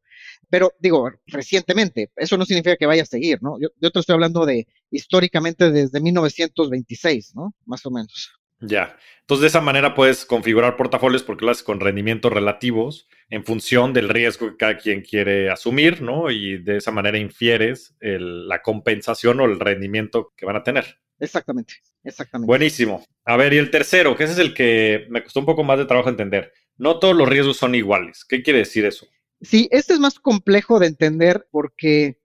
pero 0.49 0.73
digo, 0.81 1.11
recientemente, 1.27 2.11
eso 2.17 2.39
no 2.39 2.47
significa 2.47 2.77
que 2.77 2.87
vaya 2.87 3.03
a 3.03 3.07
seguir, 3.07 3.43
¿no? 3.43 3.59
Yo, 3.61 3.69
yo 3.81 3.91
te 3.91 4.01
estoy 4.01 4.15
hablando 4.15 4.47
de 4.47 4.67
históricamente 4.91 5.71
desde 5.71 6.01
1926, 6.01 7.35
¿no? 7.35 7.55
Más 7.67 7.85
o 7.85 7.91
menos. 7.91 8.40
Ya. 8.61 8.97
Entonces, 9.21 9.43
de 9.43 9.49
esa 9.49 9.61
manera 9.61 9.95
puedes 9.95 10.25
configurar 10.25 10.77
portafolios 10.77 11.23
porque 11.23 11.45
lo 11.45 11.51
haces 11.51 11.63
con 11.63 11.81
rendimientos 11.81 12.33
relativos 12.33 13.09
en 13.29 13.45
función 13.45 13.93
del 13.93 14.09
riesgo 14.09 14.51
que 14.51 14.57
cada 14.57 14.77
quien 14.77 15.03
quiere 15.03 15.51
asumir, 15.51 16.03
¿no? 16.03 16.31
Y 16.31 16.59
de 16.59 16.79
esa 16.79 16.91
manera 16.91 17.17
infieres 17.17 17.95
la 18.01 18.61
compensación 18.61 19.41
o 19.41 19.45
el 19.45 19.61
rendimiento 19.61 20.33
que 20.37 20.47
van 20.47 20.57
a 20.57 20.63
tener. 20.65 20.99
Exactamente, 21.21 21.75
exactamente. 22.03 22.47
Buenísimo. 22.47 23.05
A 23.25 23.37
ver, 23.37 23.53
y 23.53 23.59
el 23.59 23.71
tercero, 23.71 24.17
que 24.17 24.25
ese 24.25 24.33
es 24.33 24.39
el 24.39 24.53
que 24.53 25.07
me 25.11 25.23
costó 25.23 25.41
un 25.41 25.47
poco 25.47 25.63
más 25.63 25.79
de 25.79 25.85
trabajo 25.85 26.09
entender. 26.09 26.53
No 26.77 26.99
todos 26.99 27.15
los 27.15 27.29
riesgos 27.29 27.57
son 27.57 27.75
iguales. 27.75 28.25
¿Qué 28.25 28.43
quiere 28.43 28.61
decir 28.61 28.85
eso? 28.85 29.07
Sí, 29.41 29.69
este 29.71 29.95
es 29.95 30.01
más 30.01 30.19
complejo 30.19 30.79
de 30.79 30.87
entender 30.87 31.47
porque 31.51 32.19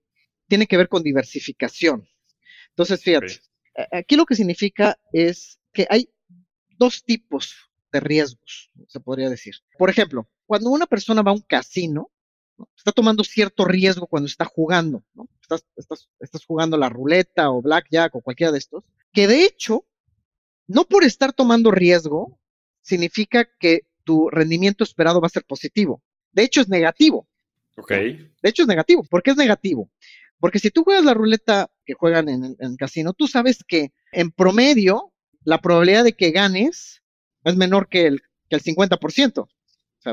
tiene 0.47 0.65
que 0.65 0.77
ver 0.77 0.89
con 0.89 1.03
diversificación. 1.03 2.07
Entonces, 2.69 3.03
fíjate, 3.03 3.41
aquí 3.91 4.15
lo 4.15 4.25
que 4.25 4.35
significa 4.35 4.97
es 5.13 5.59
que 5.73 5.85
hay 5.89 6.09
dos 6.77 7.03
tipos 7.03 7.55
de 7.91 7.99
riesgos, 7.99 8.71
se 8.87 8.99
podría 8.99 9.29
decir. 9.29 9.55
Por 9.77 9.89
ejemplo, 9.89 10.27
cuando 10.45 10.69
una 10.69 10.85
persona 10.85 11.21
va 11.21 11.31
a 11.31 11.35
un 11.35 11.41
casino, 11.41 12.11
está 12.75 12.91
tomando 12.91 13.23
cierto 13.23 13.65
riesgo 13.65 14.07
cuando 14.07 14.27
está 14.27 14.45
jugando, 14.45 15.03
¿no? 15.13 15.27
Estás, 15.41 15.65
estás, 15.75 16.09
estás 16.19 16.45
jugando 16.45 16.77
la 16.77 16.89
ruleta 16.89 17.51
o 17.51 17.61
blackjack 17.61 18.15
o 18.15 18.21
cualquiera 18.21 18.51
de 18.51 18.59
estos, 18.59 18.83
que 19.11 19.27
de 19.27 19.43
hecho, 19.43 19.85
no 20.67 20.85
por 20.85 21.03
estar 21.03 21.33
tomando 21.33 21.71
riesgo, 21.71 22.39
significa 22.81 23.47
que 23.59 23.81
tu 24.03 24.29
rendimiento 24.29 24.83
esperado 24.83 25.21
va 25.21 25.27
a 25.27 25.31
ser 25.31 25.45
positivo. 25.45 26.01
De 26.31 26.43
hecho, 26.43 26.61
es 26.61 26.69
negativo. 26.69 27.27
Ok. 27.77 27.91
De 27.91 28.31
hecho, 28.43 28.63
es 28.63 28.67
negativo. 28.67 29.03
¿Por 29.03 29.23
qué 29.23 29.31
es 29.31 29.37
negativo? 29.37 29.89
Porque 30.39 30.59
si 30.59 30.69
tú 30.69 30.83
juegas 30.83 31.05
la 31.05 31.13
ruleta 31.13 31.71
que 31.85 31.93
juegan 31.93 32.29
en 32.29 32.43
en 32.43 32.55
el 32.59 32.77
casino, 32.77 33.13
tú 33.13 33.27
sabes 33.27 33.63
que 33.67 33.93
en 34.11 34.31
promedio 34.31 35.13
la 35.45 35.61
probabilidad 35.61 36.03
de 36.03 36.13
que 36.13 36.31
ganes 36.31 37.01
es 37.45 37.55
menor 37.55 37.87
que 37.87 38.07
el, 38.07 38.21
que 38.49 38.55
el 38.57 38.63
50%. 38.63 39.47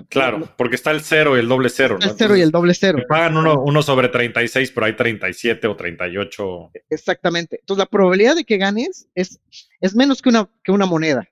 claro, 0.08 0.54
porque 0.56 0.76
está 0.76 0.90
el 0.90 1.00
cero 1.00 1.36
y 1.36 1.40
el 1.40 1.48
doble 1.48 1.70
cero. 1.70 1.98
El 2.00 2.12
cero 2.16 2.36
y 2.36 2.42
el 2.42 2.50
doble 2.50 2.74
cero. 2.74 3.02
pagan 3.08 3.36
uno, 3.36 3.60
uno, 3.60 3.82
sobre 3.82 4.08
36, 4.08 4.70
pero 4.72 4.86
hay 4.86 4.94
37 4.94 5.66
o 5.66 5.74
38. 5.74 6.70
Exactamente. 6.90 7.58
Entonces, 7.60 7.78
la 7.78 7.90
probabilidad 7.90 8.36
de 8.36 8.44
que 8.44 8.58
ganes 8.58 9.08
es, 9.14 9.40
es 9.80 9.96
menos 9.96 10.22
que 10.22 10.28
una, 10.28 10.48
que 10.62 10.72
una 10.72 10.86
moneda, 10.86 11.28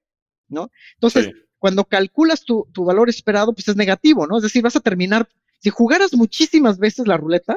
¿no? 0.48 0.70
Entonces, 0.94 1.30
cuando 1.58 1.84
calculas 1.84 2.44
tu, 2.44 2.66
tu, 2.72 2.84
valor 2.84 3.10
esperado, 3.10 3.52
pues 3.52 3.68
es 3.68 3.76
negativo, 3.76 4.26
¿no? 4.26 4.38
Es 4.38 4.42
decir, 4.42 4.62
vas 4.62 4.76
a 4.76 4.80
terminar, 4.80 5.28
si 5.58 5.68
jugaras 5.68 6.14
muchísimas 6.14 6.78
veces 6.78 7.06
la 7.06 7.18
ruleta, 7.18 7.56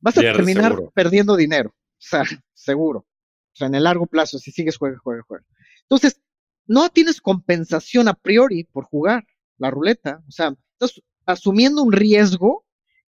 vas 0.00 0.18
a 0.18 0.20
terminar 0.20 0.76
perdiendo 0.94 1.36
dinero. 1.36 1.70
O 1.70 1.98
sea, 1.98 2.22
seguro. 2.54 3.00
O 3.00 3.58
sea, 3.58 3.68
en 3.68 3.76
el 3.76 3.84
largo 3.84 4.06
plazo, 4.06 4.38
si 4.38 4.50
sigues 4.50 4.76
juega, 4.76 4.98
juega, 4.98 5.22
juega. 5.26 5.44
Entonces, 5.88 6.20
no 6.66 6.88
tienes 6.90 7.20
compensación 7.20 8.08
a 8.08 8.14
priori 8.14 8.64
por 8.64 8.84
jugar 8.84 9.24
la 9.58 9.70
ruleta. 9.70 10.22
O 10.28 10.30
sea, 10.30 10.54
estás 10.72 11.02
asumiendo 11.24 11.82
un 11.82 11.92
riesgo 11.92 12.64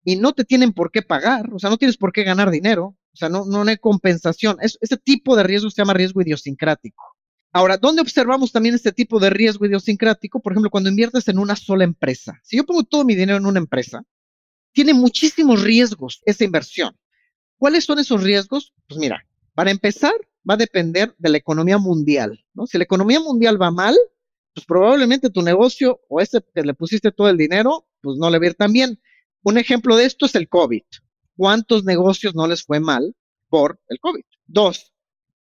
y 0.04 0.16
no 0.16 0.34
te 0.34 0.44
tienen 0.44 0.74
por 0.74 0.92
qué 0.92 1.02
pagar. 1.02 1.54
O 1.54 1.60
sea, 1.60 1.70
no 1.70 1.78
tienes 1.78 1.98
por 1.98 2.12
qué 2.12 2.24
ganar 2.24 2.50
dinero. 2.50 2.98
O 3.14 3.18
sea, 3.18 3.30
no, 3.30 3.46
no 3.46 3.62
hay 3.64 3.78
compensación. 3.78 4.58
Es, 4.62 4.78
ese 4.82 4.98
tipo 4.98 5.36
de 5.36 5.44
riesgo 5.44 5.70
se 5.70 5.82
llama 5.82 5.94
riesgo 5.94 6.22
idiosincrático. 6.22 7.04
Ahora, 7.52 7.78
¿dónde 7.78 8.02
observamos 8.02 8.52
también 8.52 8.74
este 8.74 8.92
tipo 8.92 9.20
de 9.20 9.30
riesgo 9.30 9.68
idiosincrático? 9.68 10.42
Por 10.42 10.54
ejemplo, 10.54 10.72
cuando 10.72 10.90
inviertes 10.90 11.28
en 11.28 11.38
una 11.38 11.56
sola 11.56 11.84
empresa. 11.84 12.40
Si 12.42 12.58
yo 12.58 12.65
pongo 12.65 12.84
todo 12.84 13.06
mi 13.06 13.13
dinero 13.13 13.38
en 13.38 13.46
una 13.46 13.60
empresa, 13.60 14.04
tiene 14.71 14.96
muchísimos 14.96 15.62
riesgos 15.62 16.24
esa 16.26 16.44
inversión. 16.44 16.98
¿Cuáles 17.58 17.86
son 17.86 18.00
esos 18.00 18.24
riesgos? 18.24 18.74
Pues 18.88 19.00
mira, 19.00 19.24
para 19.54 19.69
empezar, 19.69 20.13
va 20.50 20.56
a 20.56 20.58
depender 20.58 21.15
de 21.17 21.29
la 21.29 21.37
economía 21.37 21.77
mundial, 21.77 22.44
¿no? 22.54 22.67
Si 22.67 22.77
la 22.77 22.83
economía 22.83 23.19
mundial 23.19 23.62
va 23.62 23.71
mal, 23.71 23.96
pues 24.54 24.65
probablemente 24.65 25.29
tu 25.29 25.41
negocio 25.41 26.02
o 26.10 26.19
ese 26.19 26.41
que 26.54 26.62
le 26.62 26.73
pusiste 26.73 27.12
todo 27.12 27.29
el 27.29 27.37
dinero, 27.37 27.87
pues 28.02 28.17
no 28.17 28.29
le 28.29 28.39
va 28.39 28.46
a 28.46 28.48
ir 28.50 28.56
tan 28.56 28.73
bien. 28.73 29.00
Un 29.44 29.58
ejemplo 29.58 29.96
de 29.96 30.06
esto 30.06 30.25
es 30.25 30.35
el 30.35 30.48
COVID. 30.48 30.83
¿Cuántos 31.35 31.83
negocios 31.83 32.35
no 32.35 32.48
les 32.48 32.63
fue 32.63 32.79
mal 32.79 33.15
por 33.50 33.79
el 33.89 34.00
COVID? 34.00 34.23
Dos, 34.46 34.94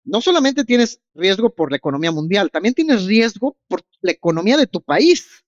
no 0.05 0.21
solamente 0.21 0.65
tienes 0.65 1.01
riesgo 1.15 1.55
por 1.55 1.71
la 1.71 1.77
economía 1.77 2.13
mundial, 2.13 2.51
también 2.51 2.75
tienes 2.75 3.05
riesgo 3.05 3.57
por 3.69 3.83
la 4.01 4.13
economía 4.13 4.57
de 4.57 4.67
tu 4.67 4.83
país. 4.83 5.45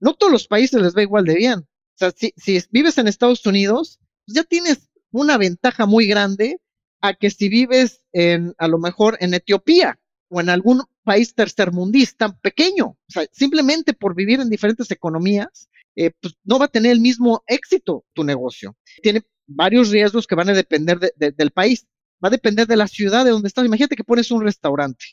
No 0.00 0.14
todos 0.14 0.32
los 0.32 0.46
países 0.46 0.80
les 0.80 0.96
va 0.96 1.02
igual 1.02 1.24
de 1.24 1.34
bien. 1.34 1.60
O 1.60 1.96
sea, 1.96 2.10
si, 2.10 2.34
si 2.36 2.60
vives 2.70 2.98
en 2.98 3.08
Estados 3.08 3.46
Unidos, 3.46 4.00
pues 4.26 4.36
ya 4.36 4.44
tienes 4.44 4.90
una 5.10 5.38
ventaja 5.38 5.86
muy 5.86 6.06
grande 6.06 6.60
a 7.04 7.12
que 7.12 7.28
si 7.28 7.50
vives 7.50 8.00
en, 8.14 8.54
a 8.56 8.66
lo 8.66 8.78
mejor 8.78 9.18
en 9.20 9.34
Etiopía 9.34 9.98
o 10.28 10.40
en 10.40 10.48
algún 10.48 10.82
país 11.02 11.34
tercermundista 11.34 12.34
pequeño, 12.40 12.86
o 12.86 12.98
sea, 13.08 13.26
simplemente 13.30 13.92
por 13.92 14.14
vivir 14.14 14.40
en 14.40 14.48
diferentes 14.48 14.90
economías, 14.90 15.68
eh, 15.96 16.12
pues 16.18 16.34
no 16.44 16.58
va 16.58 16.64
a 16.64 16.68
tener 16.68 16.92
el 16.92 17.00
mismo 17.00 17.44
éxito 17.46 18.06
tu 18.14 18.24
negocio. 18.24 18.78
Tiene 19.02 19.20
varios 19.46 19.90
riesgos 19.90 20.26
que 20.26 20.34
van 20.34 20.48
a 20.48 20.54
depender 20.54 20.98
del 20.98 21.50
país. 21.50 21.86
Va 22.24 22.28
a 22.28 22.30
depender 22.30 22.66
de 22.66 22.76
la 22.76 22.88
ciudad 22.88 23.26
de 23.26 23.32
donde 23.32 23.48
estás. 23.48 23.66
Imagínate 23.66 23.96
que 23.96 24.04
pones 24.04 24.30
un 24.30 24.42
restaurante 24.42 25.04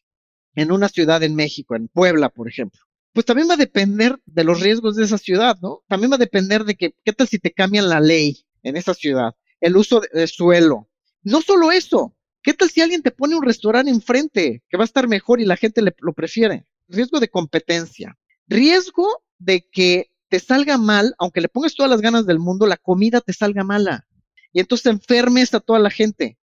en 0.56 0.72
una 0.72 0.88
ciudad 0.88 1.22
en 1.24 1.36
México, 1.36 1.76
en 1.76 1.90
Puebla, 1.90 2.30
por 2.30 2.48
ejemplo. 2.48 2.80
Pues 3.12 3.26
también 3.26 3.50
va 3.50 3.56
a 3.56 3.58
depender 3.58 4.18
de 4.26 4.46
los 4.46 4.62
riesgos 4.62 4.96
de 4.96 5.04
esa 5.04 5.18
ciudad, 5.18 5.58
¿no? 5.62 5.84
También 5.90 6.12
va 6.12 6.16
a 6.16 6.20
depender 6.20 6.64
de 6.64 6.76
que, 6.76 6.96
qué 7.04 7.12
tal 7.12 7.28
si 7.28 7.38
te 7.38 7.52
cambian 7.52 7.90
la 7.90 8.00
ley 8.00 8.46
en 8.64 8.78
esa 8.78 8.94
ciudad, 8.94 9.34
el 9.60 9.76
uso 9.76 10.02
de, 10.14 10.28
suelo. 10.28 10.88
No 11.24 11.42
solo 11.42 11.72
eso, 11.72 12.16
¿qué 12.42 12.54
tal 12.54 12.70
si 12.70 12.82
alguien 12.82 13.04
te 13.04 13.12
pone 13.12 13.36
un 13.36 13.44
restaurante 13.44 13.92
enfrente 13.92 14.64
que 14.70 14.78
va 14.78 14.84
a 14.84 14.86
estar 14.86 15.08
mejor 15.08 15.40
y 15.40 15.46
la 15.46 15.58
gente 15.58 15.82
lo 15.82 16.14
prefiere? 16.14 16.66
Riesgo 16.88 17.20
de 17.20 17.30
competencia. 17.30 18.18
Riesgo 18.48 19.24
de 19.38 19.68
que 19.70 20.12
te 20.30 20.40
salga 20.40 20.78
mal, 20.78 21.14
aunque 21.20 21.42
le 21.42 21.50
pongas 21.50 21.76
todas 21.76 21.92
las 21.92 22.02
ganas 22.02 22.26
del 22.26 22.40
mundo, 22.40 22.66
la 22.66 22.78
comida 22.78 23.22
te 23.22 23.34
salga 23.34 23.64
mala. 23.64 24.08
Y 24.52 24.60
entonces 24.60 24.88
enfermes 24.88 25.54
a 25.54 25.60
toda 25.60 25.80
la 25.80 25.90
gente. 25.90 26.38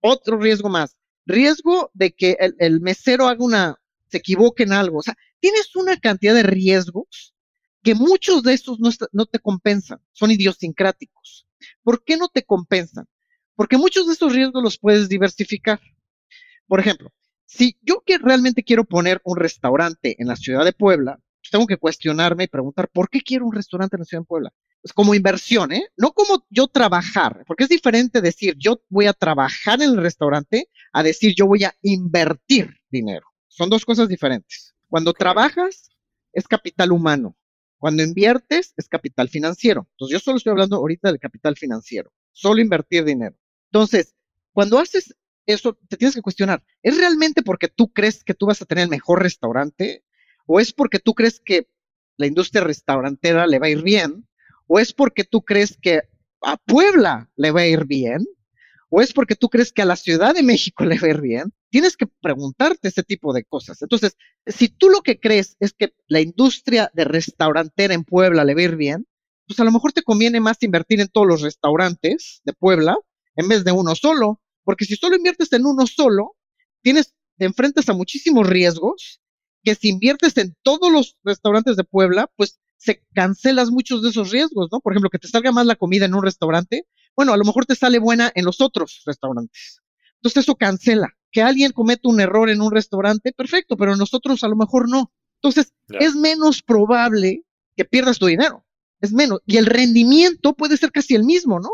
Otro 0.00 0.38
riesgo 0.38 0.68
más. 0.68 0.96
Riesgo 1.26 1.90
de 1.94 2.12
que 2.12 2.36
el, 2.38 2.80
mesero 2.80 3.26
haga 3.26 3.44
una, 3.44 3.80
se 4.08 4.18
equivoque 4.18 4.62
en 4.62 4.72
algo. 4.72 4.98
O 4.98 5.02
sea, 5.02 5.16
tienes 5.40 5.74
una 5.74 5.96
cantidad 5.96 6.34
de 6.34 6.42
riesgos 6.42 7.34
que 7.82 7.94
muchos 7.94 8.42
de 8.42 8.54
estos 8.54 8.78
no, 8.78 8.90
no 9.12 9.26
te 9.26 9.38
compensan, 9.40 10.00
son 10.12 10.30
idiosincráticos. 10.30 11.46
¿Por 11.82 12.04
qué 12.04 12.16
no 12.16 12.28
te 12.28 12.44
compensan? 12.44 13.06
Porque 13.56 13.78
muchos 13.78 14.06
de 14.06 14.12
estos 14.12 14.32
riesgos 14.32 14.62
los 14.62 14.78
puedes 14.78 15.08
diversificar. 15.08 15.80
Por 16.66 16.80
ejemplo, 16.80 17.12
si 17.46 17.76
yo 17.82 18.02
que 18.04 18.18
realmente 18.18 18.64
quiero 18.64 18.84
poner 18.84 19.20
un 19.24 19.36
restaurante 19.36 20.16
en 20.18 20.28
la 20.28 20.36
ciudad 20.36 20.64
de 20.64 20.72
Puebla, 20.72 21.20
pues 21.40 21.50
tengo 21.50 21.66
que 21.66 21.76
cuestionarme 21.76 22.44
y 22.44 22.48
preguntar, 22.48 22.88
¿por 22.88 23.08
qué 23.08 23.20
quiero 23.20 23.46
un 23.46 23.54
restaurante 23.54 23.96
en 23.96 24.00
la 24.00 24.04
ciudad 24.06 24.22
de 24.22 24.26
Puebla? 24.26 24.52
Es 24.82 24.92
como 24.92 25.14
inversión, 25.14 25.72
¿eh? 25.72 25.86
No 25.96 26.12
como 26.12 26.46
yo 26.50 26.68
trabajar, 26.68 27.44
porque 27.46 27.64
es 27.64 27.70
diferente 27.70 28.20
decir 28.20 28.54
yo 28.58 28.82
voy 28.88 29.06
a 29.06 29.12
trabajar 29.12 29.80
en 29.82 29.90
el 29.90 29.96
restaurante 29.98 30.68
a 30.92 31.02
decir 31.02 31.34
yo 31.36 31.46
voy 31.46 31.64
a 31.64 31.74
invertir 31.82 32.76
dinero. 32.90 33.26
Son 33.48 33.70
dos 33.70 33.84
cosas 33.84 34.08
diferentes. 34.08 34.74
Cuando 34.88 35.12
trabajas 35.12 35.90
es 36.32 36.48
capital 36.48 36.92
humano. 36.92 37.36
Cuando 37.78 38.02
inviertes 38.02 38.72
es 38.76 38.88
capital 38.88 39.28
financiero. 39.28 39.86
Entonces 39.92 40.14
yo 40.14 40.20
solo 40.20 40.38
estoy 40.38 40.50
hablando 40.52 40.76
ahorita 40.76 41.08
del 41.08 41.20
capital 41.20 41.56
financiero. 41.56 42.10
Solo 42.32 42.60
invertir 42.60 43.04
dinero. 43.04 43.36
Entonces, 43.74 44.14
cuando 44.52 44.78
haces 44.78 45.16
eso, 45.46 45.76
te 45.88 45.96
tienes 45.96 46.14
que 46.14 46.22
cuestionar, 46.22 46.62
¿es 46.80 46.96
realmente 46.96 47.42
porque 47.42 47.66
tú 47.66 47.92
crees 47.92 48.22
que 48.22 48.32
tú 48.32 48.46
vas 48.46 48.62
a 48.62 48.66
tener 48.66 48.84
el 48.84 48.88
mejor 48.88 49.20
restaurante? 49.20 50.04
¿O 50.46 50.60
es 50.60 50.72
porque 50.72 51.00
tú 51.00 51.12
crees 51.12 51.40
que 51.40 51.66
la 52.16 52.28
industria 52.28 52.62
restaurantera 52.62 53.48
le 53.48 53.58
va 53.58 53.66
a 53.66 53.70
ir 53.70 53.82
bien? 53.82 54.28
¿O 54.68 54.78
es 54.78 54.92
porque 54.92 55.24
tú 55.24 55.44
crees 55.44 55.76
que 55.76 56.02
a 56.40 56.56
Puebla 56.56 57.32
le 57.34 57.50
va 57.50 57.62
a 57.62 57.66
ir 57.66 57.84
bien? 57.84 58.24
¿O 58.90 59.02
es 59.02 59.12
porque 59.12 59.34
tú 59.34 59.48
crees 59.48 59.72
que 59.72 59.82
a 59.82 59.86
la 59.86 59.96
Ciudad 59.96 60.36
de 60.36 60.44
México 60.44 60.84
le 60.84 61.00
va 61.00 61.08
a 61.08 61.10
ir 61.10 61.20
bien? 61.20 61.52
Tienes 61.68 61.96
que 61.96 62.06
preguntarte 62.06 62.86
ese 62.86 63.02
tipo 63.02 63.32
de 63.32 63.42
cosas. 63.42 63.82
Entonces, 63.82 64.16
si 64.46 64.68
tú 64.68 64.88
lo 64.88 65.00
que 65.00 65.18
crees 65.18 65.56
es 65.58 65.72
que 65.72 65.94
la 66.06 66.20
industria 66.20 66.92
de 66.94 67.06
restaurantera 67.06 67.92
en 67.92 68.04
Puebla 68.04 68.44
le 68.44 68.54
va 68.54 68.60
a 68.60 68.64
ir 68.64 68.76
bien, 68.76 69.08
pues 69.48 69.58
a 69.58 69.64
lo 69.64 69.72
mejor 69.72 69.92
te 69.92 70.04
conviene 70.04 70.38
más 70.38 70.62
invertir 70.62 71.00
en 71.00 71.08
todos 71.08 71.26
los 71.26 71.42
restaurantes 71.42 72.40
de 72.44 72.52
Puebla 72.52 72.96
en 73.36 73.48
vez 73.48 73.64
de 73.64 73.72
uno 73.72 73.94
solo, 73.94 74.40
porque 74.64 74.84
si 74.84 74.96
solo 74.96 75.16
inviertes 75.16 75.52
en 75.52 75.66
uno 75.66 75.86
solo, 75.86 76.36
tienes, 76.82 77.14
te 77.36 77.44
enfrentas 77.44 77.88
a 77.88 77.92
muchísimos 77.92 78.46
riesgos 78.48 79.20
que 79.62 79.74
si 79.74 79.88
inviertes 79.88 80.36
en 80.36 80.54
todos 80.62 80.92
los 80.92 81.16
restaurantes 81.24 81.76
de 81.76 81.84
Puebla, 81.84 82.30
pues 82.36 82.58
se 82.76 83.02
cancelas 83.14 83.70
muchos 83.70 84.02
de 84.02 84.10
esos 84.10 84.30
riesgos, 84.30 84.68
¿no? 84.70 84.80
Por 84.80 84.92
ejemplo, 84.92 85.08
que 85.08 85.18
te 85.18 85.28
salga 85.28 85.52
más 85.52 85.64
la 85.64 85.76
comida 85.76 86.04
en 86.04 86.14
un 86.14 86.22
restaurante, 86.22 86.86
bueno, 87.16 87.32
a 87.32 87.36
lo 87.36 87.44
mejor 87.44 87.64
te 87.64 87.74
sale 87.74 87.98
buena 87.98 88.30
en 88.34 88.44
los 88.44 88.60
otros 88.60 89.02
restaurantes. 89.06 89.80
Entonces 90.16 90.44
eso 90.44 90.56
cancela. 90.56 91.08
Que 91.30 91.42
alguien 91.42 91.72
cometa 91.72 92.08
un 92.08 92.20
error 92.20 92.48
en 92.50 92.60
un 92.60 92.70
restaurante, 92.70 93.32
perfecto, 93.32 93.76
pero 93.76 93.92
en 93.92 93.98
nosotros 93.98 94.44
a 94.44 94.48
lo 94.48 94.56
mejor 94.56 94.88
no. 94.88 95.12
Entonces 95.36 95.72
es 95.88 96.14
menos 96.14 96.62
probable 96.62 97.44
que 97.76 97.84
pierdas 97.84 98.18
tu 98.18 98.26
dinero. 98.26 98.64
Es 99.00 99.12
menos. 99.12 99.40
Y 99.46 99.56
el 99.56 99.66
rendimiento 99.66 100.54
puede 100.54 100.76
ser 100.76 100.92
casi 100.92 101.14
el 101.14 101.24
mismo, 101.24 101.60
¿no? 101.60 101.70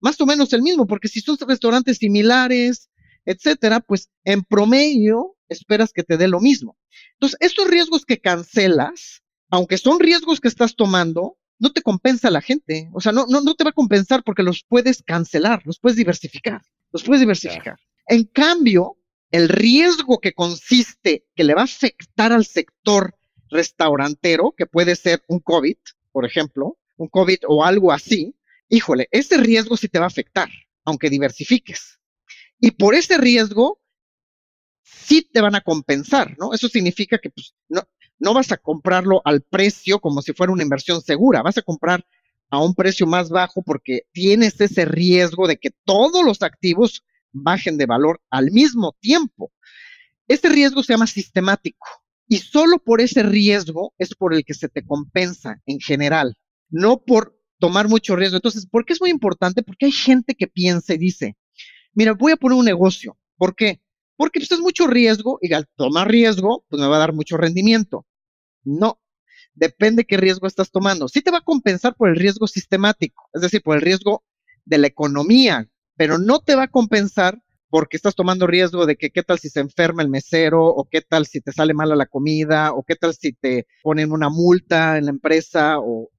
Más 0.00 0.20
o 0.20 0.26
menos 0.26 0.52
el 0.52 0.62
mismo, 0.62 0.86
porque 0.86 1.08
si 1.08 1.20
son 1.20 1.36
restaurantes 1.46 1.98
similares, 1.98 2.90
etcétera, 3.24 3.80
pues 3.80 4.10
en 4.24 4.42
promedio 4.42 5.36
esperas 5.48 5.92
que 5.92 6.02
te 6.02 6.16
dé 6.16 6.28
lo 6.28 6.40
mismo. 6.40 6.76
Entonces, 7.14 7.38
estos 7.40 7.68
riesgos 7.68 8.04
que 8.04 8.20
cancelas, 8.20 9.22
aunque 9.50 9.78
son 9.78 10.00
riesgos 10.00 10.40
que 10.40 10.48
estás 10.48 10.76
tomando, 10.76 11.38
no 11.58 11.72
te 11.72 11.82
compensa 11.82 12.30
la 12.30 12.40
gente. 12.40 12.90
O 12.92 13.00
sea, 13.00 13.12
no, 13.12 13.26
no, 13.28 13.40
no 13.40 13.54
te 13.54 13.64
va 13.64 13.70
a 13.70 13.74
compensar 13.74 14.22
porque 14.24 14.42
los 14.42 14.64
puedes 14.68 15.02
cancelar, 15.02 15.62
los 15.64 15.78
puedes 15.78 15.96
diversificar, 15.96 16.62
los 16.92 17.02
puedes 17.02 17.20
diversificar. 17.20 17.78
En 18.06 18.24
cambio, 18.24 18.98
el 19.30 19.48
riesgo 19.48 20.20
que 20.20 20.32
consiste, 20.32 21.26
que 21.34 21.44
le 21.44 21.54
va 21.54 21.62
a 21.62 21.64
afectar 21.64 22.32
al 22.32 22.44
sector 22.44 23.16
restaurantero, 23.50 24.54
que 24.56 24.66
puede 24.66 24.96
ser 24.96 25.22
un 25.28 25.40
COVID, 25.40 25.76
por 26.12 26.24
ejemplo, 26.24 26.78
un 26.96 27.08
COVID 27.08 27.38
o 27.48 27.64
algo 27.64 27.92
así, 27.92 28.36
híjole, 28.74 29.08
ese 29.10 29.36
riesgo 29.36 29.76
sí 29.76 29.88
te 29.88 29.98
va 29.98 30.06
a 30.06 30.08
afectar, 30.08 30.48
aunque 30.84 31.10
diversifiques. 31.10 32.00
Y 32.58 32.72
por 32.72 32.94
ese 32.94 33.18
riesgo, 33.18 33.80
sí 34.82 35.28
te 35.32 35.40
van 35.40 35.54
a 35.54 35.60
compensar, 35.60 36.36
¿no? 36.38 36.52
Eso 36.52 36.68
significa 36.68 37.18
que 37.18 37.30
pues, 37.30 37.54
no, 37.68 37.82
no 38.18 38.34
vas 38.34 38.50
a 38.52 38.56
comprarlo 38.56 39.22
al 39.24 39.42
precio 39.42 40.00
como 40.00 40.22
si 40.22 40.32
fuera 40.32 40.52
una 40.52 40.62
inversión 40.62 41.00
segura, 41.02 41.42
vas 41.42 41.58
a 41.58 41.62
comprar 41.62 42.04
a 42.50 42.62
un 42.62 42.74
precio 42.74 43.06
más 43.06 43.30
bajo 43.30 43.62
porque 43.62 44.02
tienes 44.12 44.60
ese 44.60 44.84
riesgo 44.84 45.46
de 45.46 45.56
que 45.56 45.70
todos 45.84 46.24
los 46.24 46.42
activos 46.42 47.04
bajen 47.32 47.76
de 47.78 47.86
valor 47.86 48.20
al 48.30 48.50
mismo 48.50 48.96
tiempo. 49.00 49.52
Este 50.28 50.48
riesgo 50.48 50.82
se 50.82 50.94
llama 50.94 51.06
sistemático 51.06 51.86
y 52.28 52.38
solo 52.38 52.78
por 52.78 53.00
ese 53.00 53.22
riesgo 53.22 53.94
es 53.98 54.14
por 54.14 54.34
el 54.34 54.44
que 54.44 54.54
se 54.54 54.68
te 54.68 54.84
compensa 54.84 55.60
en 55.66 55.80
general, 55.80 56.36
no 56.70 57.02
por 57.02 57.38
tomar 57.64 57.88
mucho 57.88 58.14
riesgo. 58.14 58.36
Entonces, 58.36 58.66
¿por 58.66 58.84
qué 58.84 58.92
es 58.92 59.00
muy 59.00 59.08
importante? 59.08 59.62
Porque 59.62 59.86
hay 59.86 59.92
gente 59.92 60.34
que 60.34 60.46
piensa 60.46 60.92
y 60.92 60.98
dice, 60.98 61.38
mira, 61.94 62.12
voy 62.12 62.32
a 62.32 62.36
poner 62.36 62.58
un 62.58 62.64
negocio. 62.66 63.16
¿Por 63.38 63.56
qué? 63.56 63.80
Porque 64.18 64.38
pues, 64.38 64.52
es 64.52 64.60
mucho 64.60 64.86
riesgo 64.86 65.38
y 65.40 65.50
al 65.54 65.66
tomar 65.74 66.10
riesgo, 66.10 66.66
pues 66.68 66.82
me 66.82 66.88
va 66.88 66.96
a 66.96 66.98
dar 66.98 67.14
mucho 67.14 67.38
rendimiento. 67.38 68.06
No, 68.64 69.00
depende 69.54 70.04
qué 70.04 70.18
riesgo 70.18 70.46
estás 70.46 70.70
tomando. 70.70 71.08
Sí 71.08 71.22
te 71.22 71.30
va 71.30 71.38
a 71.38 71.44
compensar 71.44 71.94
por 71.96 72.10
el 72.10 72.16
riesgo 72.16 72.46
sistemático, 72.46 73.30
es 73.32 73.40
decir, 73.40 73.62
por 73.62 73.76
el 73.76 73.82
riesgo 73.82 74.24
de 74.66 74.76
la 74.76 74.86
economía, 74.86 75.66
pero 75.96 76.18
no 76.18 76.40
te 76.40 76.56
va 76.56 76.64
a 76.64 76.70
compensar 76.70 77.42
porque 77.70 77.96
estás 77.96 78.14
tomando 78.14 78.46
riesgo 78.46 78.84
de 78.84 78.96
que 78.96 79.08
qué 79.08 79.22
tal 79.22 79.38
si 79.38 79.48
se 79.48 79.60
enferma 79.60 80.02
el 80.02 80.10
mesero, 80.10 80.66
o 80.66 80.86
qué 80.90 81.00
tal 81.00 81.24
si 81.24 81.40
te 81.40 81.50
sale 81.50 81.72
mala 81.72 81.96
la 81.96 82.04
comida, 82.04 82.74
o 82.74 82.84
qué 82.84 82.94
tal 82.94 83.14
si 83.14 83.32
te 83.32 83.66
ponen 83.82 84.12
una 84.12 84.28
multa 84.28 84.98
en 84.98 85.06
la 85.06 85.12
empresa, 85.12 85.78
o, 85.78 86.10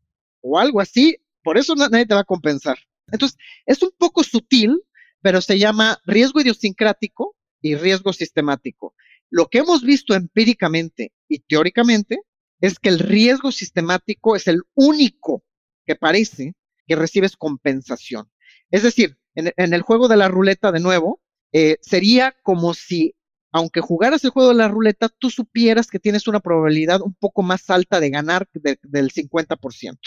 o 0.42 0.60
algo 0.60 0.82
así. 0.82 1.18
Por 1.46 1.60
eso 1.60 1.76
nadie 1.76 2.08
te 2.08 2.16
va 2.16 2.22
a 2.22 2.26
compensar. 2.26 2.76
Entonces, 3.12 3.38
es 3.68 3.84
un 3.84 3.92
poco 3.96 4.24
sutil, 4.24 4.82
pero 5.22 5.42
se 5.42 5.60
llama 5.60 6.00
riesgo 6.04 6.42
idiosincrático 6.42 7.36
y 7.62 7.76
riesgo 7.76 8.14
sistemático. 8.14 8.96
Lo 9.30 9.46
que 9.48 9.60
hemos 9.60 9.84
visto 9.84 10.16
empíricamente 10.16 11.14
y 11.30 11.40
teóricamente 11.40 12.22
es 12.62 12.80
que 12.80 12.90
el 12.90 12.98
riesgo 12.98 13.52
sistemático 13.52 14.36
es 14.36 14.48
el 14.48 14.64
único 14.74 15.44
que 15.86 15.96
parece 15.96 16.56
que 16.88 16.96
recibes 16.96 17.38
compensación. 17.38 18.28
Es 18.72 18.82
decir, 18.82 19.20
en, 19.36 19.54
el 19.56 19.82
juego 19.84 20.08
de 20.08 20.18
la 20.18 20.30
ruleta, 20.30 20.72
de 20.72 20.80
nuevo, 20.80 21.22
eh, 21.54 21.78
sería 21.82 22.36
como 22.42 22.74
si, 22.74 23.14
aunque 23.52 23.82
jugaras 23.82 24.24
el 24.24 24.32
juego 24.32 24.50
de 24.50 24.56
la 24.56 24.68
ruleta, 24.68 25.10
tú 25.10 25.30
supieras 25.30 25.92
que 25.92 26.00
tienes 26.00 26.28
una 26.28 26.40
probabilidad 26.40 27.04
un 27.04 27.14
poco 27.14 27.44
más 27.44 27.70
alta 27.70 28.00
de 28.00 28.10
ganar 28.10 28.48
del 28.54 29.12
50%. 29.12 30.00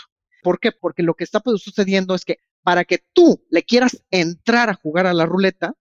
¿Por 0.48 0.60
qué? 0.60 0.72
Porque 0.72 1.02
lo 1.02 1.12
que 1.12 1.24
está 1.24 1.42
sucediendo 1.58 2.14
es 2.14 2.24
que 2.24 2.38
para 2.62 2.86
que 2.86 3.04
tú 3.12 3.44
le 3.50 3.64
quieras 3.64 4.02
entrar 4.10 4.70
a 4.70 4.74
jugar 4.74 5.06
a 5.06 5.12
la 5.12 5.26
ruleta, 5.26 5.74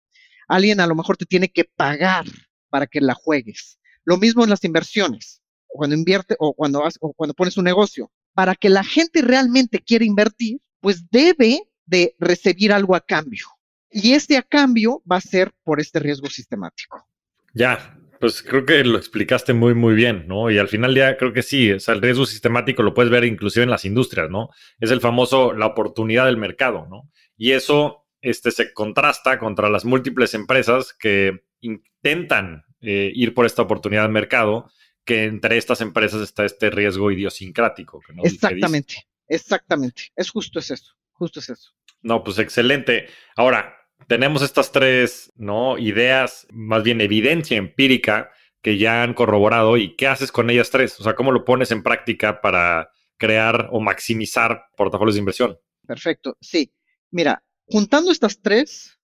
alguien 0.49 0.81
a 0.81 0.87
lo 0.87 0.93
mejor 0.93 1.15
te 1.15 1.25
tiene 1.25 1.47
que 1.47 1.63
pagar 1.63 2.25
para 2.67 2.85
que 2.85 2.99
la 2.99 3.13
juegues. 3.13 3.79
Lo 4.03 4.17
mismo 4.17 4.43
en 4.43 4.49
las 4.49 4.65
inversiones, 4.65 5.41
cuando 5.67 5.95
invierte 5.95 6.35
o 6.37 6.53
cuando, 6.53 6.83
o 6.99 7.13
cuando 7.13 7.33
pones 7.33 7.55
un 7.55 7.63
negocio. 7.63 8.11
Para 8.33 8.55
que 8.55 8.67
la 8.67 8.83
gente 8.83 9.21
realmente 9.21 9.79
quiera 9.79 10.03
invertir, 10.03 10.59
pues 10.81 11.09
debe 11.11 11.61
de 11.85 12.17
recibir 12.19 12.73
algo 12.73 12.93
a 12.93 12.99
cambio. 12.99 13.47
Y 13.89 14.15
este 14.15 14.35
a 14.35 14.41
cambio 14.41 15.01
va 15.09 15.15
a 15.15 15.21
ser 15.21 15.53
por 15.63 15.79
este 15.79 15.99
riesgo 15.99 16.27
sistemático. 16.27 17.07
Ya, 17.53 17.97
pues 18.19 18.41
creo 18.41 18.65
que 18.65 18.83
lo 18.83 18.97
explicaste 18.97 19.53
muy, 19.53 19.73
muy 19.73 19.93
bien, 19.93 20.25
¿no? 20.27 20.49
Y 20.49 20.57
al 20.57 20.67
final 20.67 20.95
ya 20.95 21.17
creo 21.17 21.33
que 21.33 21.43
sí, 21.43 21.71
o 21.71 21.79
sea, 21.79 21.93
el 21.93 22.01
riesgo 22.01 22.25
sistemático 22.25 22.83
lo 22.83 22.93
puedes 22.93 23.11
ver 23.11 23.23
inclusive 23.23 23.63
en 23.63 23.69
las 23.69 23.85
industrias, 23.85 24.29
¿no? 24.29 24.49
Es 24.79 24.91
el 24.91 25.01
famoso, 25.01 25.53
la 25.53 25.67
oportunidad 25.67 26.25
del 26.25 26.37
mercado, 26.37 26.87
¿no? 26.89 27.09
Y 27.35 27.51
eso 27.51 28.07
este, 28.21 28.51
se 28.51 28.73
contrasta 28.73 29.39
contra 29.39 29.69
las 29.69 29.85
múltiples 29.85 30.33
empresas 30.33 30.93
que 30.97 31.43
intentan 31.61 32.63
eh, 32.81 33.11
ir 33.13 33.33
por 33.33 33.45
esta 33.45 33.61
oportunidad 33.61 34.03
de 34.03 34.09
mercado, 34.09 34.69
que 35.05 35.25
entre 35.25 35.57
estas 35.57 35.81
empresas 35.81 36.21
está 36.21 36.45
este 36.45 36.69
riesgo 36.69 37.11
idiosincrático. 37.11 38.01
exactamente, 38.23 39.07
exactamente. 39.27 40.11
Es 40.15 40.29
justo 40.29 40.59
es 40.59 40.71
eso, 40.71 40.93
justo 41.13 41.39
es 41.39 41.49
eso. 41.49 41.71
No, 42.01 42.23
pues 42.23 42.39
excelente. 42.39 43.07
Ahora, 43.35 43.76
tenemos 44.05 44.41
estas 44.41 44.71
tres, 44.71 45.31
¿no? 45.35 45.77
Ideas, 45.77 46.47
más 46.51 46.83
bien 46.83 47.01
evidencia 47.01 47.57
empírica 47.57 48.31
que 48.61 48.77
ya 48.77 49.03
han 49.03 49.13
corroborado 49.13 49.77
y 49.77 49.95
qué 49.95 50.07
haces 50.07 50.31
con 50.31 50.49
ellas 50.49 50.69
tres? 50.69 50.99
O 50.99 51.03
sea, 51.03 51.15
¿cómo 51.15 51.31
lo 51.31 51.45
pones 51.45 51.71
en 51.71 51.83
práctica 51.83 52.41
para 52.41 52.91
crear 53.17 53.69
o 53.71 53.79
maximizar 53.79 54.65
portafolios 54.75 55.15
de 55.15 55.19
inversión? 55.19 55.57
Perfecto, 55.85 56.37
sí. 56.41 56.73
Mira, 57.11 57.43
juntando 57.65 58.11
estas 58.11 58.41
tres, 58.41 58.99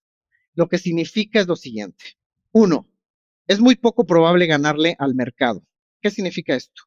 lo 0.53 0.67
que 0.67 0.77
significa 0.77 1.39
es 1.39 1.47
lo 1.47 1.55
siguiente. 1.55 2.17
Uno, 2.51 2.87
es 3.47 3.59
muy 3.59 3.75
poco 3.75 4.05
probable 4.05 4.45
ganarle 4.45 4.95
al 4.99 5.15
mercado. 5.15 5.63
¿Qué 6.01 6.11
significa 6.11 6.55
esto? 6.55 6.83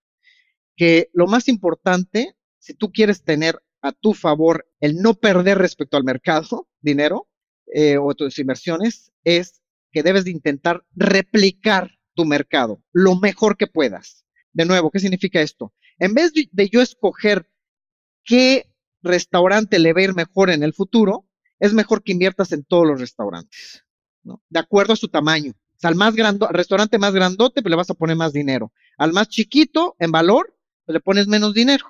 Que 0.76 1.10
lo 1.12 1.26
más 1.26 1.48
importante, 1.48 2.36
si 2.58 2.74
tú 2.74 2.92
quieres 2.92 3.22
tener 3.22 3.60
a 3.80 3.92
tu 3.92 4.14
favor 4.14 4.68
el 4.80 4.96
no 4.96 5.14
perder 5.14 5.58
respecto 5.58 5.96
al 5.96 6.04
mercado, 6.04 6.68
dinero 6.80 7.28
eh, 7.72 7.98
o 7.98 8.14
tus 8.14 8.38
inversiones, 8.38 9.12
es 9.24 9.62
que 9.92 10.02
debes 10.02 10.24
de 10.24 10.30
intentar 10.30 10.84
replicar 10.94 11.90
tu 12.14 12.24
mercado 12.24 12.82
lo 12.92 13.16
mejor 13.16 13.56
que 13.56 13.66
puedas. 13.66 14.24
De 14.52 14.64
nuevo, 14.64 14.90
¿qué 14.90 14.98
significa 14.98 15.40
esto? 15.40 15.72
En 15.98 16.14
vez 16.14 16.32
de, 16.32 16.68
yo 16.68 16.82
escoger 16.82 17.48
qué 18.24 18.72
restaurante 19.02 19.78
le 19.78 19.92
va 19.92 20.00
a 20.00 20.04
ir 20.04 20.14
mejor 20.14 20.50
en 20.50 20.62
el 20.62 20.72
futuro, 20.72 21.28
es 21.58 21.72
mejor 21.72 22.02
que 22.02 22.12
inviertas 22.12 22.52
en 22.52 22.64
todos 22.64 22.86
los 22.86 23.00
restaurantes, 23.00 23.84
¿no? 24.22 24.42
De 24.48 24.58
acuerdo 24.58 24.92
a 24.92 24.96
su 24.96 25.08
tamaño. 25.08 25.52
O 25.52 25.78
sea, 25.78 25.88
al 25.88 25.94
más 25.94 26.14
grande, 26.14 26.46
al 26.46 26.54
restaurante 26.54 26.98
más 26.98 27.12
grandote, 27.12 27.62
pues 27.62 27.70
le 27.70 27.76
vas 27.76 27.90
a 27.90 27.94
poner 27.94 28.16
más 28.16 28.32
dinero. 28.32 28.72
Al 28.98 29.12
más 29.12 29.28
chiquito, 29.28 29.94
en 29.98 30.10
valor, 30.10 30.56
pues 30.84 30.94
le 30.94 31.00
pones 31.00 31.28
menos 31.28 31.54
dinero. 31.54 31.84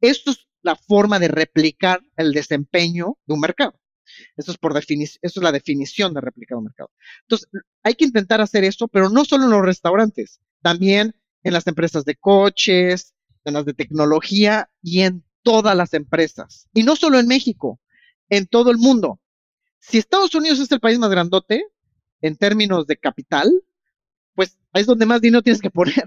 Esto 0.00 0.32
es 0.32 0.46
la 0.62 0.76
forma 0.76 1.18
de 1.18 1.28
replicar 1.28 2.00
el 2.16 2.32
desempeño 2.32 3.16
de 3.26 3.34
un 3.34 3.40
mercado. 3.40 3.78
Eso 4.36 4.52
es 4.52 4.58
por 4.58 4.76
eso 4.76 5.18
es 5.20 5.36
la 5.36 5.52
definición 5.52 6.14
de 6.14 6.20
replicar 6.20 6.58
un 6.58 6.64
mercado. 6.64 6.90
Entonces, 7.22 7.48
hay 7.82 7.94
que 7.94 8.04
intentar 8.04 8.40
hacer 8.40 8.64
eso, 8.64 8.88
pero 8.88 9.10
no 9.10 9.24
solo 9.24 9.44
en 9.44 9.50
los 9.50 9.62
restaurantes, 9.62 10.40
también 10.62 11.14
en 11.42 11.52
las 11.52 11.66
empresas 11.66 12.04
de 12.04 12.16
coches, 12.16 13.14
en 13.44 13.54
las 13.54 13.64
de 13.64 13.74
tecnología 13.74 14.70
y 14.82 15.00
en 15.00 15.24
todas 15.42 15.76
las 15.76 15.94
empresas. 15.94 16.68
Y 16.74 16.82
no 16.82 16.96
solo 16.96 17.18
en 17.18 17.26
México, 17.26 17.80
en 18.28 18.46
todo 18.46 18.70
el 18.70 18.78
mundo. 18.78 19.20
Si 19.78 19.98
Estados 19.98 20.34
Unidos 20.34 20.58
es 20.58 20.70
el 20.72 20.80
país 20.80 20.98
más 20.98 21.10
grandote 21.10 21.64
en 22.20 22.36
términos 22.36 22.86
de 22.86 22.96
capital, 22.96 23.50
pues 24.34 24.58
ahí 24.72 24.82
es 24.82 24.86
donde 24.86 25.06
más 25.06 25.20
dinero 25.20 25.42
tienes 25.42 25.62
que 25.62 25.70
poner. 25.70 26.04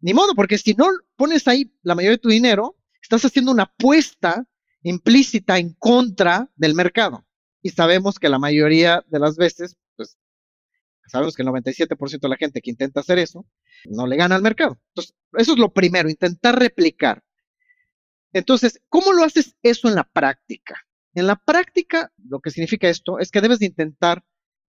Ni 0.00 0.14
modo, 0.14 0.34
porque 0.34 0.58
si 0.58 0.74
no 0.74 0.86
pones 1.16 1.48
ahí 1.48 1.72
la 1.82 1.94
mayoría 1.94 2.16
de 2.16 2.22
tu 2.22 2.28
dinero, 2.28 2.76
estás 3.02 3.24
haciendo 3.24 3.52
una 3.52 3.64
apuesta 3.64 4.46
implícita 4.88 5.58
en 5.58 5.72
contra 5.74 6.48
del 6.54 6.74
mercado. 6.74 7.26
Y 7.60 7.70
sabemos 7.70 8.20
que 8.20 8.28
la 8.28 8.38
mayoría 8.38 9.04
de 9.08 9.18
las 9.18 9.36
veces, 9.36 9.76
pues, 9.96 10.16
sabemos 11.08 11.34
que 11.34 11.42
el 11.42 11.48
97% 11.48 12.20
de 12.20 12.28
la 12.28 12.36
gente 12.36 12.60
que 12.60 12.70
intenta 12.70 13.00
hacer 13.00 13.18
eso, 13.18 13.44
no 13.86 14.06
le 14.06 14.16
gana 14.16 14.36
al 14.36 14.42
mercado. 14.42 14.78
Entonces, 14.90 15.16
eso 15.32 15.52
es 15.54 15.58
lo 15.58 15.72
primero, 15.72 16.08
intentar 16.08 16.56
replicar. 16.56 17.24
Entonces, 18.32 18.80
¿cómo 18.88 19.12
lo 19.12 19.24
haces 19.24 19.56
eso 19.62 19.88
en 19.88 19.96
la 19.96 20.04
práctica? 20.04 20.76
En 21.14 21.26
la 21.26 21.34
práctica, 21.34 22.12
lo 22.18 22.38
que 22.38 22.52
significa 22.52 22.88
esto 22.88 23.18
es 23.18 23.32
que 23.32 23.40
debes 23.40 23.58
de 23.58 23.66
intentar, 23.66 24.24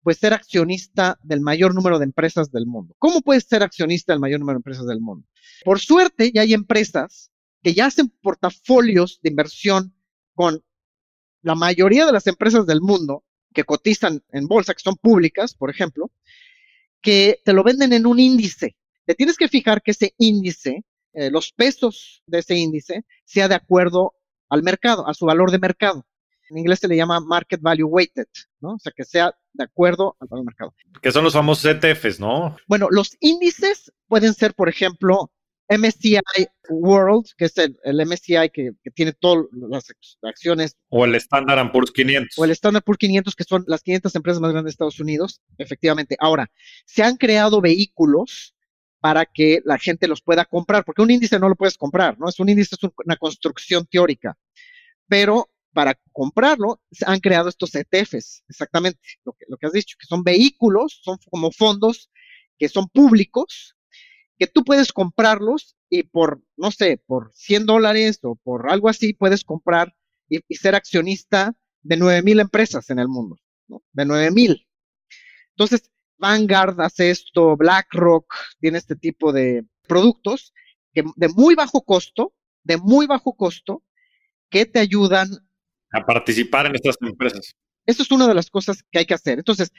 pues, 0.03 0.17
ser 0.17 0.33
accionista 0.33 1.19
del 1.23 1.39
mayor 1.39 1.73
número 1.73 1.99
de 1.99 2.05
empresas 2.05 2.51
del 2.51 2.65
mundo. 2.65 2.95
¿Cómo 2.99 3.21
puedes 3.21 3.45
ser 3.45 3.63
accionista 3.63 4.11
del 4.11 4.19
mayor 4.19 4.41
número 4.41 4.57
de 4.57 4.59
empresas 4.59 4.87
del 4.87 4.99
mundo? 4.99 5.25
Por 5.63 5.79
suerte, 5.79 6.33
ya 6.33 6.41
hay 6.41 6.53
empresas 6.53 7.31
que 7.63 7.73
ya 7.73 7.85
hacen 7.85 8.09
portafolios 8.09 9.21
de 9.23 9.29
inversión 9.29 9.95
con 10.33 10.63
la 11.41 11.55
mayoría 11.55 12.05
de 12.05 12.11
las 12.11 12.27
empresas 12.27 12.65
del 12.65 12.81
mundo 12.81 13.23
que 13.53 13.63
cotizan 13.63 14.23
en 14.31 14.47
bolsa, 14.47 14.73
que 14.73 14.83
son 14.83 14.95
públicas, 14.95 15.53
por 15.53 15.69
ejemplo, 15.69 16.11
que 17.01 17.41
te 17.43 17.53
lo 17.53 17.63
venden 17.63 17.93
en 17.93 18.05
un 18.05 18.19
índice. 18.19 18.75
Te 19.05 19.15
tienes 19.15 19.37
que 19.37 19.47
fijar 19.47 19.81
que 19.81 19.91
ese 19.91 20.13
índice, 20.17 20.83
eh, 21.13 21.31
los 21.31 21.51
pesos 21.51 22.23
de 22.25 22.39
ese 22.39 22.55
índice, 22.55 23.05
sea 23.25 23.47
de 23.47 23.55
acuerdo 23.55 24.13
al 24.49 24.63
mercado, 24.63 25.07
a 25.07 25.13
su 25.13 25.25
valor 25.25 25.51
de 25.51 25.59
mercado. 25.59 26.05
En 26.49 26.57
inglés 26.57 26.79
se 26.79 26.87
le 26.87 26.97
llama 26.97 27.19
market 27.21 27.61
value 27.61 27.87
weighted, 27.87 28.27
¿no? 28.59 28.73
O 28.73 28.79
sea, 28.79 28.91
que 28.95 29.05
sea 29.05 29.33
de 29.53 29.63
acuerdo 29.63 30.17
al 30.19 30.27
valor 30.27 30.43
de 30.43 30.47
mercado. 30.47 30.75
Que 31.01 31.11
son 31.11 31.23
los 31.23 31.33
famosos 31.33 31.65
ETFs, 31.65 32.19
¿no? 32.19 32.57
Bueno, 32.67 32.87
los 32.91 33.15
índices 33.21 33.91
pueden 34.07 34.33
ser, 34.33 34.53
por 34.53 34.67
ejemplo, 34.67 35.31
MSCI 35.71 36.19
World, 36.69 37.27
que 37.37 37.45
es 37.45 37.57
el, 37.57 37.77
MSCI 37.83 38.49
que, 38.53 38.71
tiene 38.93 39.13
todas 39.13 39.45
las 39.53 39.85
acciones. 40.21 40.75
O 40.89 41.05
el 41.05 41.15
Standard 41.15 41.71
Poor's 41.71 41.91
500. 41.91 42.37
O 42.37 42.45
el 42.45 42.51
Standard 42.51 42.83
Poor's 42.83 42.97
500, 42.97 43.35
que 43.35 43.43
son 43.45 43.63
las 43.67 43.81
500 43.81 44.15
empresas 44.15 44.41
más 44.41 44.51
grandes 44.51 44.71
de 44.71 44.73
Estados 44.73 44.99
Unidos, 44.99 45.41
efectivamente. 45.57 46.17
Ahora, 46.19 46.51
se 46.85 47.03
han 47.03 47.15
creado 47.15 47.61
vehículos 47.61 48.53
para 48.99 49.25
que 49.25 49.61
la 49.63 49.79
gente 49.79 50.07
los 50.07 50.21
pueda 50.21 50.45
comprar, 50.45 50.83
porque 50.83 51.01
un 51.01 51.11
índice 51.11 51.39
no 51.39 51.49
lo 51.49 51.55
puedes 51.55 51.77
comprar, 51.77 52.19
¿no? 52.19 52.27
Es 52.27 52.39
un 52.39 52.49
índice, 52.49 52.75
es 52.75 52.89
una 53.05 53.15
construcción 53.15 53.87
teórica. 53.87 54.37
Pero 55.07 55.49
para 55.73 55.97
comprarlo, 56.11 56.81
se 56.91 57.05
han 57.07 57.19
creado 57.19 57.49
estos 57.49 57.73
ETFs, 57.73 58.43
exactamente 58.49 58.99
lo 59.23 59.33
que, 59.33 59.45
lo 59.47 59.57
que 59.57 59.67
has 59.67 59.73
dicho, 59.73 59.95
que 59.99 60.05
son 60.05 60.21
vehículos, 60.23 60.99
son 61.01 61.17
como 61.29 61.51
fondos 61.51 62.09
que 62.57 62.69
son 62.69 62.89
públicos, 62.89 63.75
que 64.41 64.47
tú 64.47 64.63
puedes 64.63 64.91
comprarlos 64.91 65.75
y 65.87 66.01
por, 66.01 66.41
no 66.57 66.71
sé, 66.71 66.99
por 67.05 67.31
100 67.35 67.67
dólares 67.67 68.17
o 68.23 68.35
por 68.35 68.71
algo 68.71 68.89
así, 68.89 69.13
puedes 69.13 69.43
comprar 69.43 69.95
y, 70.27 70.39
ser 70.55 70.73
accionista 70.73 71.53
de 71.83 71.95
9 71.95 72.23
mil 72.23 72.39
empresas 72.39 72.89
en 72.89 72.97
el 72.97 73.07
mundo, 73.07 73.37
¿no? 73.67 73.83
De 73.91 74.03
9 74.03 74.31
mil. 74.31 74.67
Entonces, 75.51 75.91
Vanguard 76.17 76.81
hace 76.81 77.11
esto, 77.11 77.55
BlackRock 77.55 78.33
tiene 78.59 78.79
este 78.79 78.95
tipo 78.95 79.31
de 79.31 79.63
productos 79.87 80.55
que 80.91 81.03
de 81.17 81.29
muy 81.29 81.53
bajo 81.53 81.83
costo, 81.83 82.33
de 82.63 82.77
muy 82.77 83.05
bajo 83.05 83.35
costo, 83.35 83.83
que 84.49 84.65
te 84.65 84.79
ayudan 84.79 85.29
a 85.91 86.03
participar 86.03 86.65
en 86.65 86.73
estas 86.73 86.95
empresas. 86.99 87.53
Eso 87.85 88.01
es 88.01 88.09
una 88.09 88.27
de 88.27 88.33
las 88.33 88.49
cosas 88.49 88.81
que 88.89 88.97
hay 88.97 89.05
que 89.05 89.13
hacer. 89.13 89.37
Entonces, 89.37 89.71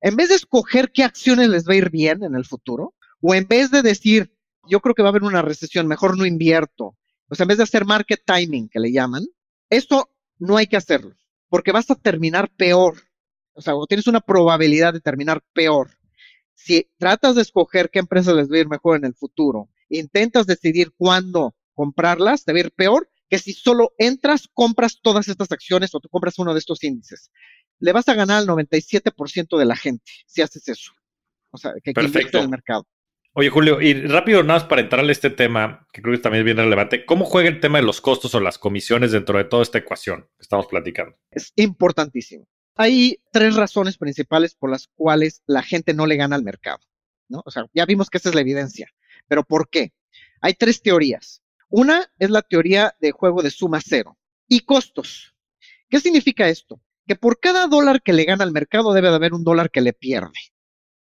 en 0.00 0.16
vez 0.16 0.30
de 0.30 0.34
escoger 0.34 0.90
qué 0.90 1.04
acciones 1.04 1.50
les 1.50 1.68
va 1.68 1.74
a 1.74 1.76
ir 1.76 1.90
bien 1.90 2.24
en 2.24 2.34
el 2.34 2.44
futuro, 2.44 2.96
o 3.20 3.34
en 3.34 3.46
vez 3.46 3.70
de 3.70 3.82
decir, 3.82 4.32
yo 4.68 4.80
creo 4.80 4.94
que 4.94 5.02
va 5.02 5.08
a 5.08 5.10
haber 5.10 5.22
una 5.22 5.42
recesión, 5.42 5.86
mejor 5.86 6.16
no 6.16 6.26
invierto. 6.26 6.96
O 7.28 7.34
sea, 7.34 7.44
en 7.44 7.48
vez 7.48 7.58
de 7.58 7.64
hacer 7.64 7.84
market 7.84 8.22
timing, 8.24 8.68
que 8.68 8.80
le 8.80 8.92
llaman, 8.92 9.24
esto 9.70 10.10
no 10.38 10.56
hay 10.56 10.66
que 10.66 10.76
hacerlo, 10.76 11.14
porque 11.48 11.72
vas 11.72 11.90
a 11.90 11.96
terminar 11.96 12.50
peor. 12.50 13.02
O 13.52 13.60
sea, 13.60 13.74
o 13.74 13.86
tienes 13.86 14.06
una 14.06 14.20
probabilidad 14.20 14.92
de 14.92 15.00
terminar 15.00 15.42
peor. 15.52 15.90
Si 16.54 16.88
tratas 16.96 17.34
de 17.34 17.42
escoger 17.42 17.90
qué 17.90 17.98
empresas 17.98 18.34
les 18.34 18.50
va 18.50 18.56
a 18.56 18.60
ir 18.60 18.68
mejor 18.68 18.96
en 18.96 19.04
el 19.04 19.14
futuro, 19.14 19.68
intentas 19.88 20.46
decidir 20.46 20.92
cuándo 20.96 21.54
comprarlas, 21.74 22.44
te 22.44 22.52
va 22.52 22.58
a 22.58 22.60
ir 22.60 22.72
peor 22.72 23.08
que 23.28 23.38
si 23.38 23.52
solo 23.52 23.92
entras, 23.98 24.48
compras 24.52 25.00
todas 25.02 25.28
estas 25.28 25.52
acciones 25.52 25.94
o 25.94 26.00
tú 26.00 26.08
compras 26.08 26.38
uno 26.38 26.54
de 26.54 26.60
estos 26.60 26.82
índices. 26.82 27.30
Le 27.78 27.92
vas 27.92 28.08
a 28.08 28.14
ganar 28.14 28.38
al 28.38 28.46
97% 28.46 29.58
de 29.58 29.64
la 29.64 29.76
gente 29.76 30.10
si 30.26 30.40
haces 30.40 30.66
eso. 30.68 30.92
O 31.50 31.58
sea, 31.58 31.74
que, 31.82 31.92
que 31.92 32.00
en 32.00 32.06
el 32.06 32.48
mercado. 32.48 32.86
Oye, 33.34 33.50
Julio, 33.50 33.80
y 33.80 33.94
rápido, 33.94 34.42
nada 34.42 34.60
más 34.60 34.68
para 34.68 34.80
entrar 34.80 35.04
a 35.04 35.12
este 35.12 35.30
tema, 35.30 35.86
que 35.92 36.02
creo 36.02 36.14
que 36.14 36.22
también 36.22 36.40
es 36.40 36.44
bien 36.44 36.56
relevante, 36.56 37.04
¿cómo 37.04 37.24
juega 37.24 37.48
el 37.48 37.60
tema 37.60 37.78
de 37.78 37.84
los 37.84 38.00
costos 38.00 38.34
o 38.34 38.40
las 38.40 38.58
comisiones 38.58 39.12
dentro 39.12 39.38
de 39.38 39.44
toda 39.44 39.62
esta 39.62 39.78
ecuación 39.78 40.22
que 40.36 40.42
estamos 40.42 40.66
platicando? 40.66 41.16
Es 41.30 41.52
importantísimo. 41.56 42.48
Hay 42.74 43.20
tres 43.32 43.54
razones 43.54 43.96
principales 43.98 44.54
por 44.54 44.70
las 44.70 44.88
cuales 44.94 45.42
la 45.46 45.62
gente 45.62 45.94
no 45.94 46.06
le 46.06 46.16
gana 46.16 46.36
al 46.36 46.42
mercado, 46.42 46.80
¿no? 47.28 47.42
O 47.44 47.50
sea, 47.50 47.66
ya 47.74 47.86
vimos 47.86 48.10
que 48.10 48.18
esa 48.18 48.28
es 48.28 48.34
la 48.34 48.40
evidencia, 48.40 48.88
pero 49.28 49.44
¿por 49.44 49.68
qué? 49.68 49.92
Hay 50.40 50.54
tres 50.54 50.82
teorías. 50.82 51.42
Una 51.68 52.10
es 52.18 52.30
la 52.30 52.42
teoría 52.42 52.94
de 53.00 53.10
juego 53.12 53.42
de 53.42 53.50
suma 53.50 53.80
cero 53.84 54.16
y 54.48 54.60
costos. 54.60 55.34
¿Qué 55.88 56.00
significa 56.00 56.48
esto? 56.48 56.80
Que 57.06 57.16
por 57.16 57.40
cada 57.40 57.66
dólar 57.66 58.02
que 58.02 58.12
le 58.12 58.24
gana 58.24 58.44
al 58.44 58.52
mercado 58.52 58.92
debe 58.92 59.10
de 59.10 59.16
haber 59.16 59.34
un 59.34 59.44
dólar 59.44 59.70
que 59.70 59.80
le 59.80 59.92
pierde. 59.92 60.38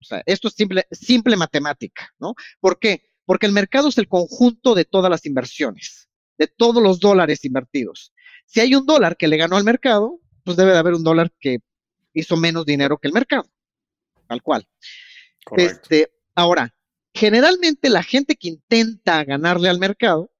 O 0.05 0.07
sea, 0.07 0.21
esto 0.27 0.49
es 0.49 0.53
simple, 0.53 0.85
simple 0.91 1.35
matemática, 1.35 2.13
¿no? 2.19 2.35
¿Por 2.59 2.77
qué? 2.77 3.09
Porque 3.25 3.47
el 3.47 3.51
mercado 3.51 3.89
es 3.89 3.97
el 3.97 4.07
conjunto 4.07 4.75
de 4.75 4.85
todas 4.85 5.09
las 5.09 5.25
inversiones, 5.25 6.09
de 6.37 6.45
todos 6.45 6.83
los 6.83 6.99
dólares 6.99 7.43
invertidos. 7.43 8.13
Si 8.45 8.59
hay 8.59 8.75
un 8.75 8.85
dólar 8.85 9.17
que 9.17 9.27
le 9.27 9.37
ganó 9.37 9.57
al 9.57 9.63
mercado, 9.63 10.19
pues 10.43 10.57
debe 10.57 10.73
de 10.73 10.77
haber 10.77 10.93
un 10.93 11.03
dólar 11.03 11.33
que 11.39 11.57
hizo 12.13 12.37
menos 12.37 12.67
dinero 12.67 12.99
que 12.99 13.07
el 13.07 13.15
mercado, 13.15 13.49
tal 14.27 14.43
cual. 14.43 14.67
Este, 15.57 16.11
ahora, 16.35 16.75
generalmente 17.11 17.89
la 17.89 18.03
gente 18.03 18.35
que 18.35 18.49
intenta 18.49 19.23
ganarle 19.23 19.69
al 19.69 19.79
mercado 19.79 20.31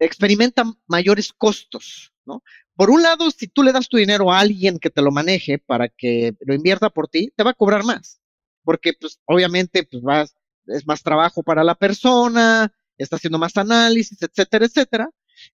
experimenta 0.00 0.64
mayores 0.88 1.32
costos, 1.32 2.12
¿no? 2.24 2.42
Por 2.74 2.90
un 2.90 3.04
lado, 3.04 3.30
si 3.30 3.46
tú 3.46 3.62
le 3.62 3.70
das 3.70 3.88
tu 3.88 3.98
dinero 3.98 4.32
a 4.32 4.40
alguien 4.40 4.80
que 4.80 4.90
te 4.90 5.00
lo 5.00 5.12
maneje 5.12 5.58
para 5.58 5.88
que 5.88 6.34
lo 6.40 6.54
invierta 6.54 6.90
por 6.90 7.06
ti, 7.06 7.32
te 7.36 7.44
va 7.44 7.52
a 7.52 7.54
cobrar 7.54 7.84
más 7.84 8.20
porque 8.66 8.94
pues 9.00 9.20
obviamente 9.26 9.84
pues 9.84 10.02
vas, 10.02 10.34
es 10.66 10.84
más 10.86 11.00
trabajo 11.04 11.44
para 11.44 11.62
la 11.62 11.76
persona, 11.76 12.74
está 12.98 13.14
haciendo 13.14 13.38
más 13.38 13.56
análisis, 13.56 14.20
etcétera, 14.20 14.66
etcétera, 14.66 15.10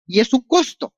y 0.06 0.20
es 0.20 0.32
un 0.32 0.40
costo. 0.40 0.94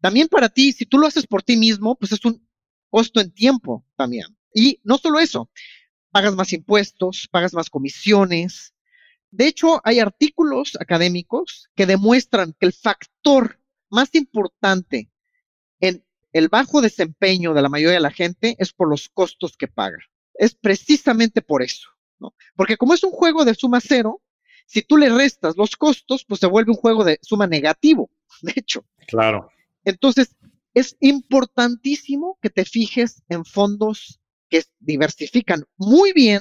También 0.00 0.26
para 0.26 0.48
ti, 0.48 0.72
si 0.72 0.86
tú 0.86 0.98
lo 0.98 1.06
haces 1.06 1.24
por 1.24 1.44
ti 1.44 1.56
mismo, 1.56 1.96
pues 1.96 2.10
es 2.10 2.24
un 2.24 2.44
costo 2.90 3.20
en 3.20 3.32
tiempo 3.32 3.86
también. 3.96 4.26
Y 4.52 4.80
no 4.82 4.98
solo 4.98 5.20
eso, 5.20 5.48
pagas 6.10 6.34
más 6.34 6.52
impuestos, 6.52 7.28
pagas 7.30 7.54
más 7.54 7.70
comisiones. 7.70 8.74
De 9.30 9.46
hecho, 9.46 9.80
hay 9.84 10.00
artículos 10.00 10.76
académicos 10.80 11.70
que 11.76 11.86
demuestran 11.86 12.56
que 12.58 12.66
el 12.66 12.72
factor 12.72 13.60
más 13.88 14.12
importante 14.16 15.12
en 15.78 16.04
el 16.32 16.48
bajo 16.48 16.80
desempeño 16.80 17.54
de 17.54 17.62
la 17.62 17.68
mayoría 17.68 17.94
de 17.94 18.00
la 18.00 18.10
gente 18.10 18.56
es 18.58 18.72
por 18.72 18.88
los 18.88 19.08
costos 19.08 19.56
que 19.56 19.68
paga. 19.68 19.98
Es 20.42 20.56
precisamente 20.56 21.40
por 21.40 21.62
eso, 21.62 21.88
¿no? 22.18 22.34
Porque 22.56 22.76
como 22.76 22.94
es 22.94 23.04
un 23.04 23.12
juego 23.12 23.44
de 23.44 23.54
suma 23.54 23.80
cero, 23.80 24.20
si 24.66 24.82
tú 24.82 24.96
le 24.96 25.08
restas 25.08 25.56
los 25.56 25.76
costos, 25.76 26.24
pues 26.26 26.40
se 26.40 26.48
vuelve 26.48 26.72
un 26.72 26.78
juego 26.78 27.04
de 27.04 27.20
suma 27.22 27.46
negativo, 27.46 28.10
de 28.42 28.54
hecho. 28.56 28.84
Claro. 29.06 29.48
Entonces, 29.84 30.34
es 30.74 30.96
importantísimo 30.98 32.40
que 32.42 32.50
te 32.50 32.64
fijes 32.64 33.22
en 33.28 33.44
fondos 33.44 34.20
que 34.48 34.64
diversifican 34.80 35.64
muy 35.76 36.12
bien, 36.12 36.40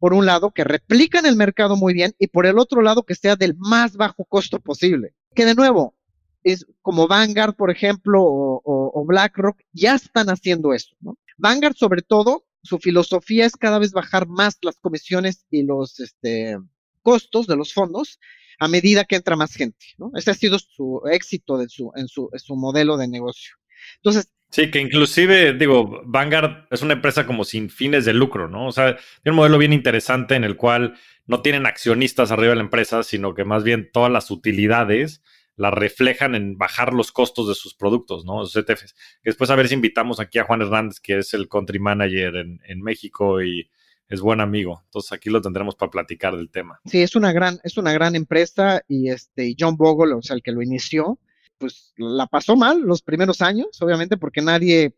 por 0.00 0.12
un 0.12 0.26
lado, 0.26 0.50
que 0.50 0.64
replican 0.64 1.24
el 1.24 1.36
mercado 1.36 1.76
muy 1.76 1.94
bien, 1.94 2.16
y 2.18 2.26
por 2.26 2.46
el 2.46 2.58
otro 2.58 2.82
lado, 2.82 3.04
que 3.04 3.14
sea 3.14 3.36
del 3.36 3.54
más 3.56 3.96
bajo 3.96 4.24
costo 4.24 4.58
posible. 4.58 5.14
Que 5.36 5.44
de 5.44 5.54
nuevo, 5.54 5.94
es 6.42 6.66
como 6.82 7.06
Vanguard, 7.06 7.54
por 7.54 7.70
ejemplo, 7.70 8.20
o, 8.24 9.04
BlackRock, 9.06 9.60
ya 9.72 9.94
están 9.94 10.30
haciendo 10.30 10.74
eso. 10.74 10.96
¿no? 10.98 11.16
Vanguard, 11.38 11.76
sobre 11.76 12.02
todo, 12.02 12.44
su 12.62 12.78
filosofía 12.78 13.46
es 13.46 13.56
cada 13.56 13.78
vez 13.78 13.92
bajar 13.92 14.26
más 14.26 14.58
las 14.62 14.78
comisiones 14.78 15.46
y 15.50 15.62
los 15.62 16.00
este, 16.00 16.58
costos 17.02 17.46
de 17.46 17.56
los 17.56 17.72
fondos 17.72 18.18
a 18.58 18.68
medida 18.68 19.04
que 19.04 19.16
entra 19.16 19.36
más 19.36 19.54
gente. 19.54 19.86
¿no? 19.96 20.10
Ese 20.14 20.30
ha 20.30 20.34
sido 20.34 20.58
su 20.58 21.02
éxito 21.10 21.58
de 21.58 21.68
su, 21.68 21.90
en, 21.96 22.08
su, 22.08 22.28
en 22.32 22.38
su 22.38 22.56
modelo 22.56 22.96
de 22.96 23.08
negocio. 23.08 23.56
Entonces, 23.96 24.30
Sí, 24.50 24.68
que 24.72 24.80
inclusive, 24.80 25.52
digo, 25.52 26.02
Vanguard 26.04 26.66
es 26.72 26.82
una 26.82 26.94
empresa 26.94 27.24
como 27.24 27.44
sin 27.44 27.70
fines 27.70 28.04
de 28.04 28.12
lucro, 28.12 28.48
¿no? 28.48 28.66
O 28.66 28.72
sea, 28.72 28.96
tiene 29.22 29.30
un 29.30 29.36
modelo 29.36 29.58
bien 29.58 29.72
interesante 29.72 30.34
en 30.34 30.42
el 30.42 30.56
cual 30.56 30.96
no 31.26 31.40
tienen 31.40 31.66
accionistas 31.66 32.32
arriba 32.32 32.50
de 32.50 32.56
la 32.56 32.62
empresa, 32.62 33.04
sino 33.04 33.32
que 33.32 33.44
más 33.44 33.62
bien 33.62 33.90
todas 33.92 34.10
las 34.10 34.28
utilidades 34.32 35.22
las 35.56 35.74
reflejan 35.74 36.34
en 36.34 36.56
bajar 36.56 36.94
los 36.94 37.12
costos 37.12 37.48
de 37.48 37.54
sus 37.54 37.74
productos, 37.74 38.24
¿no? 38.24 38.40
Los 38.40 38.56
ETFs. 38.56 38.94
Después 39.22 39.50
a 39.50 39.56
ver 39.56 39.68
si 39.68 39.74
invitamos 39.74 40.20
aquí 40.20 40.38
a 40.38 40.44
Juan 40.44 40.62
Hernández, 40.62 41.00
que 41.00 41.18
es 41.18 41.34
el 41.34 41.48
country 41.48 41.78
manager 41.78 42.36
en, 42.36 42.60
en 42.64 42.80
México 42.80 43.42
y 43.42 43.70
es 44.10 44.20
buen 44.20 44.40
amigo. 44.40 44.82
Entonces 44.86 45.12
aquí 45.12 45.30
lo 45.30 45.40
tendremos 45.40 45.76
para 45.76 45.90
platicar 45.90 46.36
del 46.36 46.50
tema. 46.50 46.80
Sí, 46.84 47.00
es 47.00 47.14
una 47.14 47.32
gran, 47.32 47.60
es 47.62 47.76
una 47.78 47.92
gran 47.92 48.16
empresa 48.16 48.82
y 48.88 49.08
este 49.08 49.54
John 49.58 49.76
Bogle, 49.76 50.14
o 50.14 50.22
sea, 50.22 50.34
el 50.34 50.42
que 50.42 50.52
lo 50.52 50.62
inició, 50.62 51.18
pues 51.58 51.92
la 51.96 52.26
pasó 52.26 52.56
mal 52.56 52.80
los 52.80 53.02
primeros 53.02 53.40
años, 53.40 53.68
obviamente, 53.80 54.16
porque 54.16 54.42
nadie, 54.42 54.94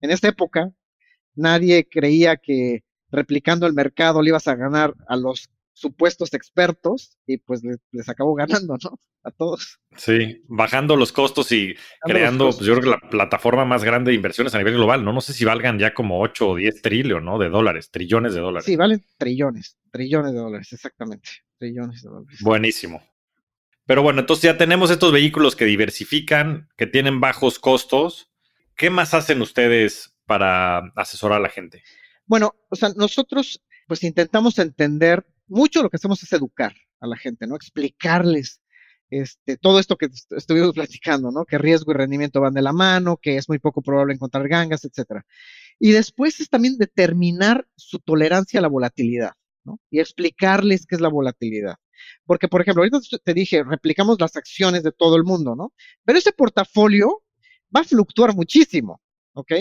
en 0.00 0.10
esta 0.10 0.28
época, 0.28 0.72
nadie 1.34 1.86
creía 1.88 2.36
que 2.36 2.82
replicando 3.10 3.66
el 3.66 3.74
mercado 3.74 4.22
le 4.22 4.30
ibas 4.30 4.48
a 4.48 4.54
ganar 4.54 4.94
a 5.06 5.16
los 5.16 5.50
supuestos 5.80 6.34
expertos 6.34 7.16
y 7.26 7.38
pues 7.38 7.62
les, 7.64 8.08
acabó 8.08 8.34
ganando, 8.34 8.76
¿no? 8.84 9.00
A 9.22 9.30
todos. 9.30 9.80
Sí, 9.96 10.42
bajando 10.46 10.96
los 10.96 11.12
costos 11.12 11.50
y 11.52 11.74
creando, 12.02 12.50
pues 12.50 12.60
yo 12.60 12.74
creo 12.74 12.84
que 12.84 12.90
la 12.90 13.10
plataforma 13.10 13.64
más 13.64 13.82
grande 13.82 14.10
de 14.10 14.16
inversiones 14.16 14.54
a 14.54 14.58
nivel 14.58 14.74
global, 14.74 15.04
¿no? 15.04 15.12
No 15.12 15.20
sé 15.20 15.32
si 15.32 15.44
valgan 15.44 15.78
ya 15.78 15.94
como 15.94 16.20
8 16.20 16.48
o 16.50 16.56
10 16.56 16.82
trillones, 16.82 17.24
¿no? 17.24 17.38
De 17.38 17.48
dólares, 17.48 17.90
trillones 17.90 18.34
de 18.34 18.40
dólares. 18.40 18.66
Sí, 18.66 18.76
valen 18.76 19.02
trillones, 19.16 19.78
trillones 19.90 20.32
de 20.32 20.38
dólares, 20.38 20.72
exactamente, 20.72 21.30
trillones 21.58 22.02
de 22.02 22.10
dólares. 22.10 22.38
Buenísimo. 22.42 23.02
Pero 23.86 24.02
bueno, 24.02 24.20
entonces 24.20 24.44
ya 24.44 24.58
tenemos 24.58 24.90
estos 24.90 25.12
vehículos 25.12 25.56
que 25.56 25.64
diversifican, 25.64 26.68
que 26.76 26.86
tienen 26.86 27.20
bajos 27.20 27.58
costos. 27.58 28.30
¿Qué 28.76 28.90
más 28.90 29.14
hacen 29.14 29.40
ustedes 29.40 30.14
para 30.26 30.92
asesorar 30.94 31.38
a 31.38 31.42
la 31.42 31.48
gente? 31.48 31.82
Bueno, 32.26 32.54
o 32.68 32.76
sea, 32.76 32.90
nosotros 32.96 33.62
pues 33.90 34.04
intentamos 34.04 34.56
entender 34.60 35.26
mucho 35.50 35.82
lo 35.82 35.90
que 35.90 35.96
hacemos 35.96 36.22
es 36.22 36.32
educar 36.32 36.74
a 37.00 37.06
la 37.06 37.16
gente, 37.16 37.46
¿no? 37.46 37.56
Explicarles 37.56 38.62
este, 39.10 39.56
todo 39.56 39.80
esto 39.80 39.96
que 39.96 40.08
estuvimos 40.30 40.72
platicando, 40.72 41.30
¿no? 41.32 41.44
Que 41.44 41.58
riesgo 41.58 41.92
y 41.92 41.96
rendimiento 41.96 42.40
van 42.40 42.54
de 42.54 42.62
la 42.62 42.72
mano, 42.72 43.18
que 43.20 43.36
es 43.36 43.48
muy 43.48 43.58
poco 43.58 43.82
probable 43.82 44.14
encontrar 44.14 44.48
gangas, 44.48 44.84
etcétera. 44.84 45.26
Y 45.78 45.90
después 45.90 46.40
es 46.40 46.48
también 46.48 46.78
determinar 46.78 47.66
su 47.76 47.98
tolerancia 47.98 48.60
a 48.60 48.62
la 48.62 48.68
volatilidad, 48.68 49.32
¿no? 49.64 49.80
Y 49.90 49.98
explicarles 49.98 50.86
qué 50.86 50.94
es 50.94 51.00
la 51.00 51.08
volatilidad. 51.08 51.76
Porque, 52.24 52.48
por 52.48 52.62
ejemplo, 52.62 52.82
ahorita 52.82 53.00
te 53.22 53.34
dije, 53.34 53.62
replicamos 53.64 54.18
las 54.20 54.36
acciones 54.36 54.82
de 54.82 54.92
todo 54.92 55.16
el 55.16 55.24
mundo, 55.24 55.56
¿no? 55.56 55.72
Pero 56.04 56.18
ese 56.18 56.32
portafolio 56.32 57.22
va 57.74 57.80
a 57.80 57.84
fluctuar 57.84 58.34
muchísimo, 58.34 59.02
¿ok? 59.32 59.52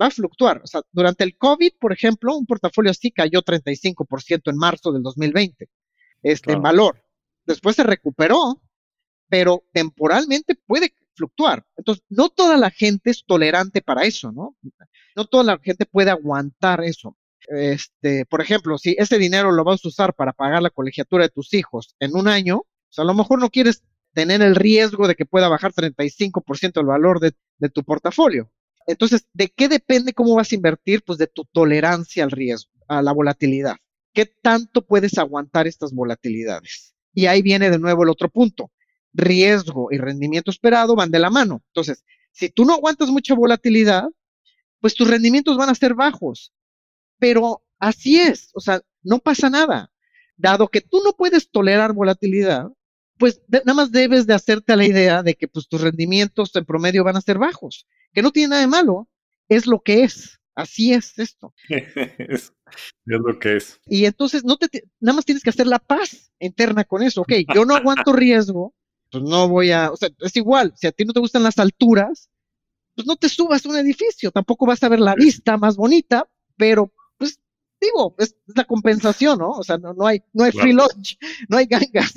Va 0.00 0.06
a 0.06 0.10
fluctuar. 0.10 0.60
O 0.62 0.66
sea, 0.66 0.82
durante 0.92 1.24
el 1.24 1.36
COVID, 1.36 1.72
por 1.80 1.92
ejemplo, 1.92 2.36
un 2.36 2.46
portafolio 2.46 2.90
así 2.90 3.10
cayó 3.10 3.42
35% 3.42 4.50
en 4.50 4.56
marzo 4.56 4.92
del 4.92 5.02
2020, 5.02 5.68
este, 6.22 6.52
en 6.52 6.62
valor. 6.62 7.02
Después 7.44 7.76
se 7.76 7.82
recuperó, 7.82 8.60
pero 9.28 9.64
temporalmente 9.72 10.54
puede 10.54 10.94
fluctuar. 11.14 11.66
Entonces, 11.76 12.04
no 12.08 12.28
toda 12.28 12.56
la 12.56 12.70
gente 12.70 13.10
es 13.10 13.24
tolerante 13.24 13.82
para 13.82 14.04
eso, 14.04 14.30
¿no? 14.30 14.56
No 15.16 15.24
toda 15.24 15.44
la 15.44 15.58
gente 15.58 15.86
puede 15.86 16.10
aguantar 16.10 16.84
eso 16.84 17.16
este, 17.48 18.26
por 18.26 18.40
ejemplo, 18.40 18.78
si 18.78 18.94
ese 18.98 19.18
dinero 19.18 19.52
lo 19.52 19.64
vas 19.64 19.84
a 19.84 19.88
usar 19.88 20.14
para 20.14 20.32
pagar 20.32 20.62
la 20.62 20.70
colegiatura 20.70 21.24
de 21.24 21.30
tus 21.30 21.54
hijos 21.54 21.94
en 21.98 22.14
un 22.14 22.28
año, 22.28 22.62
pues 22.88 22.98
a 22.98 23.04
lo 23.04 23.14
mejor 23.14 23.40
no 23.40 23.50
quieres 23.50 23.82
tener 24.12 24.42
el 24.42 24.54
riesgo 24.54 25.08
de 25.08 25.14
que 25.14 25.26
pueda 25.26 25.48
bajar 25.48 25.72
35% 25.72 26.80
el 26.80 26.86
valor 26.86 27.20
de, 27.20 27.32
de 27.58 27.68
tu 27.68 27.84
portafolio. 27.84 28.50
Entonces, 28.88 29.26
¿de 29.34 29.48
qué 29.50 29.68
depende 29.68 30.14
cómo 30.14 30.34
vas 30.34 30.50
a 30.50 30.54
invertir? 30.54 31.02
Pues 31.04 31.18
de 31.18 31.26
tu 31.26 31.44
tolerancia 31.44 32.24
al 32.24 32.30
riesgo, 32.30 32.72
a 32.88 33.02
la 33.02 33.12
volatilidad. 33.12 33.76
¿Qué 34.14 34.24
tanto 34.24 34.80
puedes 34.80 35.18
aguantar 35.18 35.66
estas 35.66 35.92
volatilidades? 35.92 36.94
Y 37.12 37.26
ahí 37.26 37.42
viene 37.42 37.68
de 37.68 37.78
nuevo 37.78 38.02
el 38.02 38.08
otro 38.08 38.30
punto. 38.30 38.72
Riesgo 39.12 39.88
y 39.92 39.98
rendimiento 39.98 40.50
esperado 40.50 40.96
van 40.96 41.10
de 41.10 41.18
la 41.18 41.28
mano. 41.28 41.62
Entonces, 41.66 42.02
si 42.32 42.48
tú 42.48 42.64
no 42.64 42.72
aguantas 42.72 43.10
mucha 43.10 43.34
volatilidad, 43.34 44.04
pues 44.80 44.94
tus 44.94 45.06
rendimientos 45.06 45.58
van 45.58 45.68
a 45.68 45.74
ser 45.74 45.94
bajos. 45.94 46.54
Pero 47.18 47.62
así 47.78 48.18
es, 48.18 48.50
o 48.54 48.60
sea, 48.60 48.80
no 49.02 49.18
pasa 49.18 49.50
nada. 49.50 49.92
Dado 50.38 50.68
que 50.68 50.80
tú 50.80 51.02
no 51.04 51.12
puedes 51.12 51.50
tolerar 51.50 51.92
volatilidad, 51.92 52.68
pues 53.18 53.42
nada 53.48 53.74
más 53.74 53.92
debes 53.92 54.26
de 54.26 54.32
hacerte 54.32 54.76
la 54.76 54.86
idea 54.86 55.22
de 55.22 55.34
que 55.34 55.46
pues, 55.46 55.68
tus 55.68 55.82
rendimientos 55.82 56.56
en 56.56 56.64
promedio 56.64 57.04
van 57.04 57.16
a 57.16 57.20
ser 57.20 57.36
bajos, 57.36 57.86
que 58.12 58.22
no 58.22 58.30
tiene 58.30 58.48
nada 58.48 58.62
de 58.62 58.68
malo, 58.68 59.08
es 59.48 59.66
lo 59.66 59.80
que 59.80 60.04
es. 60.04 60.38
Así 60.54 60.92
es 60.92 61.18
esto. 61.18 61.54
es, 61.68 62.52
lo 63.04 63.38
que 63.38 63.56
es. 63.56 63.80
Y 63.86 64.06
entonces 64.06 64.44
no 64.44 64.56
te, 64.56 64.68
nada 64.98 65.16
más 65.16 65.24
tienes 65.24 65.42
que 65.42 65.50
hacer 65.50 65.66
la 65.66 65.78
paz 65.78 66.32
interna 66.40 66.84
con 66.84 67.02
eso. 67.02 67.22
Ok, 67.22 67.32
yo 67.54 67.64
no 67.64 67.76
aguanto 67.76 68.12
riesgo, 68.12 68.74
pues 69.10 69.22
no 69.22 69.48
voy 69.48 69.70
a, 69.70 69.92
o 69.92 69.96
sea, 69.96 70.08
es 70.18 70.36
igual, 70.36 70.72
si 70.76 70.86
a 70.86 70.92
ti 70.92 71.04
no 71.04 71.12
te 71.12 71.20
gustan 71.20 71.44
las 71.44 71.58
alturas, 71.58 72.28
pues 72.94 73.06
no 73.06 73.16
te 73.16 73.28
subas 73.28 73.64
a 73.64 73.68
un 73.68 73.76
edificio, 73.76 74.32
tampoco 74.32 74.66
vas 74.66 74.82
a 74.82 74.88
ver 74.88 74.98
la 74.98 75.14
vista 75.14 75.56
más 75.56 75.76
bonita, 75.76 76.28
pero 76.56 76.92
digo, 77.80 78.14
es, 78.18 78.36
la 78.54 78.64
compensación, 78.64 79.38
¿no? 79.38 79.50
O 79.50 79.62
sea, 79.62 79.78
no, 79.78 79.94
no 79.94 80.06
hay, 80.06 80.22
no 80.32 80.44
hay 80.44 80.52
free 80.52 80.72
lunch, 80.72 81.18
no 81.48 81.56
hay 81.56 81.66
gangas. 81.66 82.14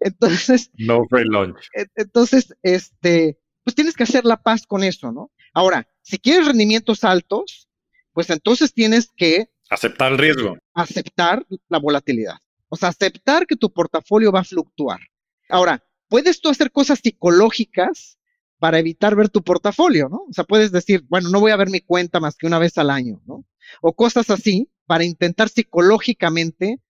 entonces, 0.00 0.70
no 0.78 1.04
free 1.08 1.24
lunch. 1.24 1.58
Entonces, 1.96 2.54
este, 2.62 3.38
pues 3.68 3.74
tienes 3.74 3.94
que 3.94 4.04
hacer 4.04 4.24
la 4.24 4.40
paz 4.42 4.66
con 4.66 4.82
eso, 4.82 5.12
¿no? 5.12 5.30
Ahora, 5.52 5.86
si 6.00 6.16
quieres 6.16 6.46
rendimientos 6.46 7.04
altos, 7.04 7.68
pues 8.14 8.30
entonces 8.30 8.72
tienes 8.72 9.10
que 9.14 9.50
aceptar 9.68 10.12
el 10.12 10.16
riesgo. 10.16 10.56
Aceptar 10.72 11.44
la 11.68 11.78
volatilidad. 11.78 12.38
O 12.70 12.76
sea, 12.76 12.88
aceptar 12.88 13.46
que 13.46 13.56
tu 13.56 13.70
portafolio 13.70 14.32
va 14.32 14.40
a 14.40 14.44
fluctuar. 14.44 15.00
Ahora, 15.50 15.84
puedes 16.08 16.40
tú 16.40 16.48
hacer 16.48 16.72
cosas 16.72 17.00
psicológicas 17.02 18.18
para 18.58 18.78
evitar 18.78 19.14
ver 19.14 19.28
tu 19.28 19.42
portafolio, 19.42 20.08
¿no? 20.08 20.24
O 20.28 20.32
sea, 20.32 20.44
puedes 20.44 20.72
decir, 20.72 21.04
bueno, 21.08 21.28
no 21.28 21.40
voy 21.40 21.52
a 21.52 21.56
ver 21.56 21.68
mi 21.68 21.80
cuenta 21.80 22.20
más 22.20 22.36
que 22.36 22.46
una 22.46 22.58
vez 22.58 22.78
al 22.78 22.88
año, 22.88 23.20
¿no? 23.26 23.44
o 23.80 23.94
cosas 23.94 24.30
así 24.30 24.70
para 24.86 25.04
intentar 25.04 25.48
psicológicamente 25.48 26.80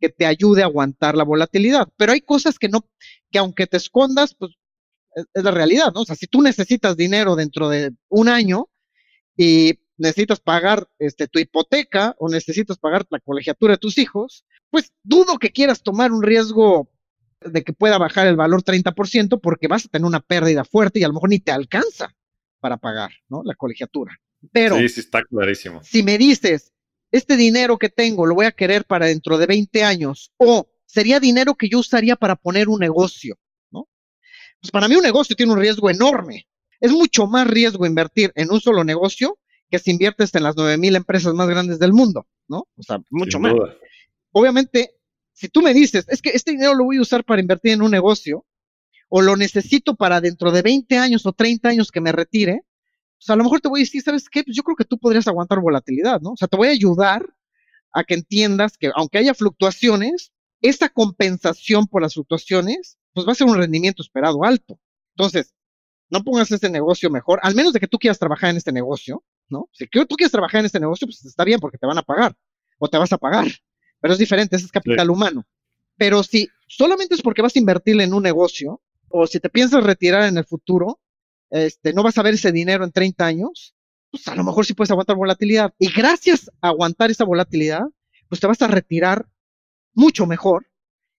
que 0.00 0.08
te 0.08 0.24
ayude 0.26 0.62
a 0.62 0.66
aguantar 0.66 1.16
la 1.16 1.24
volatilidad. 1.24 1.88
Pero 1.96 2.12
hay 2.12 2.20
cosas 2.20 2.58
que 2.58 2.68
no, 2.68 2.88
que 3.30 3.38
aunque 3.38 3.66
te 3.66 3.76
escondas, 3.76 4.34
pues 4.34 4.52
es, 5.14 5.44
la 5.44 5.50
realidad, 5.50 5.92
¿no? 5.94 6.02
O 6.02 6.04
sea, 6.04 6.16
si 6.16 6.26
tú 6.26 6.42
necesitas 6.42 6.96
dinero 6.96 7.36
dentro 7.36 7.68
de 7.68 7.92
un 8.08 8.28
año 8.28 8.68
y 9.36 9.80
necesitas 9.96 10.40
pagar 10.40 10.88
este, 10.98 11.28
tu 11.28 11.38
hipoteca 11.38 12.14
o 12.18 12.28
necesitas 12.28 12.78
pagar 12.78 13.06
la 13.10 13.20
colegiatura 13.20 13.74
de 13.74 13.78
tus 13.78 13.98
hijos, 13.98 14.44
pues 14.70 14.92
dudo 15.02 15.38
que 15.38 15.50
quieras 15.50 15.82
tomar 15.82 16.12
un 16.12 16.22
riesgo 16.22 16.90
de 17.40 17.62
que 17.62 17.72
pueda 17.72 17.98
bajar 17.98 18.26
el 18.26 18.36
valor 18.36 18.62
30% 18.62 19.40
porque 19.40 19.68
vas 19.68 19.86
a 19.86 19.88
tener 19.88 20.06
una 20.06 20.20
pérdida 20.20 20.64
fuerte 20.64 21.00
y 21.00 21.04
a 21.04 21.08
lo 21.08 21.14
mejor 21.14 21.30
ni 21.30 21.40
te 21.40 21.52
alcanza 21.52 22.14
para 22.60 22.76
pagar, 22.76 23.10
¿no? 23.28 23.42
La 23.44 23.54
colegiatura. 23.54 24.18
Pero 24.52 24.76
sí, 24.78 24.88
sí, 24.88 25.00
está 25.00 25.24
clarísimo. 25.24 25.82
Si 25.82 26.02
me 26.02 26.18
dices, 26.18 26.72
este 27.10 27.36
dinero 27.36 27.78
que 27.78 27.88
tengo 27.88 28.26
lo 28.26 28.34
voy 28.34 28.46
a 28.46 28.52
querer 28.52 28.84
para 28.84 29.06
dentro 29.06 29.38
de 29.38 29.46
20 29.46 29.82
años, 29.84 30.32
o 30.36 30.70
sería 30.86 31.20
dinero 31.20 31.54
que 31.54 31.68
yo 31.68 31.78
usaría 31.78 32.16
para 32.16 32.36
poner 32.36 32.68
un 32.68 32.80
negocio. 32.80 33.38
Pues 34.60 34.70
para 34.70 34.88
mí 34.88 34.96
un 34.96 35.02
negocio 35.02 35.36
tiene 35.36 35.52
un 35.52 35.58
riesgo 35.58 35.90
enorme, 35.90 36.46
Es 36.80 36.92
mucho 36.92 37.26
más 37.26 37.46
riesgo 37.46 37.86
invertir 37.86 38.32
en 38.34 38.50
un 38.50 38.60
solo 38.60 38.84
negocio 38.84 39.38
que 39.70 39.78
si 39.78 39.90
inviertes 39.90 40.34
en 40.34 40.42
las 40.42 40.56
9000 40.56 40.96
empresas 40.96 41.34
más 41.34 41.48
grandes 41.48 41.78
del 41.78 41.92
mundo, 41.92 42.26
¿no? 42.48 42.66
O 42.76 42.82
sea, 42.82 42.98
mucho 43.10 43.38
más. 43.38 43.54
Obviamente, 44.32 44.94
si 45.32 45.48
tú 45.48 45.62
me 45.62 45.74
dices, 45.74 46.06
es 46.08 46.22
que 46.22 46.30
este 46.30 46.52
dinero 46.52 46.74
lo 46.74 46.84
voy 46.84 46.96
a 46.96 47.02
usar 47.02 47.24
para 47.24 47.40
invertir 47.40 47.72
en 47.72 47.82
un 47.82 47.90
negocio, 47.90 48.46
o 49.08 49.22
lo 49.22 49.36
necesito 49.36 49.94
para 49.94 50.20
dentro 50.20 50.52
de 50.52 50.62
20 50.62 50.96
años 50.96 51.26
o 51.26 51.32
30 51.32 51.68
años 51.68 51.90
que 51.90 52.00
me 52.00 52.12
retire, 52.12 52.64
sea, 53.20 53.34
a 53.34 53.36
lo 53.36 53.44
mejor 53.44 53.60
te 53.60 53.68
voy 53.68 53.80
a 53.80 53.84
decir, 53.84 54.02
¿sabes 54.02 54.28
qué? 54.28 54.42
Pues 54.42 54.56
yo 54.56 54.62
creo 54.62 54.76
que 54.76 54.84
tú 54.84 54.98
podrías 54.98 55.28
aguantar 55.28 55.60
volatilidad, 55.60 56.20
¿no? 56.20 56.32
O 56.32 56.36
sea, 56.36 56.48
te 56.48 56.56
voy 56.56 56.68
a 56.68 56.72
ayudar 56.72 57.24
a 57.92 58.04
que 58.04 58.14
entiendas 58.14 58.76
que 58.78 58.90
aunque 58.94 59.18
haya 59.18 59.34
fluctuaciones, 59.34 60.32
esa 60.62 60.88
compensación 60.88 61.86
por 61.86 62.02
las 62.02 62.14
fluctuaciones, 62.14 62.98
pues 63.12 63.26
va 63.26 63.32
a 63.32 63.34
ser 63.34 63.46
un 63.46 63.56
rendimiento 63.56 64.02
esperado 64.02 64.44
alto. 64.44 64.78
Entonces, 65.16 65.54
no 66.08 66.22
pongas 66.24 66.50
este 66.50 66.70
negocio 66.70 67.10
mejor, 67.10 67.40
al 67.42 67.54
menos 67.54 67.72
de 67.72 67.80
que 67.80 67.86
tú 67.86 67.98
quieras 67.98 68.18
trabajar 68.18 68.50
en 68.50 68.56
este 68.56 68.72
negocio, 68.72 69.24
¿no? 69.48 69.68
Si 69.72 69.86
tú 69.86 70.16
quieres 70.16 70.32
trabajar 70.32 70.60
en 70.60 70.66
este 70.66 70.80
negocio, 70.80 71.06
pues 71.06 71.24
está 71.24 71.44
bien 71.44 71.60
porque 71.60 71.78
te 71.78 71.86
van 71.86 71.98
a 71.98 72.02
pagar 72.02 72.36
o 72.78 72.88
te 72.88 72.98
vas 72.98 73.12
a 73.12 73.18
pagar, 73.18 73.46
pero 74.00 74.12
es 74.12 74.18
diferente, 74.18 74.56
ese 74.56 74.66
es 74.66 74.72
capital 74.72 75.10
humano. 75.10 75.46
Pero 75.96 76.22
si 76.22 76.48
solamente 76.66 77.14
es 77.14 77.22
porque 77.22 77.42
vas 77.42 77.54
a 77.54 77.58
invertir 77.58 78.00
en 78.00 78.14
un 78.14 78.22
negocio 78.22 78.80
o 79.08 79.26
si 79.26 79.38
te 79.38 79.50
piensas 79.50 79.84
retirar 79.84 80.24
en 80.24 80.38
el 80.38 80.44
futuro, 80.44 81.00
este, 81.50 81.92
no 81.92 82.02
vas 82.02 82.16
a 82.16 82.22
ver 82.22 82.34
ese 82.34 82.52
dinero 82.52 82.84
en 82.84 82.92
30 82.92 83.26
años, 83.26 83.74
pues 84.10 84.26
a 84.28 84.34
lo 84.34 84.44
mejor 84.44 84.66
sí 84.66 84.74
puedes 84.74 84.90
aguantar 84.90 85.16
volatilidad. 85.16 85.74
Y 85.78 85.92
gracias 85.92 86.50
a 86.60 86.68
aguantar 86.68 87.10
esa 87.10 87.24
volatilidad, 87.24 87.82
pues 88.28 88.40
te 88.40 88.46
vas 88.46 88.62
a 88.62 88.68
retirar 88.68 89.26
mucho 89.92 90.26
mejor 90.26 90.66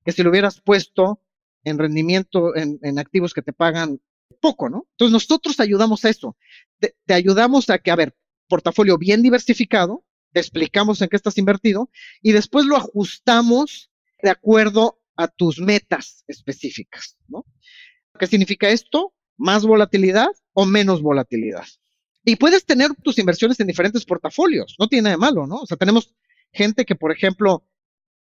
que 0.04 0.12
si 0.12 0.24
lo 0.24 0.32
hubieras 0.32 0.60
puesto 0.62 1.22
en 1.64 1.78
rendimiento, 1.78 2.56
en, 2.56 3.00
activos 3.00 3.34
que 3.34 3.42
te 3.42 3.54
pagan 3.54 4.00
poco, 4.40 4.70
¿no? 4.70 4.88
Entonces 4.92 5.14
nosotros 5.14 5.60
ayudamos 5.60 6.04
a 6.06 6.10
eso. 6.10 6.36
Te, 6.80 6.96
te, 7.06 7.14
ayudamos 7.14 7.70
a 7.70 7.80
que, 7.80 7.92
a 7.92 7.96
ver, 7.96 8.16
portafolio 8.48 8.98
bien 8.98 9.22
diversificado, 9.22 10.04
te 10.34 10.40
explicamos 10.40 11.02
en 11.02 11.10
qué 11.10 11.16
estás 11.16 11.38
invertido 11.38 11.90
y 12.22 12.32
después 12.32 12.66
lo 12.66 12.76
ajustamos 12.76 13.92
de 14.22 14.30
acuerdo 14.30 15.02
a 15.16 15.28
tus 15.28 15.60
metas 15.60 16.24
específicas, 16.28 17.18
¿no? 17.28 17.46
¿Qué 18.18 18.28
significa 18.28 18.70
esto? 18.70 19.14
Más 19.38 19.66
volatilidad 19.66 20.30
o 20.54 20.66
menos 20.66 21.02
volatilidad. 21.02 21.66
Y 22.24 22.36
puedes 22.36 22.66
tener 22.66 22.94
tus 23.02 23.18
inversiones 23.18 23.60
en 23.60 23.68
diferentes 23.68 24.06
portafolios, 24.06 24.76
no 24.80 24.88
tiene 24.88 25.04
nada 25.04 25.16
de 25.16 25.20
malo, 25.20 25.48
¿no? 25.48 25.58
O 25.58 25.66
sea, 25.66 25.78
tenemos 25.78 26.14
gente 26.52 26.86
que, 26.86 26.96
por 26.96 27.12
ejemplo, 27.12 27.66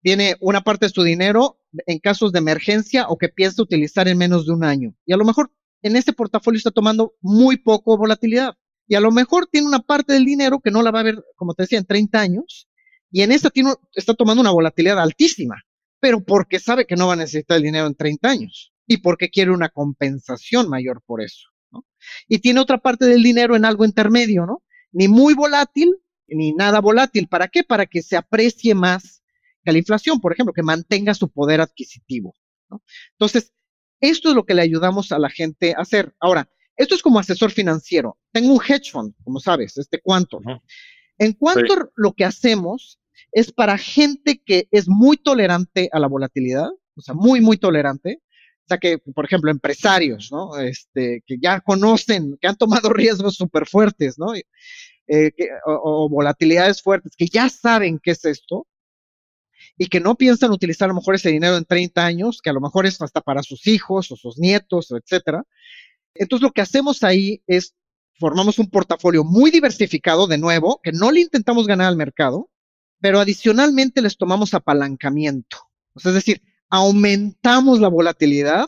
tiene 0.02 0.36
una 0.40 0.62
parte 0.62 0.86
de 0.86 0.92
su 0.92 1.02
dinero 1.02 1.59
en 1.86 1.98
casos 1.98 2.32
de 2.32 2.38
emergencia 2.38 3.06
o 3.08 3.18
que 3.18 3.28
piensa 3.28 3.62
utilizar 3.62 4.08
en 4.08 4.18
menos 4.18 4.46
de 4.46 4.52
un 4.52 4.64
año. 4.64 4.94
Y 5.06 5.12
a 5.12 5.16
lo 5.16 5.24
mejor 5.24 5.52
en 5.82 5.96
ese 5.96 6.12
portafolio 6.12 6.58
está 6.58 6.70
tomando 6.70 7.14
muy 7.20 7.56
poco 7.56 7.96
volatilidad. 7.96 8.54
Y 8.86 8.96
a 8.96 9.00
lo 9.00 9.12
mejor 9.12 9.46
tiene 9.46 9.68
una 9.68 9.80
parte 9.80 10.12
del 10.12 10.24
dinero 10.24 10.60
que 10.60 10.70
no 10.70 10.82
la 10.82 10.90
va 10.90 11.00
a 11.00 11.04
ver, 11.04 11.24
como 11.36 11.54
te 11.54 11.62
decía, 11.62 11.78
en 11.78 11.86
30 11.86 12.20
años. 12.20 12.68
Y 13.10 13.22
en 13.22 13.32
esta 13.32 13.50
tiene, 13.50 13.74
está 13.94 14.14
tomando 14.14 14.40
una 14.40 14.50
volatilidad 14.50 15.00
altísima, 15.00 15.62
pero 16.00 16.24
porque 16.24 16.58
sabe 16.58 16.86
que 16.86 16.96
no 16.96 17.06
va 17.06 17.14
a 17.14 17.16
necesitar 17.16 17.56
el 17.56 17.62
dinero 17.62 17.86
en 17.86 17.94
30 17.94 18.28
años 18.28 18.72
y 18.86 18.98
porque 18.98 19.30
quiere 19.30 19.52
una 19.52 19.68
compensación 19.68 20.68
mayor 20.68 21.02
por 21.06 21.22
eso. 21.22 21.48
Y 22.26 22.38
tiene 22.38 22.58
otra 22.58 22.78
parte 22.78 23.04
del 23.04 23.22
dinero 23.22 23.54
en 23.54 23.64
algo 23.64 23.84
intermedio, 23.84 24.46
¿no? 24.46 24.64
Ni 24.90 25.06
muy 25.06 25.34
volátil, 25.34 25.94
ni 26.26 26.52
nada 26.52 26.80
volátil. 26.80 27.28
¿Para 27.28 27.46
qué? 27.46 27.62
Para 27.62 27.86
que 27.86 28.02
se 28.02 28.16
aprecie 28.16 28.74
más 28.74 29.19
que 29.64 29.72
la 29.72 29.78
inflación, 29.78 30.20
por 30.20 30.32
ejemplo, 30.32 30.52
que 30.52 30.62
mantenga 30.62 31.14
su 31.14 31.30
poder 31.30 31.60
adquisitivo. 31.60 32.34
¿no? 32.68 32.82
Entonces, 33.12 33.52
esto 34.00 34.30
es 34.30 34.34
lo 34.34 34.44
que 34.44 34.54
le 34.54 34.62
ayudamos 34.62 35.12
a 35.12 35.18
la 35.18 35.30
gente 35.30 35.74
a 35.76 35.82
hacer. 35.82 36.14
Ahora, 36.20 36.48
esto 36.76 36.94
es 36.94 37.02
como 37.02 37.18
asesor 37.18 37.50
financiero. 37.50 38.18
Tengo 38.32 38.54
un 38.54 38.60
hedge 38.62 38.90
fund, 38.90 39.14
como 39.22 39.38
sabes, 39.40 39.76
este 39.76 40.00
cuánto. 40.00 40.40
En 41.18 41.32
cuanto 41.34 41.74
sí. 41.74 41.80
lo 41.96 42.12
que 42.14 42.24
hacemos 42.24 42.98
es 43.32 43.52
para 43.52 43.76
gente 43.76 44.42
que 44.44 44.66
es 44.70 44.88
muy 44.88 45.18
tolerante 45.18 45.90
a 45.92 46.00
la 46.00 46.08
volatilidad, 46.08 46.68
o 46.96 47.02
sea, 47.02 47.14
muy, 47.14 47.40
muy 47.40 47.58
tolerante. 47.58 48.22
O 48.64 48.68
sea, 48.70 48.78
que, 48.78 48.98
por 48.98 49.24
ejemplo, 49.24 49.50
empresarios, 49.50 50.30
¿no? 50.32 50.56
Este, 50.58 51.22
que 51.26 51.36
ya 51.40 51.60
conocen, 51.60 52.38
que 52.40 52.48
han 52.48 52.56
tomado 52.56 52.88
riesgos 52.94 53.36
súper 53.36 53.66
fuertes, 53.66 54.18
¿no? 54.18 54.32
Eh, 54.34 55.32
que, 55.36 55.48
o, 55.66 56.04
o, 56.04 56.08
volatilidades 56.08 56.80
fuertes, 56.80 57.14
que 57.16 57.26
ya 57.26 57.48
saben 57.48 57.98
qué 58.02 58.12
es 58.12 58.24
esto 58.24 58.66
y 59.82 59.86
que 59.86 59.98
no 59.98 60.14
piensan 60.14 60.50
utilizar 60.50 60.86
a 60.86 60.92
lo 60.92 60.96
mejor 60.96 61.14
ese 61.14 61.30
dinero 61.30 61.56
en 61.56 61.64
30 61.64 62.04
años, 62.04 62.42
que 62.42 62.50
a 62.50 62.52
lo 62.52 62.60
mejor 62.60 62.84
es 62.84 63.00
hasta 63.00 63.22
para 63.22 63.42
sus 63.42 63.66
hijos 63.66 64.12
o 64.12 64.16
sus 64.16 64.38
nietos, 64.38 64.90
etcétera. 64.90 65.42
Entonces, 66.12 66.42
lo 66.42 66.52
que 66.52 66.60
hacemos 66.60 67.02
ahí 67.02 67.42
es 67.46 67.74
formamos 68.18 68.58
un 68.58 68.68
portafolio 68.68 69.24
muy 69.24 69.50
diversificado, 69.50 70.26
de 70.26 70.36
nuevo, 70.36 70.82
que 70.82 70.92
no 70.92 71.10
le 71.10 71.20
intentamos 71.22 71.66
ganar 71.66 71.86
al 71.86 71.96
mercado, 71.96 72.50
pero 73.00 73.20
adicionalmente 73.20 74.02
les 74.02 74.18
tomamos 74.18 74.52
apalancamiento. 74.52 75.70
Es 75.96 76.12
decir, 76.12 76.42
aumentamos 76.68 77.80
la 77.80 77.88
volatilidad 77.88 78.66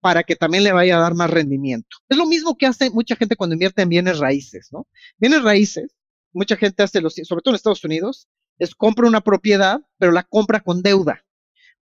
para 0.00 0.22
que 0.22 0.36
también 0.36 0.64
le 0.64 0.72
vaya 0.72 0.98
a 0.98 1.00
dar 1.00 1.14
más 1.14 1.30
rendimiento. 1.30 1.96
Es 2.10 2.18
lo 2.18 2.26
mismo 2.26 2.58
que 2.58 2.66
hace 2.66 2.90
mucha 2.90 3.16
gente 3.16 3.36
cuando 3.36 3.54
invierte 3.54 3.80
en 3.80 3.88
bienes 3.88 4.18
raíces, 4.18 4.68
¿no? 4.70 4.86
Bienes 5.16 5.42
raíces, 5.42 5.96
mucha 6.34 6.56
gente 6.56 6.82
hace, 6.82 7.00
los, 7.00 7.14
sobre 7.14 7.40
todo 7.40 7.52
en 7.52 7.56
Estados 7.56 7.84
Unidos, 7.84 8.28
es 8.58 8.74
compra 8.74 9.08
una 9.08 9.20
propiedad, 9.20 9.80
pero 9.98 10.12
la 10.12 10.22
compra 10.22 10.60
con 10.60 10.82
deuda. 10.82 11.24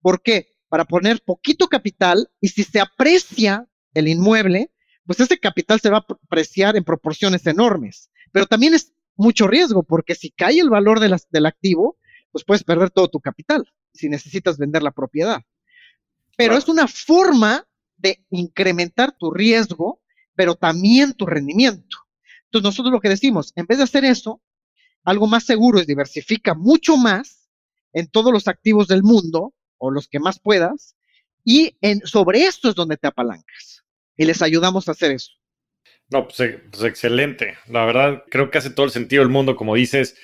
¿Por 0.00 0.22
qué? 0.22 0.48
Para 0.68 0.84
poner 0.84 1.22
poquito 1.24 1.68
capital 1.68 2.30
y 2.40 2.48
si 2.48 2.64
se 2.64 2.80
aprecia 2.80 3.68
el 3.94 4.08
inmueble, 4.08 4.72
pues 5.06 5.20
ese 5.20 5.38
capital 5.38 5.80
se 5.80 5.90
va 5.90 5.98
a 5.98 6.06
apreciar 6.24 6.76
en 6.76 6.84
proporciones 6.84 7.46
enormes. 7.46 8.10
Pero 8.32 8.46
también 8.46 8.74
es 8.74 8.92
mucho 9.16 9.48
riesgo, 9.48 9.82
porque 9.82 10.14
si 10.14 10.30
cae 10.30 10.60
el 10.60 10.70
valor 10.70 11.00
de 11.00 11.08
las, 11.08 11.28
del 11.30 11.46
activo, 11.46 11.98
pues 12.32 12.44
puedes 12.44 12.64
perder 12.64 12.90
todo 12.90 13.08
tu 13.08 13.20
capital 13.20 13.64
si 13.92 14.08
necesitas 14.08 14.56
vender 14.56 14.82
la 14.82 14.92
propiedad. 14.92 15.42
Pero 16.36 16.50
claro. 16.50 16.58
es 16.58 16.68
una 16.68 16.86
forma 16.86 17.66
de 17.96 18.24
incrementar 18.30 19.12
tu 19.18 19.30
riesgo, 19.30 20.00
pero 20.34 20.54
también 20.54 21.12
tu 21.12 21.26
rendimiento. 21.26 21.98
Entonces 22.44 22.64
nosotros 22.64 22.92
lo 22.92 23.00
que 23.00 23.08
decimos, 23.08 23.52
en 23.56 23.66
vez 23.66 23.78
de 23.78 23.84
hacer 23.84 24.04
eso, 24.04 24.40
algo 25.04 25.26
más 25.26 25.44
seguro 25.44 25.78
es 25.78 25.86
diversifica 25.86 26.54
mucho 26.54 26.96
más 26.96 27.48
en 27.92 28.08
todos 28.08 28.32
los 28.32 28.48
activos 28.48 28.88
del 28.88 29.02
mundo, 29.02 29.54
o 29.78 29.90
los 29.90 30.08
que 30.08 30.20
más 30.20 30.38
puedas, 30.38 30.94
y 31.44 31.76
en, 31.80 32.00
sobre 32.06 32.44
esto 32.44 32.68
es 32.68 32.74
donde 32.74 32.96
te 32.96 33.08
apalancas 33.08 33.84
y 34.16 34.26
les 34.26 34.42
ayudamos 34.42 34.86
a 34.86 34.92
hacer 34.92 35.12
eso. 35.12 35.32
No, 36.10 36.28
pues, 36.28 36.58
pues, 36.70 36.84
excelente. 36.84 37.56
La 37.68 37.84
verdad, 37.84 38.24
creo 38.30 38.50
que 38.50 38.58
hace 38.58 38.70
todo 38.70 38.84
el 38.84 38.92
sentido 38.92 39.22
del 39.22 39.32
mundo, 39.32 39.56
como 39.56 39.74
dices. 39.74 40.16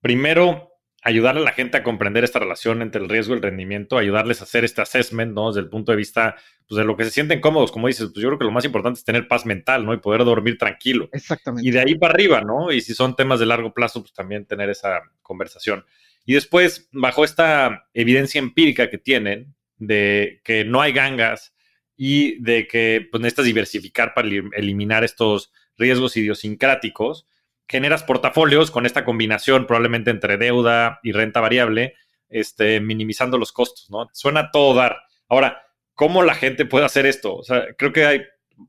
Primero, 0.00 0.69
ayudarle 1.02 1.40
a 1.40 1.44
la 1.44 1.52
gente 1.52 1.76
a 1.76 1.82
comprender 1.82 2.24
esta 2.24 2.38
relación 2.38 2.82
entre 2.82 3.00
el 3.00 3.08
riesgo 3.08 3.34
y 3.34 3.36
el 3.36 3.42
rendimiento, 3.42 3.96
ayudarles 3.96 4.40
a 4.40 4.44
hacer 4.44 4.64
este 4.64 4.82
assessment, 4.82 5.32
¿no? 5.32 5.48
Desde 5.48 5.60
el 5.60 5.68
punto 5.68 5.92
de 5.92 5.96
vista, 5.96 6.36
pues, 6.68 6.78
de 6.78 6.84
lo 6.84 6.96
que 6.96 7.04
se 7.04 7.10
sienten 7.10 7.40
cómodos, 7.40 7.72
como 7.72 7.86
dices, 7.86 8.10
pues 8.12 8.22
yo 8.22 8.28
creo 8.28 8.38
que 8.38 8.44
lo 8.44 8.50
más 8.50 8.64
importante 8.64 8.98
es 8.98 9.04
tener 9.04 9.26
paz 9.28 9.46
mental, 9.46 9.84
¿no? 9.86 9.94
Y 9.94 9.98
poder 9.98 10.24
dormir 10.24 10.58
tranquilo. 10.58 11.08
Exactamente. 11.12 11.68
Y 11.68 11.72
de 11.72 11.80
ahí 11.80 11.94
para 11.96 12.14
arriba, 12.14 12.42
¿no? 12.42 12.72
Y 12.72 12.80
si 12.80 12.94
son 12.94 13.16
temas 13.16 13.40
de 13.40 13.46
largo 13.46 13.72
plazo, 13.72 14.02
pues 14.02 14.12
también 14.12 14.46
tener 14.46 14.68
esa 14.68 15.00
conversación. 15.22 15.84
Y 16.26 16.34
después, 16.34 16.88
bajo 16.92 17.24
esta 17.24 17.88
evidencia 17.94 18.38
empírica 18.38 18.90
que 18.90 18.98
tienen 18.98 19.54
de 19.78 20.40
que 20.44 20.64
no 20.64 20.82
hay 20.82 20.92
gangas, 20.92 21.54
y 22.02 22.42
de 22.42 22.66
que 22.66 23.06
pues, 23.10 23.20
necesitas 23.20 23.44
diversificar 23.44 24.14
para 24.14 24.26
eliminar 24.26 25.04
estos 25.04 25.52
riesgos 25.76 26.16
idiosincráticos, 26.16 27.26
generas 27.70 28.02
portafolios 28.02 28.72
con 28.72 28.84
esta 28.84 29.04
combinación 29.04 29.66
probablemente 29.66 30.10
entre 30.10 30.36
deuda 30.36 30.98
y 31.04 31.12
renta 31.12 31.40
variable, 31.40 31.94
este, 32.28 32.80
minimizando 32.80 33.38
los 33.38 33.52
costos, 33.52 33.88
¿no? 33.90 34.08
Suena 34.12 34.50
todo 34.50 34.74
dar. 34.74 34.96
Ahora, 35.28 35.62
¿cómo 35.94 36.24
la 36.24 36.34
gente 36.34 36.64
puede 36.66 36.84
hacer 36.84 37.06
esto? 37.06 37.36
O 37.36 37.44
sea, 37.44 37.68
creo 37.78 37.92
que 37.92 38.04
hay 38.04 38.22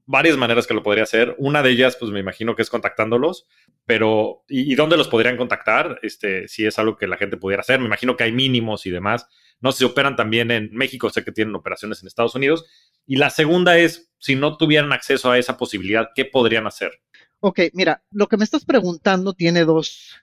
varias 0.05 0.37
maneras 0.37 0.67
que 0.67 0.75
lo 0.75 0.83
podría 0.83 1.03
hacer. 1.03 1.35
Una 1.39 1.63
de 1.63 1.71
ellas, 1.71 1.97
pues 1.99 2.11
me 2.11 2.19
imagino 2.19 2.55
que 2.55 2.61
es 2.61 2.69
contactándolos, 2.69 3.47
pero 3.85 4.43
¿y, 4.47 4.71
y 4.71 4.75
dónde 4.75 4.97
los 4.97 5.07
podrían 5.07 5.35
contactar? 5.35 5.99
Este, 6.03 6.47
si 6.47 6.67
es 6.67 6.77
algo 6.77 6.95
que 6.95 7.07
la 7.07 7.17
gente 7.17 7.37
pudiera 7.37 7.61
hacer. 7.61 7.79
Me 7.79 7.87
imagino 7.87 8.15
que 8.15 8.25
hay 8.25 8.31
mínimos 8.31 8.85
y 8.85 8.91
demás. 8.91 9.27
No 9.61 9.71
sé 9.71 9.79
si 9.79 9.85
operan 9.85 10.15
también 10.15 10.51
en 10.51 10.69
México, 10.73 11.09
sé 11.09 11.23
que 11.23 11.31
tienen 11.31 11.55
operaciones 11.55 12.01
en 12.01 12.07
Estados 12.07 12.35
Unidos. 12.35 12.65
Y 13.07 13.15
la 13.15 13.31
segunda 13.31 13.79
es, 13.79 14.11
si 14.19 14.35
no 14.35 14.57
tuvieran 14.57 14.93
acceso 14.93 15.31
a 15.31 15.39
esa 15.39 15.57
posibilidad, 15.57 16.09
¿qué 16.13 16.25
podrían 16.25 16.67
hacer? 16.67 17.01
Ok, 17.41 17.59
mira, 17.73 18.03
lo 18.11 18.27
que 18.27 18.37
me 18.37 18.43
estás 18.43 18.65
preguntando 18.65 19.33
tiene 19.33 19.65
dos, 19.65 20.15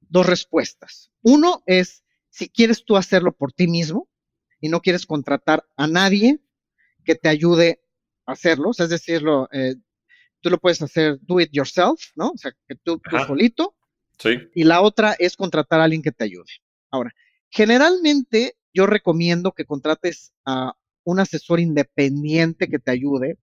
dos 0.00 0.24
respuestas. 0.24 1.10
Uno 1.22 1.62
es 1.66 2.04
si 2.30 2.48
quieres 2.48 2.84
tú 2.84 2.96
hacerlo 2.96 3.32
por 3.32 3.52
ti 3.52 3.66
mismo 3.66 4.08
y 4.60 4.68
no 4.68 4.80
quieres 4.80 5.04
contratar 5.04 5.66
a 5.76 5.88
nadie 5.88 6.40
que 7.04 7.16
te 7.16 7.28
ayude 7.28 7.82
a 8.24 8.32
hacerlo, 8.32 8.70
es 8.70 8.88
decirlo, 8.88 9.48
eh, 9.52 9.74
tú 10.40 10.48
lo 10.48 10.58
puedes 10.58 10.80
hacer 10.80 11.18
do 11.22 11.40
it 11.40 11.50
yourself, 11.52 12.00
¿no? 12.14 12.30
O 12.30 12.38
sea, 12.38 12.52
que 12.68 12.76
tú, 12.76 12.98
tú 12.98 13.18
solito. 13.26 13.74
Sí. 14.18 14.38
Y 14.54 14.62
la 14.62 14.80
otra 14.80 15.16
es 15.18 15.36
contratar 15.36 15.80
a 15.80 15.84
alguien 15.84 16.02
que 16.02 16.12
te 16.12 16.24
ayude. 16.24 16.52
Ahora, 16.90 17.12
generalmente 17.50 18.56
yo 18.72 18.86
recomiendo 18.86 19.52
que 19.52 19.64
contrates 19.64 20.32
a 20.44 20.74
un 21.02 21.18
asesor 21.18 21.58
independiente 21.58 22.68
que 22.68 22.78
te 22.78 22.92
ayude 22.92 23.38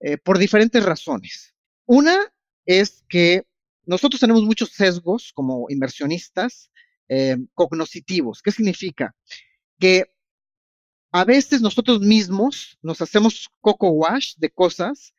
eh, 0.00 0.18
por 0.18 0.36
diferentes 0.36 0.84
razones. 0.84 1.54
Una 1.86 2.33
es 2.66 3.04
que 3.08 3.44
nosotros 3.86 4.20
tenemos 4.20 4.42
muchos 4.42 4.70
sesgos 4.70 5.32
como 5.32 5.66
inversionistas 5.68 6.70
eh. 7.08 7.36
¿Qué 8.42 8.50
significa? 8.50 9.14
Que 9.78 10.04
a 11.12 11.24
veces 11.24 11.60
nosotros 11.60 12.00
mismos 12.00 12.78
nos 12.82 13.00
hacemos 13.00 13.48
coco 13.60 13.90
wash 13.90 14.34
de 14.36 14.50
cosas 14.50 15.14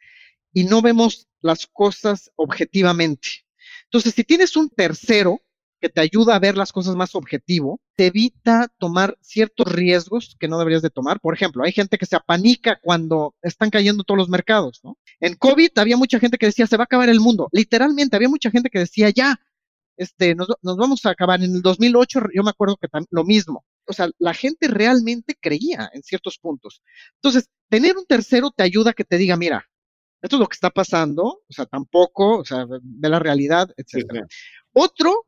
y 0.52 0.64
no 0.64 0.82
vemos 0.82 1.28
las 1.42 1.68
cosas 1.68 2.32
objetivamente. 2.36 3.46
Entonces, 3.86 4.14
si 4.14 4.24
tienes 4.24 4.56
un 4.56 4.70
tercero 4.70 5.42
que 5.80 5.90
te 5.90 6.02
ayuda 6.02 6.36
a 6.36 6.40
ver 6.40 6.58
las 6.58 6.72
cosas 6.72 6.96
más 6.96 7.16
objetivo, 7.16 7.80
te 7.96 8.08
evita 8.08 8.68
tomar 8.78 9.18
ciertos 9.22 9.72
riesgos 9.72 10.36
que 10.40 10.48
no 10.48 10.58
deberías 10.60 10.82
de 10.82 10.90
tomar. 10.90 11.20
Por 11.20 11.34
ejemplo, 11.34 11.64
hay 11.64 11.72
gente 11.72 11.98
que 11.98 12.06
se 12.06 12.16
apanica 12.16 12.80
cuando 12.82 13.36
están 13.42 13.70
cayendo 13.70 14.04
todos 14.04 14.18
los 14.18 14.30
mercados, 14.30 14.82
¿no? 14.84 14.98
En 15.20 15.36
COVID 15.36 15.70
había 15.78 15.98
mucha 15.98 16.20
gente 16.20 16.38
que 16.38 16.48
decía, 16.48 16.68
se 16.68 16.78
va 16.78 16.84
a 16.84 16.86
acabar 16.86 17.10
el 17.10 17.20
mundo. 17.20 17.48
Literalmente, 17.52 18.16
había 18.16 18.30
mucha 18.30 18.52
gente 18.52 18.70
que 18.70 18.80
decía, 18.80 19.10
ya, 19.10 19.40
este, 19.98 20.36
nos, 20.36 20.48
vamos 20.62 21.06
a 21.06 21.12
acabar. 21.12 21.42
En 21.42 21.56
el 21.56 21.62
2008 21.62 22.20
yo 22.34 22.44
me 22.44 22.50
acuerdo 22.50 22.78
que 22.78 22.88
lo 23.12 23.24
mismo. 23.24 23.66
O 23.88 23.94
sea, 23.94 24.10
la 24.20 24.34
gente 24.34 24.68
realmente 24.68 25.36
creía 25.40 25.90
en 25.94 26.04
ciertos 26.04 26.38
puntos. 26.38 26.82
Entonces, 27.16 27.50
tener 27.70 27.98
un 27.98 28.06
tercero 28.06 28.52
te 28.52 28.64
ayuda 28.64 28.92
a 28.92 28.94
que 28.94 29.06
te 29.06 29.18
diga, 29.18 29.38
mira, 29.38 29.66
esto 30.22 30.38
es 30.38 30.40
lo 30.40 30.48
que 30.48 30.56
está 30.56 30.72
pasando, 30.72 31.24
o 31.24 31.54
sea, 31.54 31.66
tampoco, 31.66 32.40
o 32.40 32.46
sea, 32.46 32.66
ve 32.66 33.10
la 33.10 33.20
realidad, 33.20 33.70
etc. 33.78 34.26
Otro, 34.74 35.28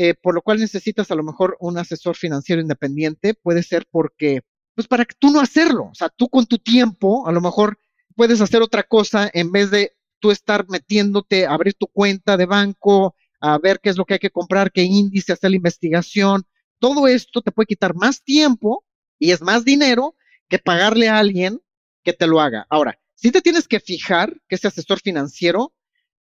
eh, 0.00 0.14
por 0.14 0.32
lo 0.32 0.42
cual 0.42 0.60
necesitas 0.60 1.10
a 1.10 1.16
lo 1.16 1.24
mejor 1.24 1.56
un 1.58 1.76
asesor 1.76 2.14
financiero 2.14 2.62
independiente, 2.62 3.34
puede 3.34 3.64
ser 3.64 3.84
porque, 3.90 4.42
pues 4.76 4.86
para 4.86 5.04
que 5.04 5.16
tú 5.18 5.32
no 5.32 5.40
hacerlo, 5.40 5.88
o 5.90 5.94
sea, 5.94 6.08
tú 6.08 6.28
con 6.28 6.46
tu 6.46 6.58
tiempo, 6.58 7.26
a 7.26 7.32
lo 7.32 7.40
mejor 7.40 7.80
puedes 8.14 8.40
hacer 8.40 8.62
otra 8.62 8.84
cosa 8.84 9.28
en 9.34 9.50
vez 9.50 9.72
de 9.72 9.96
tú 10.20 10.30
estar 10.30 10.68
metiéndote, 10.68 11.46
abrir 11.46 11.74
tu 11.74 11.88
cuenta 11.88 12.36
de 12.36 12.46
banco, 12.46 13.16
a 13.40 13.58
ver 13.58 13.80
qué 13.80 13.90
es 13.90 13.96
lo 13.96 14.04
que 14.04 14.14
hay 14.14 14.20
que 14.20 14.30
comprar, 14.30 14.70
qué 14.70 14.84
índice, 14.84 15.32
hacer 15.32 15.50
la 15.50 15.56
investigación. 15.56 16.44
Todo 16.78 17.08
esto 17.08 17.42
te 17.42 17.50
puede 17.50 17.66
quitar 17.66 17.96
más 17.96 18.22
tiempo 18.22 18.84
y 19.18 19.32
es 19.32 19.42
más 19.42 19.64
dinero 19.64 20.14
que 20.48 20.60
pagarle 20.60 21.08
a 21.08 21.18
alguien 21.18 21.60
que 22.04 22.12
te 22.12 22.28
lo 22.28 22.40
haga. 22.40 22.68
Ahora, 22.70 23.00
si 23.16 23.32
te 23.32 23.42
tienes 23.42 23.66
que 23.66 23.80
fijar 23.80 24.40
que 24.46 24.54
ese 24.54 24.68
asesor 24.68 25.00
financiero, 25.00 25.74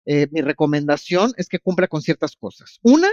eh, 0.06 0.28
mi 0.30 0.40
recomendación 0.40 1.34
es 1.36 1.48
que 1.50 1.58
cumpla 1.58 1.88
con 1.88 2.00
ciertas 2.00 2.36
cosas. 2.36 2.78
Una 2.80 3.10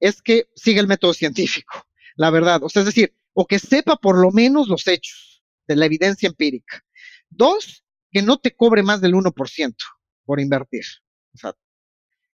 es 0.00 0.22
que 0.22 0.48
siga 0.54 0.80
el 0.80 0.88
método 0.88 1.14
científico, 1.14 1.86
la 2.16 2.30
verdad. 2.30 2.62
O 2.62 2.68
sea, 2.68 2.80
es 2.80 2.86
decir, 2.86 3.14
o 3.32 3.46
que 3.46 3.58
sepa 3.58 3.96
por 3.96 4.18
lo 4.18 4.30
menos 4.30 4.68
los 4.68 4.86
hechos 4.86 5.42
de 5.66 5.76
la 5.76 5.86
evidencia 5.86 6.28
empírica. 6.28 6.84
Dos, 7.30 7.84
que 8.10 8.22
no 8.22 8.38
te 8.38 8.54
cobre 8.54 8.82
más 8.82 9.00
del 9.00 9.14
1% 9.14 9.74
por 10.24 10.40
invertir. 10.40 10.84
O 11.34 11.38
sea, 11.38 11.54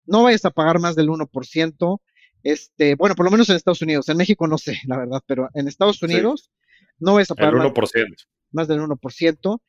no 0.05 0.25
vayas 0.25 0.45
a 0.45 0.51
pagar 0.51 0.79
más 0.79 0.95
del 0.95 1.09
1%. 1.09 2.01
Este, 2.43 2.95
bueno, 2.97 3.15
por 3.15 3.25
lo 3.25 3.31
menos 3.31 3.49
en 3.49 3.57
Estados 3.57 3.83
Unidos. 3.83 4.09
En 4.09 4.17
México 4.17 4.47
no 4.47 4.59
sé, 4.59 4.79
la 4.87 4.99
verdad, 4.99 5.23
pero 5.27 5.49
en 5.55 5.69
Estados 5.69 6.03
Unidos 6.03 6.51
no 6.99 7.15
vayas 7.15 7.31
a 7.31 7.35
pagar 7.35 7.55
Más, 7.55 8.29
más 8.53 8.69
del 8.69 8.81
1%. 8.81 9.61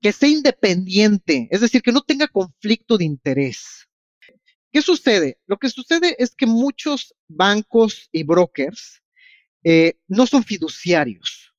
Que 0.00 0.12
sea 0.12 0.28
independiente, 0.28 1.46
es 1.52 1.60
decir, 1.60 1.80
que 1.80 1.92
no 1.92 2.00
tenga 2.00 2.26
conflicto 2.26 2.98
de 2.98 3.04
interés. 3.04 3.88
¿Qué 4.72 4.80
sucede? 4.80 5.38
Lo 5.46 5.58
que 5.58 5.68
sucede 5.68 6.16
es 6.18 6.34
que 6.34 6.46
muchos 6.46 7.14
bancos 7.28 8.08
y 8.10 8.22
brokers 8.22 9.02
eh, 9.64 9.98
no 10.08 10.26
son 10.26 10.42
fiduciarios 10.42 11.54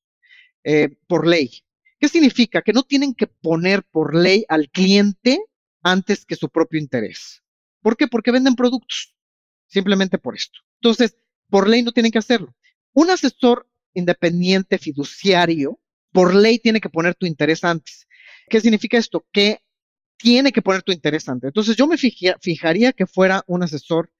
eh, 0.64 0.96
por 1.06 1.26
ley. 1.26 1.62
¿Qué 1.98 2.08
significa? 2.08 2.60
Que 2.60 2.72
no 2.72 2.82
tienen 2.82 3.14
que 3.14 3.26
poner 3.26 3.84
por 3.84 4.14
ley 4.14 4.44
al 4.48 4.68
cliente 4.68 5.38
antes 5.82 6.26
que 6.26 6.36
su 6.36 6.50
propio 6.50 6.80
interés. 6.80 7.42
¿Por 7.82 7.96
qué? 7.96 8.08
Porque 8.08 8.32
venden 8.32 8.56
productos. 8.56 9.14
Simplemente 9.68 10.18
por 10.18 10.34
esto. 10.34 10.58
Entonces, 10.80 11.16
por 11.48 11.68
ley 11.68 11.82
no 11.82 11.92
tienen 11.92 12.12
que 12.12 12.18
hacerlo. 12.18 12.54
Un 12.92 13.10
asesor 13.10 13.68
independiente 13.94 14.78
fiduciario, 14.78 15.80
por 16.12 16.34
ley 16.34 16.58
tiene 16.58 16.80
que 16.80 16.90
poner 16.90 17.14
tu 17.14 17.26
interés 17.26 17.64
antes. 17.64 18.06
¿Qué 18.48 18.60
significa 18.60 18.98
esto? 18.98 19.26
Que 19.32 19.63
tiene 20.24 20.52
que 20.52 20.62
poner 20.62 20.82
tu 20.82 20.90
interés 20.90 21.28
antes. 21.28 21.48
Entonces, 21.48 21.76
yo 21.76 21.86
me 21.86 21.98
fijaría 21.98 22.94
que 22.94 23.06
fuera 23.06 23.44
un 23.46 23.62
asesor 23.62 24.10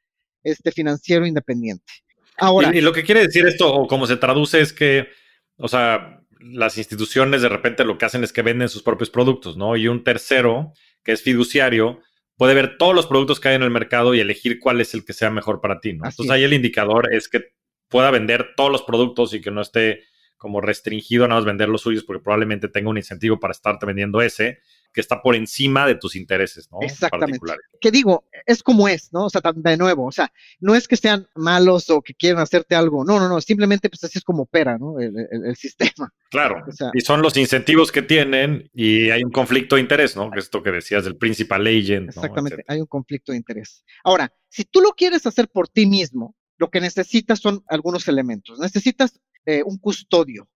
este, 0.42 0.70
financiero 0.70 1.24
independiente. 1.24 1.90
Ahora. 2.36 2.70
Y, 2.74 2.78
y, 2.78 2.80
lo 2.82 2.92
que 2.92 3.05
quiere 3.05 3.22
decir 3.22 3.46
esto, 3.46 3.72
o 3.74 3.86
como 3.86 4.07
se 4.07 4.18
traduce, 4.18 4.61
es 4.61 4.74
que, 4.74 5.09
o 5.57 5.66
sea, 5.66 6.20
las 6.40 6.76
instituciones 6.76 7.40
de 7.40 7.48
repente 7.48 7.86
lo 7.86 7.96
que 7.96 8.05
hacen 8.05 8.22
es 8.22 8.34
que 8.34 8.42
venden 8.42 8.68
sus 8.68 8.82
propios 8.82 9.09
productos, 9.09 9.57
¿no? 9.57 9.78
Y 9.78 9.88
un 9.88 10.05
tercero, 10.05 10.74
que 11.02 11.12
es 11.12 11.22
fiduciario, 11.22 12.00
puede 12.36 12.52
ver 12.52 12.76
todos 12.76 12.94
los 12.94 13.07
productos 13.07 13.40
que 13.40 13.48
hay 13.48 13.55
en 13.55 13.62
el 13.62 13.70
mercado 13.70 14.14
y 14.14 14.20
elegir 14.20 14.61
cuál 14.61 14.82
es 14.82 14.92
el 14.92 15.07
que 15.07 15.14
sea 15.14 15.30
mejor 15.30 15.62
para 15.62 15.80
ti, 15.80 15.94
¿no? 15.94 16.05
Entonces 16.05 16.30
ahí 16.30 16.44
el 16.44 16.52
indicador 16.52 17.14
es 17.14 17.30
que 17.30 17.55
pueda 17.88 18.11
vender 18.11 18.50
todos 18.59 18.70
los 18.70 18.82
productos 18.82 19.32
y 19.32 19.40
que 19.40 19.50
no 19.50 19.62
esté 19.62 20.02
como 20.36 20.61
restringido 20.61 21.24
a 21.24 21.28
nada 21.28 21.40
más 21.40 21.46
vender 21.46 21.70
los 21.70 21.80
suyos 21.80 22.05
porque 22.05 22.22
probablemente 22.22 22.68
tenga 22.68 22.90
un 22.90 22.98
incentivo 22.98 23.40
para 23.40 23.52
estarte 23.52 23.86
vendiendo 23.86 24.20
ese 24.20 24.59
que 24.95 25.01
está 25.01 25.20
por 25.20 25.34
encima 25.34 25.86
de 25.86 25.97
tus 25.97 26.14
intereses, 26.14 26.70
¿no? 26.70 26.78
Exactamente. 26.80 27.40
Que 27.80 27.90
digo, 27.90 28.24
es 28.47 28.62
como 28.62 28.88
es, 28.88 29.12
¿no? 29.12 29.26
O 29.26 29.30
sea, 29.30 29.42
de 29.55 29.76
nuevo, 29.76 30.07
o 30.07 30.12
sea, 30.12 30.32
no 30.61 30.76
es 30.76 30.86
que 30.86 30.97
sean 30.97 31.26
malos 31.34 31.90
o 31.90 32.01
que 32.01 32.14
quieran 32.14 32.40
hacerte 32.40 32.76
algo, 32.76 33.05
no, 33.05 33.18
no, 33.18 33.28
no, 33.28 33.40
simplemente 33.40 33.90
pues 33.90 34.05
así 34.05 34.18
es 34.18 34.24
como 34.24 34.45
opera, 34.45 34.78
¿no? 34.78 35.01
El, 35.01 35.57
sistema. 35.57 36.12
Claro, 36.30 36.64
y 36.92 37.01
son 37.01 37.22
los 37.22 37.36
incentivos 37.36 37.90
que 37.92 38.03
tienen 38.03 38.70
y 38.72 39.11
hay 39.11 39.24
un 39.24 39.30
conflicto 39.30 39.76
de 39.76 39.82
interés, 39.82 40.16
¿no? 40.16 40.30
Esto 40.34 40.62
que 40.62 40.70
decías 40.70 41.05
del 41.05 41.16
principal 41.16 41.66
agent. 41.66 42.09
Exactamente, 42.09 42.64
hay 42.68 42.80
un 42.80 42.86
conflicto 42.86 43.32
de 43.32 43.38
interés. 43.38 43.84
Ahora, 44.05 44.32
si 44.49 44.64
tú 44.64 44.80
lo 44.80 44.90
quieres 44.90 45.26
hacer 45.26 45.49
por 45.49 45.68
ti 45.68 45.86
mismo, 45.86 46.36
lo 46.57 46.70
que 46.70 46.80
necesitas 46.80 47.40
son 47.40 47.64
algunos 47.68 48.07
elementos. 48.07 48.61
Necesitas 48.61 49.20
eh, 49.47 49.62
un 49.64 49.78
custodio, 49.78 50.49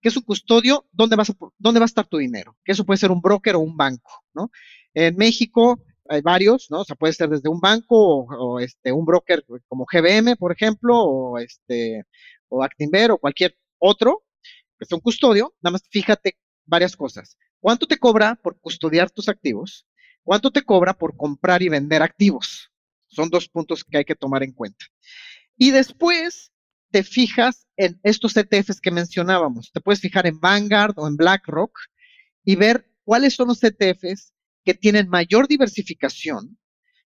¿Qué 0.00 0.08
es 0.08 0.16
un 0.16 0.22
custodio? 0.22 0.86
¿Dónde, 0.92 1.16
vas 1.16 1.30
a, 1.30 1.34
¿Dónde 1.58 1.80
va 1.80 1.84
a 1.84 1.86
estar 1.86 2.06
tu 2.06 2.18
dinero? 2.18 2.56
Que 2.64 2.72
eso 2.72 2.84
puede 2.84 2.98
ser 2.98 3.10
un 3.10 3.20
broker 3.20 3.56
o 3.56 3.60
un 3.60 3.76
banco, 3.76 4.24
¿no? 4.32 4.50
En 4.94 5.16
México 5.16 5.82
hay 6.08 6.22
varios, 6.22 6.70
¿no? 6.70 6.80
O 6.80 6.84
sea, 6.84 6.96
puede 6.96 7.12
ser 7.12 7.28
desde 7.28 7.48
un 7.48 7.60
banco 7.60 8.24
o, 8.24 8.60
este, 8.60 8.92
un 8.92 9.04
broker 9.04 9.44
como 9.66 9.86
GBM, 9.90 10.36
por 10.36 10.52
ejemplo, 10.52 10.98
o 10.98 11.38
este, 11.38 12.04
o 12.48 12.62
Actinver 12.62 13.10
o 13.10 13.18
cualquier 13.18 13.56
otro, 13.78 14.24
que 14.78 14.84
es 14.84 14.92
un 14.92 15.00
custodio. 15.00 15.54
Nada 15.60 15.72
más 15.72 15.82
fíjate 15.90 16.36
varias 16.64 16.96
cosas. 16.96 17.36
¿Cuánto 17.60 17.86
te 17.86 17.98
cobra 17.98 18.36
por 18.36 18.58
custodiar 18.60 19.10
tus 19.10 19.28
activos? 19.28 19.86
¿Cuánto 20.22 20.50
te 20.50 20.62
cobra 20.62 20.94
por 20.94 21.16
comprar 21.16 21.62
y 21.62 21.68
vender 21.68 22.02
activos? 22.02 22.70
Son 23.06 23.30
dos 23.30 23.48
puntos 23.48 23.84
que 23.84 23.98
hay 23.98 24.04
que 24.04 24.14
tomar 24.14 24.42
en 24.42 24.52
cuenta. 24.52 24.86
Y 25.56 25.70
después, 25.70 26.52
te 26.90 27.02
fijas 27.02 27.66
en 27.76 28.00
estos 28.02 28.36
ETFs 28.36 28.80
que 28.80 28.90
mencionábamos. 28.90 29.70
Te 29.72 29.80
puedes 29.80 30.00
fijar 30.00 30.26
en 30.26 30.40
Vanguard 30.40 30.94
o 30.96 31.06
en 31.06 31.16
BlackRock 31.16 31.78
y 32.44 32.56
ver 32.56 32.90
cuáles 33.04 33.34
son 33.34 33.48
los 33.48 33.62
ETFs 33.62 34.32
que 34.64 34.74
tienen 34.74 35.08
mayor 35.08 35.48
diversificación 35.48 36.58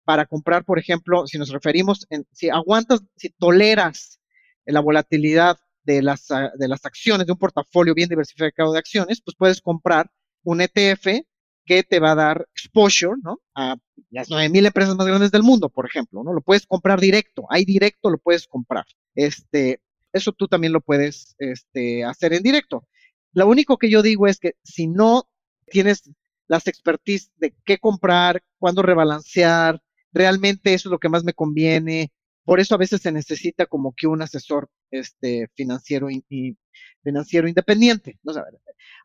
para 0.03 0.25
comprar, 0.25 0.65
por 0.65 0.79
ejemplo, 0.79 1.27
si 1.27 1.37
nos 1.37 1.49
referimos, 1.49 2.07
en, 2.09 2.25
si 2.31 2.49
aguantas, 2.49 3.01
si 3.15 3.29
toleras 3.29 4.19
la 4.65 4.79
volatilidad 4.79 5.57
de 5.83 6.01
las, 6.01 6.27
de 6.27 6.67
las 6.67 6.85
acciones 6.85 7.25
de 7.25 7.33
un 7.33 7.39
portafolio 7.39 7.93
bien 7.93 8.09
diversificado 8.09 8.73
de 8.73 8.79
acciones, 8.79 9.21
pues 9.21 9.35
puedes 9.37 9.61
comprar 9.61 10.11
un 10.43 10.61
ETF 10.61 11.23
que 11.69 11.83
te 11.83 11.99
va 11.99 12.13
a 12.13 12.15
dar 12.15 12.47
exposure, 12.55 13.13
¿no? 13.21 13.41
A 13.53 13.75
las 14.09 14.27
9000 14.27 14.65
empresas 14.65 14.95
más 14.95 15.05
grandes 15.05 15.29
del 15.29 15.43
mundo, 15.43 15.69
por 15.69 15.85
ejemplo, 15.85 16.23
¿no? 16.23 16.33
Lo 16.33 16.41
puedes 16.41 16.65
comprar 16.65 16.99
directo, 16.99 17.45
hay 17.47 17.63
directo, 17.63 18.09
lo 18.09 18.17
puedes 18.17 18.47
comprar. 18.47 18.85
Este, 19.13 19.79
eso 20.11 20.31
tú 20.31 20.47
también 20.47 20.73
lo 20.73 20.81
puedes 20.81 21.35
este, 21.37 22.03
hacer 22.03 22.33
en 22.33 22.41
directo. 22.41 22.87
Lo 23.33 23.47
único 23.47 23.77
que 23.77 23.91
yo 23.91 24.01
digo 24.01 24.25
es 24.25 24.39
que 24.39 24.53
si 24.63 24.87
no 24.87 25.29
tienes 25.67 26.09
las 26.47 26.65
expertise 26.65 27.29
de 27.37 27.53
qué 27.63 27.77
comprar, 27.77 28.41
cuándo 28.57 28.81
rebalancear, 28.81 29.79
realmente 30.11 30.73
eso 30.73 30.89
es 30.89 30.91
lo 30.91 30.97
que 30.97 31.09
más 31.09 31.23
me 31.23 31.33
conviene. 31.33 32.11
Por 32.45 32.59
eso 32.59 32.73
a 32.73 32.79
veces 32.79 32.99
se 33.03 33.11
necesita 33.11 33.67
como 33.67 33.93
que 33.95 34.07
un 34.07 34.23
asesor 34.23 34.71
este, 34.89 35.51
financiero 35.53 36.09
y, 36.09 36.57
financiero 37.03 37.47
independiente. 37.47 38.19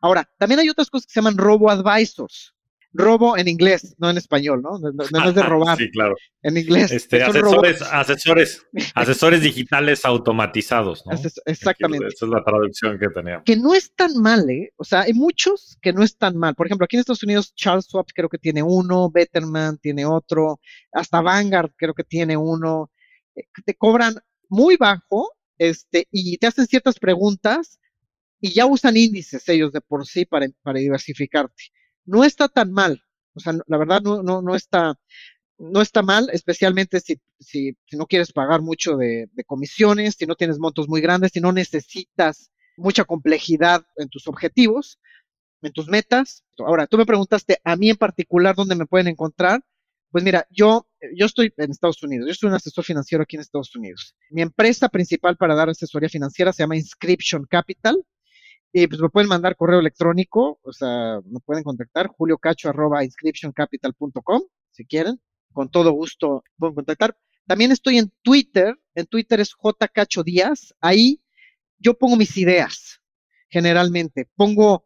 Ahora, 0.01 0.27
también 0.39 0.61
hay 0.61 0.69
otras 0.69 0.89
cosas 0.89 1.05
que 1.05 1.13
se 1.13 1.19
llaman 1.19 1.37
robo 1.37 1.69
advisors 1.69 2.54
robo 2.95 3.37
en 3.37 3.47
inglés, 3.47 3.95
no 3.97 4.09
en 4.09 4.17
español, 4.17 4.61
¿no? 4.61 4.79
No, 4.79 5.03
es 5.03 5.35
de 5.35 5.43
robar. 5.43 5.77
sí, 5.77 5.89
claro. 5.91 6.15
En 6.41 6.57
inglés. 6.57 6.91
Este, 6.91 7.21
asesores, 7.21 7.81
asesores, 7.81 8.65
asesores 8.93 9.41
digitales 9.41 10.05
automatizados, 10.05 11.03
¿no? 11.05 11.13
exactamente. 11.45 12.07
esa 12.07 12.25
es 12.25 12.31
la 12.31 12.43
traducción 12.43 12.97
que 12.97 13.09
tenía. 13.09 13.41
Que 13.43 13.57
no 13.57 13.73
es 13.73 13.93
tan 13.95 14.17
mal, 14.21 14.49
¿eh? 14.49 14.71
O 14.77 14.83
sea, 14.83 15.01
hay 15.01 15.13
muchos 15.13 15.77
que 15.81 15.93
no 15.93 16.03
están 16.03 16.37
mal. 16.37 16.55
Por 16.55 16.67
ejemplo, 16.67 16.85
aquí 16.85 16.95
en 16.95 17.01
Estados 17.01 17.23
Unidos, 17.23 17.53
Charles 17.55 17.85
Schwab 17.85 18.05
creo 18.13 18.29
que 18.29 18.37
tiene 18.37 18.63
uno, 18.63 19.09
Betterman 19.09 19.77
tiene 19.77 20.05
otro, 20.05 20.59
hasta 20.91 21.21
Vanguard 21.21 21.71
creo 21.75 21.93
que 21.93 22.03
tiene 22.03 22.37
uno. 22.37 22.91
Eh, 23.35 23.43
te 23.65 23.75
cobran 23.75 24.15
muy 24.49 24.77
bajo, 24.77 25.31
este, 25.57 26.07
y 26.11 26.37
te 26.37 26.47
hacen 26.47 26.67
ciertas 26.67 26.99
preguntas 26.99 27.79
y 28.39 28.51
ya 28.53 28.65
usan 28.65 28.97
índices 28.97 29.47
ellos 29.49 29.71
de 29.71 29.81
por 29.81 30.05
sí 30.05 30.25
para, 30.25 30.47
para 30.61 30.79
diversificarte 30.79 31.63
no 32.05 32.23
está 32.23 32.47
tan 32.47 32.71
mal. 32.71 33.03
O 33.33 33.39
sea, 33.39 33.53
la 33.67 33.77
verdad 33.77 34.01
no, 34.01 34.23
no, 34.23 34.41
no 34.41 34.55
está. 34.55 34.95
no 35.57 35.81
está 35.81 36.01
mal, 36.01 36.29
especialmente 36.31 36.99
si, 36.99 37.19
si, 37.39 37.77
no 37.93 38.05
quieres 38.05 38.31
pagar 38.31 38.61
mucho 38.61 38.97
de, 38.97 39.29
comisiones, 39.45 40.15
si 40.17 40.25
no 40.25 40.35
tienes 40.35 40.59
montos 40.59 40.87
muy 40.87 41.01
grandes, 41.01 41.31
si 41.33 41.41
no 41.41 41.51
necesitas 41.51 42.51
mucha 42.77 43.05
complejidad 43.05 43.83
en 43.97 44.09
tus 44.09 44.27
objetivos, 44.27 44.99
en 45.61 45.71
tus 45.73 45.87
metas. 45.87 46.43
Ahora, 46.59 46.87
tú 46.87 46.97
me 46.97 47.05
preguntaste 47.05 47.59
a 47.63 47.75
mí 47.75 47.89
en 47.89 47.97
particular 47.97 48.55
dónde 48.55 48.75
me 48.75 48.85
pueden 48.85 49.07
encontrar. 49.07 49.61
Pues 50.11 50.23
mira, 50.23 50.47
yo, 50.49 50.87
yo 51.13 51.25
estoy 51.25 51.53
en 51.57 51.71
Estados 51.71 52.01
Unidos, 52.01 52.27
yo 52.27 52.33
soy 52.33 52.47
un 52.47 52.55
asesor 52.55 52.85
financiero 52.85 53.23
aquí 53.23 53.35
en 53.35 53.41
Estados 53.41 53.75
Unidos. 53.75 54.15
Mi 54.29 54.41
empresa 54.41 54.87
principal 54.87 55.35
para 55.35 55.55
dar 55.55 55.69
asesoría 55.69 56.07
financiera 56.07 56.53
se 56.53 56.63
llama 56.63 56.77
Inscription 56.77 57.45
Capital. 57.49 58.01
Y 58.77 58.87
pues 58.87 58.99
me 58.99 59.07
pueden 59.07 59.29
mandar 59.29 59.55
correo 59.55 59.79
electrónico, 59.79 60.59
o 60.61 60.73
sea, 60.73 61.21
me 61.23 61.39
pueden 61.39 61.63
contactar, 61.63 62.07
juliocacho 62.07 62.67
arroba 62.67 63.05
inscriptioncapital.com, 63.05 64.41
si 64.71 64.85
quieren 64.85 65.21
con 65.53 65.71
todo 65.71 65.93
gusto 65.93 66.43
pueden 66.57 66.75
contactar. 66.75 67.17
También 67.47 67.71
estoy 67.71 67.99
en 67.99 68.11
Twitter, 68.21 68.77
en 68.93 69.05
Twitter 69.05 69.39
es 69.39 69.55
JCacho 69.57 70.23
Díaz, 70.23 70.75
ahí 70.81 71.21
yo 71.79 71.97
pongo 71.97 72.17
mis 72.17 72.35
ideas, 72.35 72.99
generalmente. 73.47 74.27
Pongo, 74.35 74.85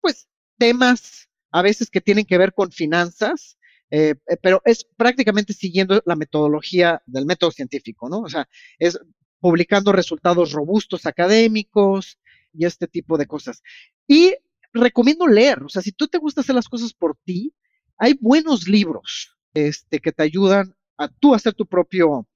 pues, 0.00 0.28
temas 0.56 1.28
a 1.50 1.62
veces 1.62 1.90
que 1.90 2.00
tienen 2.00 2.26
que 2.26 2.38
ver 2.38 2.54
con 2.54 2.70
finanzas, 2.70 3.58
eh, 3.90 4.14
eh, 4.28 4.36
pero 4.40 4.62
es 4.64 4.84
prácticamente 4.96 5.52
siguiendo 5.52 6.00
la 6.06 6.14
metodología 6.14 7.02
del 7.06 7.26
método 7.26 7.50
científico, 7.50 8.08
¿no? 8.08 8.20
O 8.20 8.28
sea, 8.28 8.48
es 8.78 9.00
publicando 9.40 9.90
resultados 9.90 10.52
robustos 10.52 11.06
académicos 11.06 12.20
y 12.56 12.64
este 12.64 12.86
tipo 12.86 13.18
de 13.18 13.26
cosas. 13.26 13.62
Y 14.06 14.34
recomiendo 14.72 15.26
leer, 15.26 15.62
o 15.62 15.68
sea, 15.68 15.82
si 15.82 15.92
tú 15.92 16.06
te 16.08 16.18
gusta 16.18 16.40
hacer 16.40 16.54
las 16.54 16.68
cosas 16.68 16.92
por 16.92 17.16
ti, 17.24 17.52
hay 17.98 18.14
buenos 18.20 18.68
libros 18.68 19.36
este, 19.54 20.00
que 20.00 20.12
te 20.12 20.22
ayudan 20.22 20.74
a 20.98 21.08
tú 21.08 21.34
hacer 21.34 21.54
tu 21.54 21.66
propio 21.66 22.26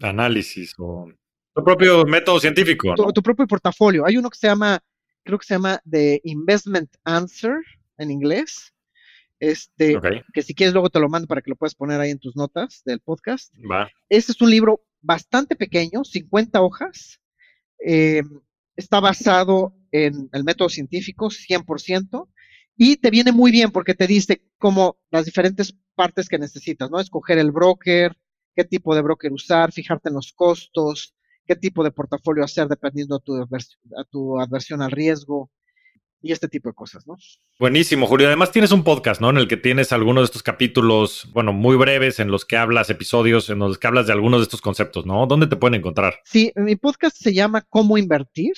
análisis 0.00 0.72
o 0.78 1.08
tu 1.54 1.64
propio 1.64 2.04
método 2.04 2.38
científico. 2.40 2.94
Tu, 3.12 3.22
propio 3.22 3.46
portafolio. 3.46 4.06
Hay 4.06 4.16
uno 4.16 4.30
que 4.30 4.38
se 4.38 4.46
llama, 4.46 4.80
creo 5.24 5.38
que 5.38 5.46
se 5.46 5.54
llama 5.54 5.80
The 5.88 6.20
Investment 6.24 6.90
Answer 7.04 7.58
en 7.98 8.10
inglés. 8.10 8.72
Este, 9.40 9.98
que 10.34 10.42
si 10.42 10.54
quieres 10.54 10.74
luego 10.74 10.90
te 10.90 11.00
lo 11.00 11.08
mando 11.08 11.26
para 11.26 11.40
que 11.40 11.50
lo 11.50 11.56
puedas 11.56 11.74
poner 11.74 11.98
ahí 11.98 12.10
en 12.10 12.18
tus 12.18 12.36
notas 12.36 12.82
del 12.84 13.00
podcast. 13.00 13.52
Va. 13.68 13.90
Este 14.08 14.32
es 14.32 14.40
un 14.40 14.50
libro 14.50 14.82
bastante 15.00 15.56
pequeño, 15.56 16.04
50 16.04 16.60
hojas. 16.60 17.20
Eh, 17.84 18.22
está 18.80 19.00
basado 19.00 19.74
en 19.92 20.28
el 20.32 20.44
método 20.44 20.68
científico, 20.68 21.30
100%, 21.30 22.28
y 22.76 22.96
te 22.96 23.10
viene 23.10 23.32
muy 23.32 23.50
bien 23.50 23.70
porque 23.70 23.94
te 23.94 24.06
dice 24.06 24.42
cómo 24.58 24.98
las 25.10 25.24
diferentes 25.24 25.76
partes 25.94 26.28
que 26.28 26.38
necesitas, 26.38 26.90
¿no? 26.90 26.98
Escoger 26.98 27.38
el 27.38 27.52
broker, 27.52 28.16
qué 28.54 28.64
tipo 28.64 28.94
de 28.94 29.02
broker 29.02 29.32
usar, 29.32 29.72
fijarte 29.72 30.08
en 30.08 30.14
los 30.14 30.32
costos, 30.32 31.14
qué 31.46 31.56
tipo 31.56 31.84
de 31.84 31.90
portafolio 31.90 32.44
hacer 32.44 32.68
dependiendo 32.68 33.18
de 33.18 33.24
tu, 33.24 33.34
a 33.36 34.04
tu 34.10 34.40
adversión 34.40 34.82
al 34.82 34.90
riesgo 34.90 35.50
y 36.22 36.32
este 36.32 36.48
tipo 36.48 36.68
de 36.68 36.74
cosas, 36.74 37.06
¿no? 37.06 37.16
Buenísimo, 37.58 38.06
Julio. 38.06 38.26
Además 38.26 38.52
tienes 38.52 38.72
un 38.72 38.84
podcast, 38.84 39.20
¿no? 39.20 39.30
En 39.30 39.38
el 39.38 39.48
que 39.48 39.56
tienes 39.56 39.92
algunos 39.92 40.22
de 40.22 40.26
estos 40.26 40.42
capítulos, 40.42 41.28
bueno, 41.32 41.52
muy 41.52 41.76
breves, 41.76 42.20
en 42.20 42.30
los 42.30 42.44
que 42.44 42.56
hablas, 42.56 42.90
episodios, 42.90 43.48
en 43.50 43.58
los 43.60 43.78
que 43.78 43.86
hablas 43.86 44.06
de 44.06 44.12
algunos 44.12 44.40
de 44.40 44.44
estos 44.44 44.60
conceptos, 44.60 45.06
¿no? 45.06 45.26
¿Dónde 45.26 45.46
te 45.46 45.56
pueden 45.56 45.76
encontrar? 45.76 46.20
Sí, 46.24 46.52
mi 46.56 46.76
podcast 46.76 47.16
se 47.16 47.32
llama 47.32 47.62
Cómo 47.68 47.98
Invertir. 47.98 48.54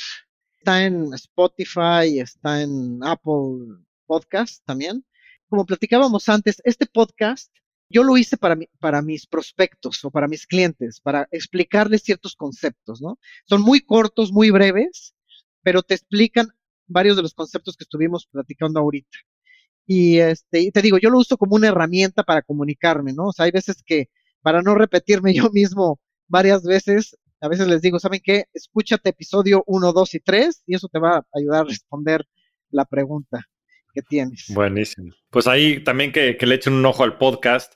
Está 0.58 0.84
en 0.84 1.12
Spotify, 1.14 2.20
está 2.20 2.62
en 2.62 3.00
Apple 3.02 3.78
Podcast 4.06 4.64
también 4.64 5.04
como 5.52 5.66
platicábamos 5.66 6.30
antes, 6.30 6.62
este 6.64 6.86
podcast 6.86 7.54
yo 7.90 8.04
lo 8.04 8.16
hice 8.16 8.38
para, 8.38 8.56
para 8.80 9.02
mis 9.02 9.26
prospectos 9.26 10.02
o 10.02 10.10
para 10.10 10.26
mis 10.26 10.46
clientes, 10.46 10.98
para 10.98 11.28
explicarles 11.30 12.04
ciertos 12.04 12.36
conceptos, 12.36 13.02
¿no? 13.02 13.18
Son 13.44 13.60
muy 13.60 13.80
cortos, 13.80 14.32
muy 14.32 14.50
breves, 14.50 15.14
pero 15.62 15.82
te 15.82 15.92
explican 15.92 16.48
varios 16.92 17.16
de 17.16 17.22
los 17.22 17.34
conceptos 17.34 17.76
que 17.76 17.84
estuvimos 17.84 18.26
platicando 18.26 18.80
ahorita. 18.80 19.18
Y, 19.86 20.18
este, 20.18 20.70
te 20.70 20.82
digo, 20.82 20.98
yo 20.98 21.10
lo 21.10 21.18
uso 21.18 21.36
como 21.36 21.56
una 21.56 21.68
herramienta 21.68 22.22
para 22.22 22.42
comunicarme, 22.42 23.12
¿no? 23.12 23.26
O 23.26 23.32
sea, 23.32 23.46
hay 23.46 23.50
veces 23.50 23.82
que 23.84 24.08
para 24.42 24.62
no 24.62 24.74
repetirme 24.74 25.34
yo 25.34 25.50
mismo 25.50 26.00
varias 26.28 26.62
veces, 26.62 27.16
a 27.40 27.48
veces 27.48 27.66
les 27.66 27.82
digo, 27.82 27.98
¿saben 27.98 28.20
qué? 28.22 28.44
Escúchate 28.54 29.10
episodio 29.10 29.64
1, 29.66 29.92
2 29.92 30.14
y 30.14 30.20
3 30.20 30.62
y 30.66 30.74
eso 30.76 30.88
te 30.88 30.98
va 30.98 31.16
a 31.18 31.26
ayudar 31.34 31.62
a 31.62 31.64
responder 31.64 32.24
la 32.70 32.84
pregunta 32.84 33.46
que 33.92 34.02
tienes. 34.02 34.46
Buenísimo. 34.48 35.12
Pues 35.30 35.46
ahí 35.46 35.82
también 35.84 36.12
que, 36.12 36.36
le 36.40 36.54
echen 36.54 36.72
un 36.72 36.86
ojo 36.86 37.04
al 37.04 37.18
podcast. 37.18 37.74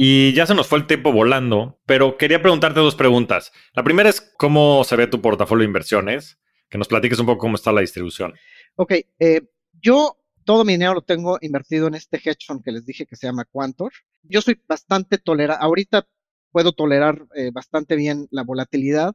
Y 0.00 0.32
ya 0.32 0.46
se 0.46 0.54
nos 0.54 0.68
fue 0.68 0.78
el 0.78 0.86
tiempo 0.86 1.12
volando, 1.12 1.80
pero 1.84 2.16
quería 2.16 2.40
preguntarte 2.40 2.78
dos 2.78 2.94
preguntas. 2.94 3.52
La 3.72 3.82
primera 3.82 4.08
es 4.08 4.20
cómo 4.20 4.84
se 4.84 4.94
ve 4.94 5.08
tu 5.08 5.20
portafolio 5.20 5.62
de 5.62 5.66
inversiones, 5.66 6.38
que 6.68 6.78
nos 6.78 6.86
platiques 6.86 7.18
un 7.18 7.26
poco 7.26 7.38
cómo 7.38 7.56
está 7.56 7.72
la 7.72 7.80
distribución. 7.80 8.34
Ok, 8.80 8.92
eh, 9.18 9.40
yo 9.82 10.16
todo 10.44 10.64
mi 10.64 10.74
dinero 10.74 10.94
lo 10.94 11.02
tengo 11.02 11.36
invertido 11.40 11.88
en 11.88 11.96
este 11.96 12.16
hedge 12.18 12.46
fund 12.46 12.62
que 12.62 12.70
les 12.70 12.86
dije 12.86 13.06
que 13.06 13.16
se 13.16 13.26
llama 13.26 13.44
Quantor. 13.44 13.92
Yo 14.22 14.40
soy 14.40 14.62
bastante 14.68 15.18
tolerante, 15.18 15.64
ahorita 15.64 16.06
puedo 16.52 16.70
tolerar 16.70 17.26
eh, 17.34 17.50
bastante 17.52 17.96
bien 17.96 18.28
la 18.30 18.44
volatilidad 18.44 19.14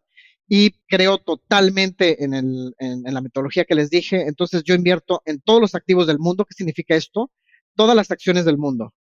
y 0.49 0.71
creo 0.89 1.17
totalmente 1.17 2.25
en, 2.25 2.33
el, 2.33 2.75
en, 2.77 3.03
la 3.05 3.21
metodología 3.21 3.63
que 3.63 3.75
les 3.75 3.89
dije. 3.89 4.27
Entonces 4.27 4.63
yo 4.65 4.75
invierto 4.75 5.21
en 5.25 5.39
todos 5.39 5.61
los 5.61 5.75
activos 5.75 6.07
del 6.07 6.19
mundo. 6.19 6.43
¿Qué 6.43 6.55
significa 6.55 6.95
esto? 6.95 7.31
Todas 7.73 7.95
las 7.95 8.11
acciones 8.11 8.43
del 8.43 8.57
mundo. 8.57 8.93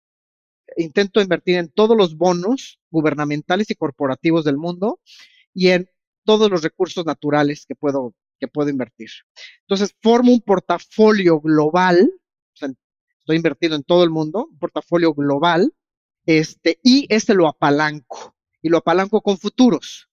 Intento 0.76 1.20
invertir 1.20 1.56
en 1.56 1.70
todos 1.70 1.96
los 1.96 2.16
bonos 2.16 2.78
gubernamentales 2.88 3.68
y 3.72 3.74
corporativos 3.74 4.44
del 4.44 4.58
mundo 4.58 5.00
y 5.52 5.70
en 5.70 5.90
todos 6.24 6.48
los 6.52 6.62
recursos 6.62 7.04
naturales 7.04 7.66
que 7.66 7.74
puedo, 7.74 8.14
que 8.42 8.48
puedo 8.48 8.68
invertir. 8.68 9.08
Entonces 9.60 9.94
formo 10.02 10.32
un 10.32 10.40
portafolio 10.40 11.40
global, 11.40 12.10
estoy 12.52 13.36
invertido 13.36 13.76
en 13.76 13.84
todo 13.84 14.02
el 14.02 14.10
mundo, 14.10 14.48
un 14.50 14.58
portafolio 14.58 15.14
global, 15.14 15.72
este, 16.26 16.80
y 16.82 17.06
este 17.08 17.34
lo 17.34 17.46
apalanco, 17.46 18.34
y 18.60 18.68
lo 18.68 18.78
apalanco 18.78 19.20
con 19.20 19.38
futuros. 19.38 20.08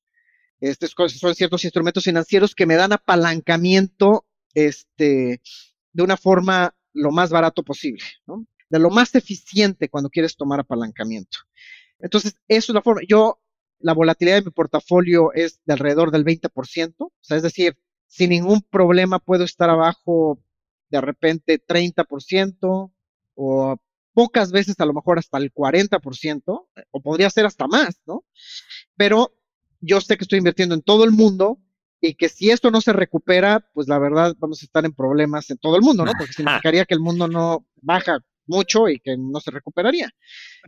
Estos 0.61 0.93
son 1.17 1.33
ciertos 1.33 1.63
instrumentos 1.63 2.03
financieros 2.03 2.53
que 2.53 2.67
me 2.67 2.75
dan 2.75 2.93
apalancamiento 2.93 4.27
este, 4.53 5.41
de 5.91 6.03
una 6.03 6.15
forma 6.15 6.75
lo 6.93 7.09
más 7.09 7.31
barato 7.31 7.63
posible, 7.63 8.03
¿no? 8.27 8.45
de 8.69 8.77
lo 8.77 8.91
más 8.91 9.15
eficiente 9.15 9.89
cuando 9.89 10.11
quieres 10.11 10.35
tomar 10.35 10.59
apalancamiento. 10.59 11.39
Entonces, 11.97 12.35
eso 12.47 12.71
es 12.71 12.75
la 12.75 12.83
forma. 12.83 13.01
Yo, 13.07 13.41
la 13.79 13.93
volatilidad 13.93 14.35
de 14.35 14.45
mi 14.45 14.51
portafolio 14.51 15.33
es 15.33 15.61
de 15.65 15.73
alrededor 15.73 16.11
del 16.11 16.25
20%, 16.25 16.93
o 16.99 17.11
sea, 17.21 17.37
es 17.37 17.43
decir, 17.43 17.75
sin 18.09 18.31
ningún 18.31 18.61
problema 18.61 19.19
puedo 19.19 19.45
estar 19.45 19.69
abajo 19.69 20.39
de 20.89 20.99
repente 20.99 21.63
30% 21.65 22.91
o 23.35 23.77
pocas 24.13 24.51
veces 24.51 24.77
a 24.79 24.85
lo 24.85 24.93
mejor 24.93 25.17
hasta 25.17 25.37
el 25.37 25.53
40%, 25.53 26.67
o 26.91 27.01
podría 27.01 27.29
ser 27.29 27.45
hasta 27.45 27.67
más, 27.67 28.01
¿no? 28.05 28.25
Pero 28.97 29.33
yo 29.79 30.01
sé 30.01 30.17
que 30.17 30.25
estoy 30.25 30.39
invirtiendo 30.39 30.75
en 30.75 30.81
todo 30.81 31.05
el 31.05 31.11
mundo 31.11 31.59
y 32.01 32.15
que 32.15 32.27
si 32.27 32.49
esto 32.49 32.71
no 32.71 32.81
se 32.81 32.91
recupera, 32.91 33.65
pues 33.73 33.87
la 33.87 33.99
verdad 33.99 34.35
vamos 34.39 34.61
a 34.61 34.65
estar 34.65 34.83
en 34.83 34.93
problemas 34.93 35.49
en 35.51 35.57
todo 35.57 35.77
el 35.77 35.83
mundo, 35.83 36.03
¿no? 36.03 36.11
Porque 36.17 36.33
significaría 36.33 36.83
que 36.83 36.95
el 36.95 36.99
mundo 36.99 37.29
no 37.29 37.65
baja 37.81 38.19
mucho 38.45 38.89
y 38.89 38.99
que 38.99 39.15
no 39.17 39.39
se 39.39 39.51
recuperaría. 39.51 40.09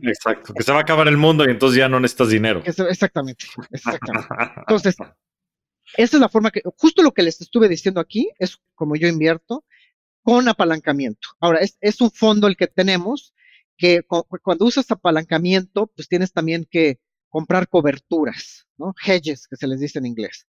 Exacto, 0.00 0.54
que 0.54 0.62
se 0.62 0.72
va 0.72 0.78
a 0.78 0.82
acabar 0.82 1.08
el 1.08 1.16
mundo 1.16 1.44
y 1.44 1.50
entonces 1.50 1.78
ya 1.78 1.88
no 1.88 2.00
necesitas 2.00 2.28
dinero. 2.28 2.62
Exactamente, 2.64 3.44
exactamente. 3.70 4.28
Entonces, 4.56 4.96
esa 5.96 6.16
es 6.16 6.20
la 6.20 6.28
forma 6.28 6.50
que, 6.50 6.62
justo 6.76 7.02
lo 7.02 7.12
que 7.12 7.22
les 7.22 7.40
estuve 7.40 7.68
diciendo 7.68 8.00
aquí, 8.00 8.30
es 8.38 8.58
como 8.74 8.96
yo 8.96 9.08
invierto 9.08 9.64
con 10.22 10.48
apalancamiento. 10.48 11.28
Ahora, 11.40 11.60
es, 11.60 11.76
es 11.80 12.00
un 12.00 12.10
fondo 12.10 12.46
el 12.46 12.56
que 12.56 12.66
tenemos, 12.66 13.34
que 13.76 14.02
cuando 14.42 14.64
usas 14.64 14.90
apalancamiento, 14.90 15.88
pues 15.88 16.08
tienes 16.08 16.32
también 16.32 16.66
que 16.70 17.00
comprar 17.28 17.68
coberturas, 17.68 18.68
¿no? 18.76 18.94
Hedges, 19.04 19.48
que 19.48 19.56
se 19.56 19.66
les 19.66 19.80
dice 19.80 19.98
en 19.98 20.06
inglés. 20.06 20.46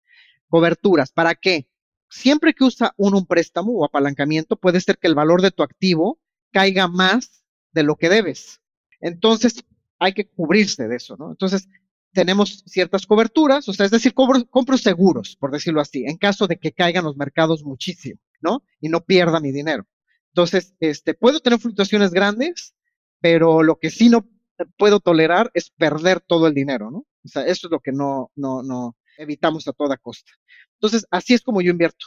Coberturas, 0.48 1.12
¿para 1.12 1.34
qué? 1.34 1.68
Siempre 2.08 2.54
que 2.54 2.64
usa 2.64 2.92
uno 2.96 3.18
un 3.18 3.26
préstamo 3.26 3.72
o 3.72 3.84
apalancamiento, 3.84 4.56
puede 4.56 4.80
ser 4.80 4.98
que 4.98 5.06
el 5.06 5.14
valor 5.14 5.42
de 5.42 5.52
tu 5.52 5.62
activo 5.62 6.18
caiga 6.50 6.88
más 6.88 7.44
de 7.72 7.84
lo 7.84 7.96
que 7.96 8.08
debes. 8.08 8.60
Entonces, 9.00 9.64
hay 9.98 10.14
que 10.14 10.26
cubrirse 10.26 10.88
de 10.88 10.96
eso, 10.96 11.16
¿no? 11.16 11.30
Entonces, 11.30 11.68
tenemos 12.12 12.64
ciertas 12.66 13.06
coberturas, 13.06 13.68
o 13.68 13.72
sea, 13.72 13.86
es 13.86 13.92
decir, 13.92 14.14
compro, 14.14 14.76
seguros, 14.76 15.36
por 15.36 15.50
decirlo 15.50 15.80
así, 15.80 16.04
en 16.06 16.16
caso 16.16 16.46
de 16.46 16.58
que 16.58 16.72
caigan 16.72 17.04
los 17.04 17.16
mercados 17.16 17.64
muchísimo, 17.64 18.20
¿no? 18.40 18.64
Y 18.80 18.88
no 18.88 19.04
pierda 19.04 19.40
mi 19.40 19.52
dinero. 19.52 19.86
Entonces, 20.32 20.74
este, 20.80 21.14
puedo 21.14 21.40
tener 21.40 21.58
fluctuaciones 21.58 22.10
grandes, 22.10 22.74
pero 23.20 23.62
lo 23.62 23.78
que 23.78 23.90
sí 23.90 24.08
no 24.08 24.28
puedo 24.76 25.00
tolerar 25.00 25.50
es 25.54 25.70
perder 25.70 26.20
todo 26.20 26.46
el 26.46 26.54
dinero, 26.54 26.90
¿no? 26.90 27.06
O 27.24 27.28
sea, 27.28 27.42
eso 27.42 27.66
es 27.66 27.70
lo 27.70 27.80
que 27.80 27.92
no, 27.92 28.30
no, 28.34 28.62
no 28.62 28.96
evitamos 29.18 29.68
a 29.68 29.72
toda 29.72 29.96
costa. 29.96 30.32
Entonces, 30.74 31.06
así 31.10 31.34
es 31.34 31.42
como 31.42 31.60
yo 31.60 31.70
invierto, 31.70 32.06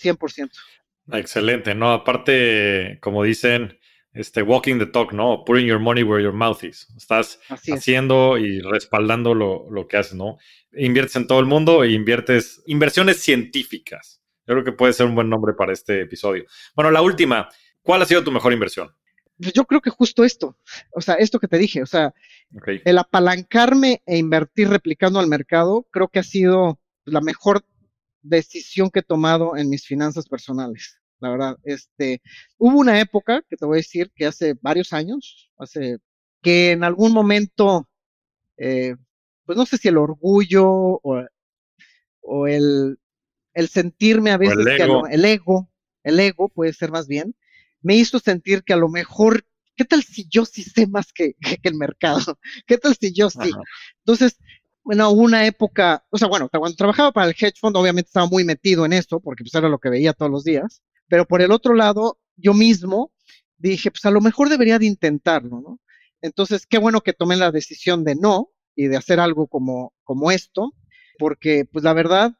100%. 0.00 0.50
Excelente, 1.12 1.74
¿no? 1.74 1.92
Aparte, 1.92 2.98
como 3.00 3.24
dicen, 3.24 3.79
este 4.12 4.42
walking 4.42 4.78
the 4.78 4.86
talk, 4.86 5.12
¿no? 5.12 5.44
Putting 5.44 5.66
your 5.66 5.78
money 5.78 6.02
where 6.02 6.22
your 6.22 6.32
mouth 6.32 6.62
is. 6.64 6.88
Estás 6.96 7.40
haciendo 7.48 8.38
y 8.38 8.60
respaldando 8.60 9.34
lo, 9.34 9.70
lo, 9.70 9.86
que 9.86 9.96
haces, 9.96 10.14
¿no? 10.14 10.38
Inviertes 10.72 11.16
en 11.16 11.26
todo 11.26 11.40
el 11.40 11.46
mundo 11.46 11.84
e 11.84 11.92
inviertes 11.92 12.62
inversiones 12.66 13.20
científicas. 13.22 14.22
Yo 14.46 14.54
creo 14.54 14.64
que 14.64 14.72
puede 14.72 14.92
ser 14.92 15.06
un 15.06 15.14
buen 15.14 15.28
nombre 15.28 15.54
para 15.54 15.72
este 15.72 16.02
episodio. 16.02 16.44
Bueno, 16.74 16.90
la 16.90 17.02
última, 17.02 17.48
¿cuál 17.82 18.02
ha 18.02 18.06
sido 18.06 18.24
tu 18.24 18.32
mejor 18.32 18.52
inversión? 18.52 18.90
Pues 19.38 19.52
yo 19.52 19.64
creo 19.64 19.80
que 19.80 19.90
justo 19.90 20.24
esto, 20.24 20.58
o 20.92 21.00
sea, 21.00 21.14
esto 21.14 21.38
que 21.38 21.48
te 21.48 21.56
dije, 21.56 21.82
o 21.82 21.86
sea, 21.86 22.12
el 22.84 22.98
apalancarme 22.98 24.02
e 24.04 24.18
invertir 24.18 24.68
replicando 24.68 25.18
al 25.18 25.28
mercado, 25.28 25.86
creo 25.90 26.08
que 26.08 26.18
ha 26.18 26.22
sido 26.22 26.78
la 27.04 27.22
mejor 27.22 27.64
decisión 28.22 28.90
que 28.90 28.98
he 28.98 29.02
tomado 29.02 29.56
en 29.56 29.70
mis 29.70 29.86
finanzas 29.86 30.28
personales. 30.28 30.99
La 31.20 31.30
verdad, 31.30 31.58
este, 31.64 32.22
hubo 32.58 32.78
una 32.78 33.00
época 33.00 33.42
que 33.48 33.56
te 33.56 33.66
voy 33.66 33.76
a 33.76 33.84
decir 33.84 34.10
que 34.14 34.26
hace 34.26 34.54
varios 34.60 34.92
años, 34.92 35.50
hace 35.58 35.98
que 36.42 36.72
en 36.72 36.82
algún 36.82 37.12
momento, 37.12 37.88
eh, 38.56 38.96
pues 39.44 39.58
no 39.58 39.66
sé 39.66 39.76
si 39.76 39.88
el 39.88 39.98
orgullo 39.98 40.66
o, 40.66 41.26
o 42.22 42.46
el, 42.46 42.98
el 43.52 43.68
sentirme 43.68 44.30
a 44.30 44.38
veces 44.38 44.58
el 44.58 44.68
ego. 44.68 45.06
el 45.06 45.24
ego, 45.24 45.70
el 46.02 46.20
ego 46.20 46.48
puede 46.48 46.72
ser 46.72 46.90
más 46.90 47.06
bien, 47.06 47.34
me 47.82 47.96
hizo 47.96 48.18
sentir 48.18 48.62
que 48.62 48.72
a 48.72 48.78
lo 48.78 48.88
mejor, 48.88 49.44
¿qué 49.76 49.84
tal 49.84 50.02
si 50.02 50.26
yo 50.28 50.44
sí 50.44 50.62
sé 50.62 50.86
más 50.86 51.12
que, 51.12 51.36
el 51.62 51.74
mercado? 51.74 52.38
¿Qué 52.66 52.78
tal 52.78 52.96
si 52.98 53.12
yo 53.12 53.30
sí? 53.30 53.50
Entonces, 54.04 54.38
bueno, 54.82 55.10
hubo 55.10 55.22
una 55.22 55.46
época, 55.46 56.04
o 56.10 56.18
sea, 56.18 56.28
bueno, 56.28 56.48
cuando 56.48 56.76
trabajaba 56.76 57.12
para 57.12 57.28
el 57.28 57.36
hedge 57.38 57.58
fund, 57.60 57.76
obviamente 57.76 58.08
estaba 58.08 58.26
muy 58.26 58.44
metido 58.44 58.86
en 58.86 58.92
esto, 58.92 59.20
porque 59.20 59.44
pues 59.44 59.54
era 59.54 59.68
lo 59.68 59.78
que 59.78 59.90
veía 59.90 60.12
todos 60.12 60.30
los 60.30 60.44
días, 60.44 60.82
pero 61.10 61.26
por 61.26 61.42
el 61.42 61.52
otro 61.52 61.74
lado, 61.74 62.18
yo 62.36 62.54
mismo 62.54 63.12
dije, 63.58 63.90
pues 63.90 64.06
a 64.06 64.10
lo 64.10 64.22
mejor 64.22 64.48
debería 64.48 64.78
de 64.78 64.86
intentarlo, 64.86 65.60
¿no? 65.60 65.80
Entonces, 66.22 66.66
qué 66.66 66.78
bueno 66.78 67.02
que 67.02 67.12
tomé 67.12 67.36
la 67.36 67.50
decisión 67.50 68.04
de 68.04 68.14
no 68.14 68.50
y 68.74 68.86
de 68.86 68.96
hacer 68.96 69.20
algo 69.20 69.48
como, 69.48 69.92
como 70.04 70.30
esto, 70.30 70.72
porque 71.18 71.66
pues 71.70 71.84
la 71.84 71.92
verdad 71.92 72.32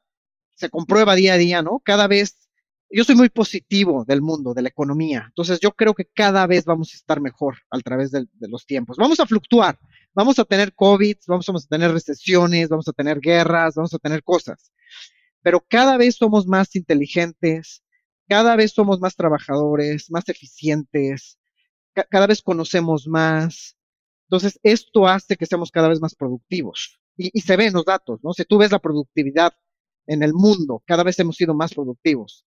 se 0.55 0.71
comprueba 0.71 1.15
día 1.15 1.35
a 1.35 1.39
día, 1.39 1.63
¿no? 1.63 1.83
Cada 1.85 2.07
vez 2.07 2.49
yo 2.91 3.05
soy 3.05 3.15
muy 3.15 3.29
positivo 3.29 4.05
del 4.07 4.21
mundo, 4.21 4.55
de 4.55 4.63
la 4.63 4.69
economía. 4.69 5.25
Entonces 5.29 5.61
yo 5.61 5.73
creo 5.73 5.95
que 5.95 6.07
cada 6.07 6.47
vez 6.47 6.65
vamos 6.65 6.93
a 6.93 6.97
estar 6.97 7.21
mejor 7.21 7.59
a 7.71 7.79
través 7.81 8.11
de, 8.11 8.27
los 8.41 8.67
tiempos. 8.67 8.97
Vamos 8.97 9.21
a 9.21 9.27
fluctuar, 9.27 9.79
vamos 10.15 10.39
a 10.39 10.45
tener 10.45 10.75
COVID, 10.75 11.17
vamos 11.27 11.49
a 11.49 11.69
tener 11.69 11.93
recesiones, 11.93 12.69
vamos 12.69 12.89
a 12.89 12.93
tener 12.93 13.21
guerras, 13.21 13.75
vamos 13.75 13.95
a 13.95 13.99
tener 13.99 14.23
cosas. 14.23 14.73
Pero 15.43 15.65
cada 15.69 15.97
vez 15.97 16.17
somos 16.17 16.47
más 16.47 16.77
inteligentes, 16.77 17.83
cada 18.31 18.55
vez 18.55 18.71
somos 18.71 19.01
más 19.01 19.17
trabajadores, 19.17 20.09
más 20.09 20.29
eficientes, 20.29 21.37
cada 22.09 22.29
vez 22.29 22.43
conocemos 22.43 23.09
más. 23.09 23.77
Entonces 24.29 24.61
esto 24.63 25.09
hace 25.09 25.37
que 25.37 25.47
seamos 25.47 25.73
cada 25.73 25.89
vez 25.89 26.01
más 26.01 26.15
productivos. 26.15 27.01
Y, 27.17 27.41
se 27.41 27.57
ven 27.57 27.73
los 27.73 27.85
datos, 27.85 28.21
¿no? 28.23 28.33
Si 28.33 28.45
tú 28.45 28.57
ves 28.59 28.71
la 28.71 28.79
productividad 28.79 29.53
en 30.07 30.23
el 30.23 30.33
mundo, 30.33 30.81
cada 30.87 31.03
vez 31.03 31.19
hemos 31.19 31.35
sido 31.35 31.55
más 31.55 31.75
productivos. 31.75 32.47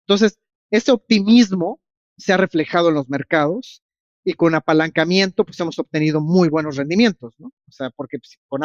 Entonces, 0.00 0.38
ese 0.70 0.92
optimismo 0.92 1.80
se 2.18 2.34
ha 2.34 2.36
reflejado 2.36 2.90
en 2.90 2.96
los 2.96 3.08
mercados 3.08 3.82
y 4.24 4.34
con 4.34 4.54
apalancamiento, 4.54 5.46
pues 5.46 5.58
hemos 5.60 5.78
obtenido 5.78 6.20
muy 6.20 6.50
buenos 6.50 6.76
rendimientos, 6.76 7.34
¿no? 7.38 7.48
O 7.66 7.72
sea, 7.72 7.88
porque 7.88 8.18
pues, 8.18 8.38
con, 8.48 8.60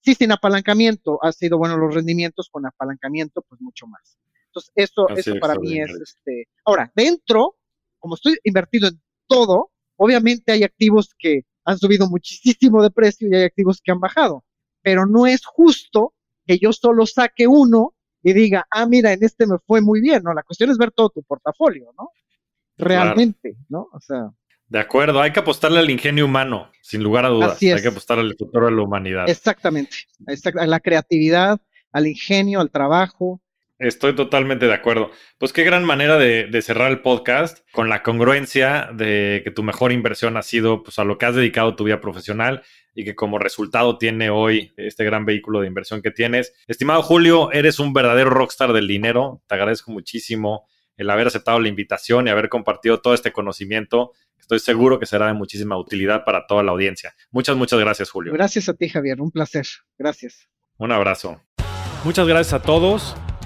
sin 0.00 0.30
apalancamiento 0.30 1.18
ha 1.20 1.32
sido 1.32 1.58
buenos 1.58 1.78
los 1.78 1.92
rendimientos, 1.92 2.48
con 2.48 2.64
apalancamiento, 2.64 3.42
pues 3.42 3.60
mucho 3.60 3.88
más. 3.88 4.16
Entonces, 4.54 4.72
eso, 4.74 5.08
eso 5.08 5.40
para 5.40 5.54
mí 5.54 5.80
es, 5.80 5.90
este, 5.90 6.46
ahora, 6.66 6.92
dentro, 6.94 7.56
como 7.98 8.16
estoy 8.16 8.36
invertido 8.44 8.88
en 8.88 9.00
todo, 9.26 9.70
obviamente 9.96 10.52
hay 10.52 10.62
activos 10.62 11.14
que 11.18 11.46
han 11.64 11.78
subido 11.78 12.06
muchísimo 12.06 12.82
de 12.82 12.90
precio 12.90 13.28
y 13.30 13.34
hay 13.34 13.44
activos 13.44 13.80
que 13.82 13.92
han 13.92 14.00
bajado, 14.00 14.44
pero 14.82 15.06
no 15.06 15.26
es 15.26 15.46
justo 15.46 16.12
que 16.46 16.58
yo 16.58 16.74
solo 16.74 17.06
saque 17.06 17.46
uno 17.46 17.94
y 18.22 18.34
diga, 18.34 18.66
ah, 18.70 18.86
mira, 18.86 19.12
en 19.12 19.24
este 19.24 19.46
me 19.46 19.56
fue 19.66 19.80
muy 19.80 20.00
bien, 20.00 20.22
¿no? 20.22 20.34
La 20.34 20.42
cuestión 20.42 20.70
es 20.70 20.76
ver 20.76 20.92
todo 20.92 21.08
tu 21.08 21.22
portafolio, 21.22 21.92
¿no? 21.98 22.10
Realmente, 22.76 23.56
¿no? 23.68 23.88
O 23.92 24.00
sea. 24.00 24.30
De 24.66 24.78
acuerdo, 24.78 25.20
hay 25.20 25.32
que 25.32 25.40
apostarle 25.40 25.78
al 25.78 25.90
ingenio 25.90 26.26
humano, 26.26 26.70
sin 26.82 27.02
lugar 27.02 27.24
a 27.24 27.28
dudas. 27.28 27.62
Hay 27.62 27.82
que 27.82 27.88
apostarle 27.88 28.24
al 28.24 28.36
futuro 28.36 28.66
de 28.66 28.72
la 28.72 28.82
humanidad. 28.82 29.28
Exactamente, 29.28 29.96
a 30.58 30.66
la 30.66 30.80
creatividad, 30.80 31.60
al 31.90 32.06
ingenio, 32.06 32.60
al 32.60 32.70
trabajo. 32.70 33.41
Estoy 33.82 34.14
totalmente 34.14 34.66
de 34.66 34.74
acuerdo. 34.74 35.10
Pues 35.38 35.52
qué 35.52 35.64
gran 35.64 35.84
manera 35.84 36.16
de, 36.16 36.46
de, 36.46 36.62
cerrar 36.62 36.90
el 36.92 37.00
podcast 37.00 37.66
con 37.72 37.88
la 37.88 38.04
congruencia 38.04 38.88
de 38.94 39.40
que 39.42 39.50
tu 39.50 39.64
mejor 39.64 39.90
inversión 39.90 40.36
ha 40.36 40.42
sido 40.42 40.84
pues, 40.84 41.00
a 41.00 41.04
lo 41.04 41.18
que 41.18 41.26
has 41.26 41.34
dedicado 41.34 41.74
tu 41.74 41.82
vida 41.82 42.00
profesional 42.00 42.62
y 42.94 43.04
que 43.04 43.16
como 43.16 43.40
resultado 43.40 43.98
tiene 43.98 44.30
hoy 44.30 44.72
este 44.76 45.04
gran 45.04 45.24
vehículo 45.24 45.60
de 45.60 45.66
inversión 45.66 46.00
que 46.00 46.12
tienes. 46.12 46.54
Estimado 46.68 47.02
Julio, 47.02 47.50
eres 47.50 47.80
un 47.80 47.92
verdadero 47.92 48.30
rockstar 48.30 48.72
del 48.72 48.86
dinero. 48.86 49.42
Te 49.48 49.56
agradezco 49.56 49.90
muchísimo 49.90 50.68
el 50.96 51.10
haber 51.10 51.26
aceptado 51.26 51.58
la 51.58 51.68
invitación 51.68 52.28
y 52.28 52.30
haber 52.30 52.48
compartido 52.48 53.00
todo 53.00 53.14
este 53.14 53.32
conocimiento. 53.32 54.12
Estoy 54.38 54.60
seguro 54.60 55.00
que 55.00 55.06
será 55.06 55.26
de 55.26 55.32
muchísima 55.32 55.76
utilidad 55.76 56.24
para 56.24 56.46
toda 56.46 56.62
la 56.62 56.70
audiencia. 56.70 57.14
Muchas, 57.32 57.56
muchas 57.56 57.80
gracias, 57.80 58.10
Julio. 58.10 58.32
Gracias 58.32 58.68
a 58.68 58.74
ti, 58.74 58.88
Javier. 58.88 59.20
Un 59.20 59.32
placer. 59.32 59.66
Gracias. 59.98 60.48
Un 60.78 60.92
abrazo. 60.92 61.40
Muchas 62.04 62.28
gracias 62.28 62.52
a 62.52 62.62
todos. 62.62 63.16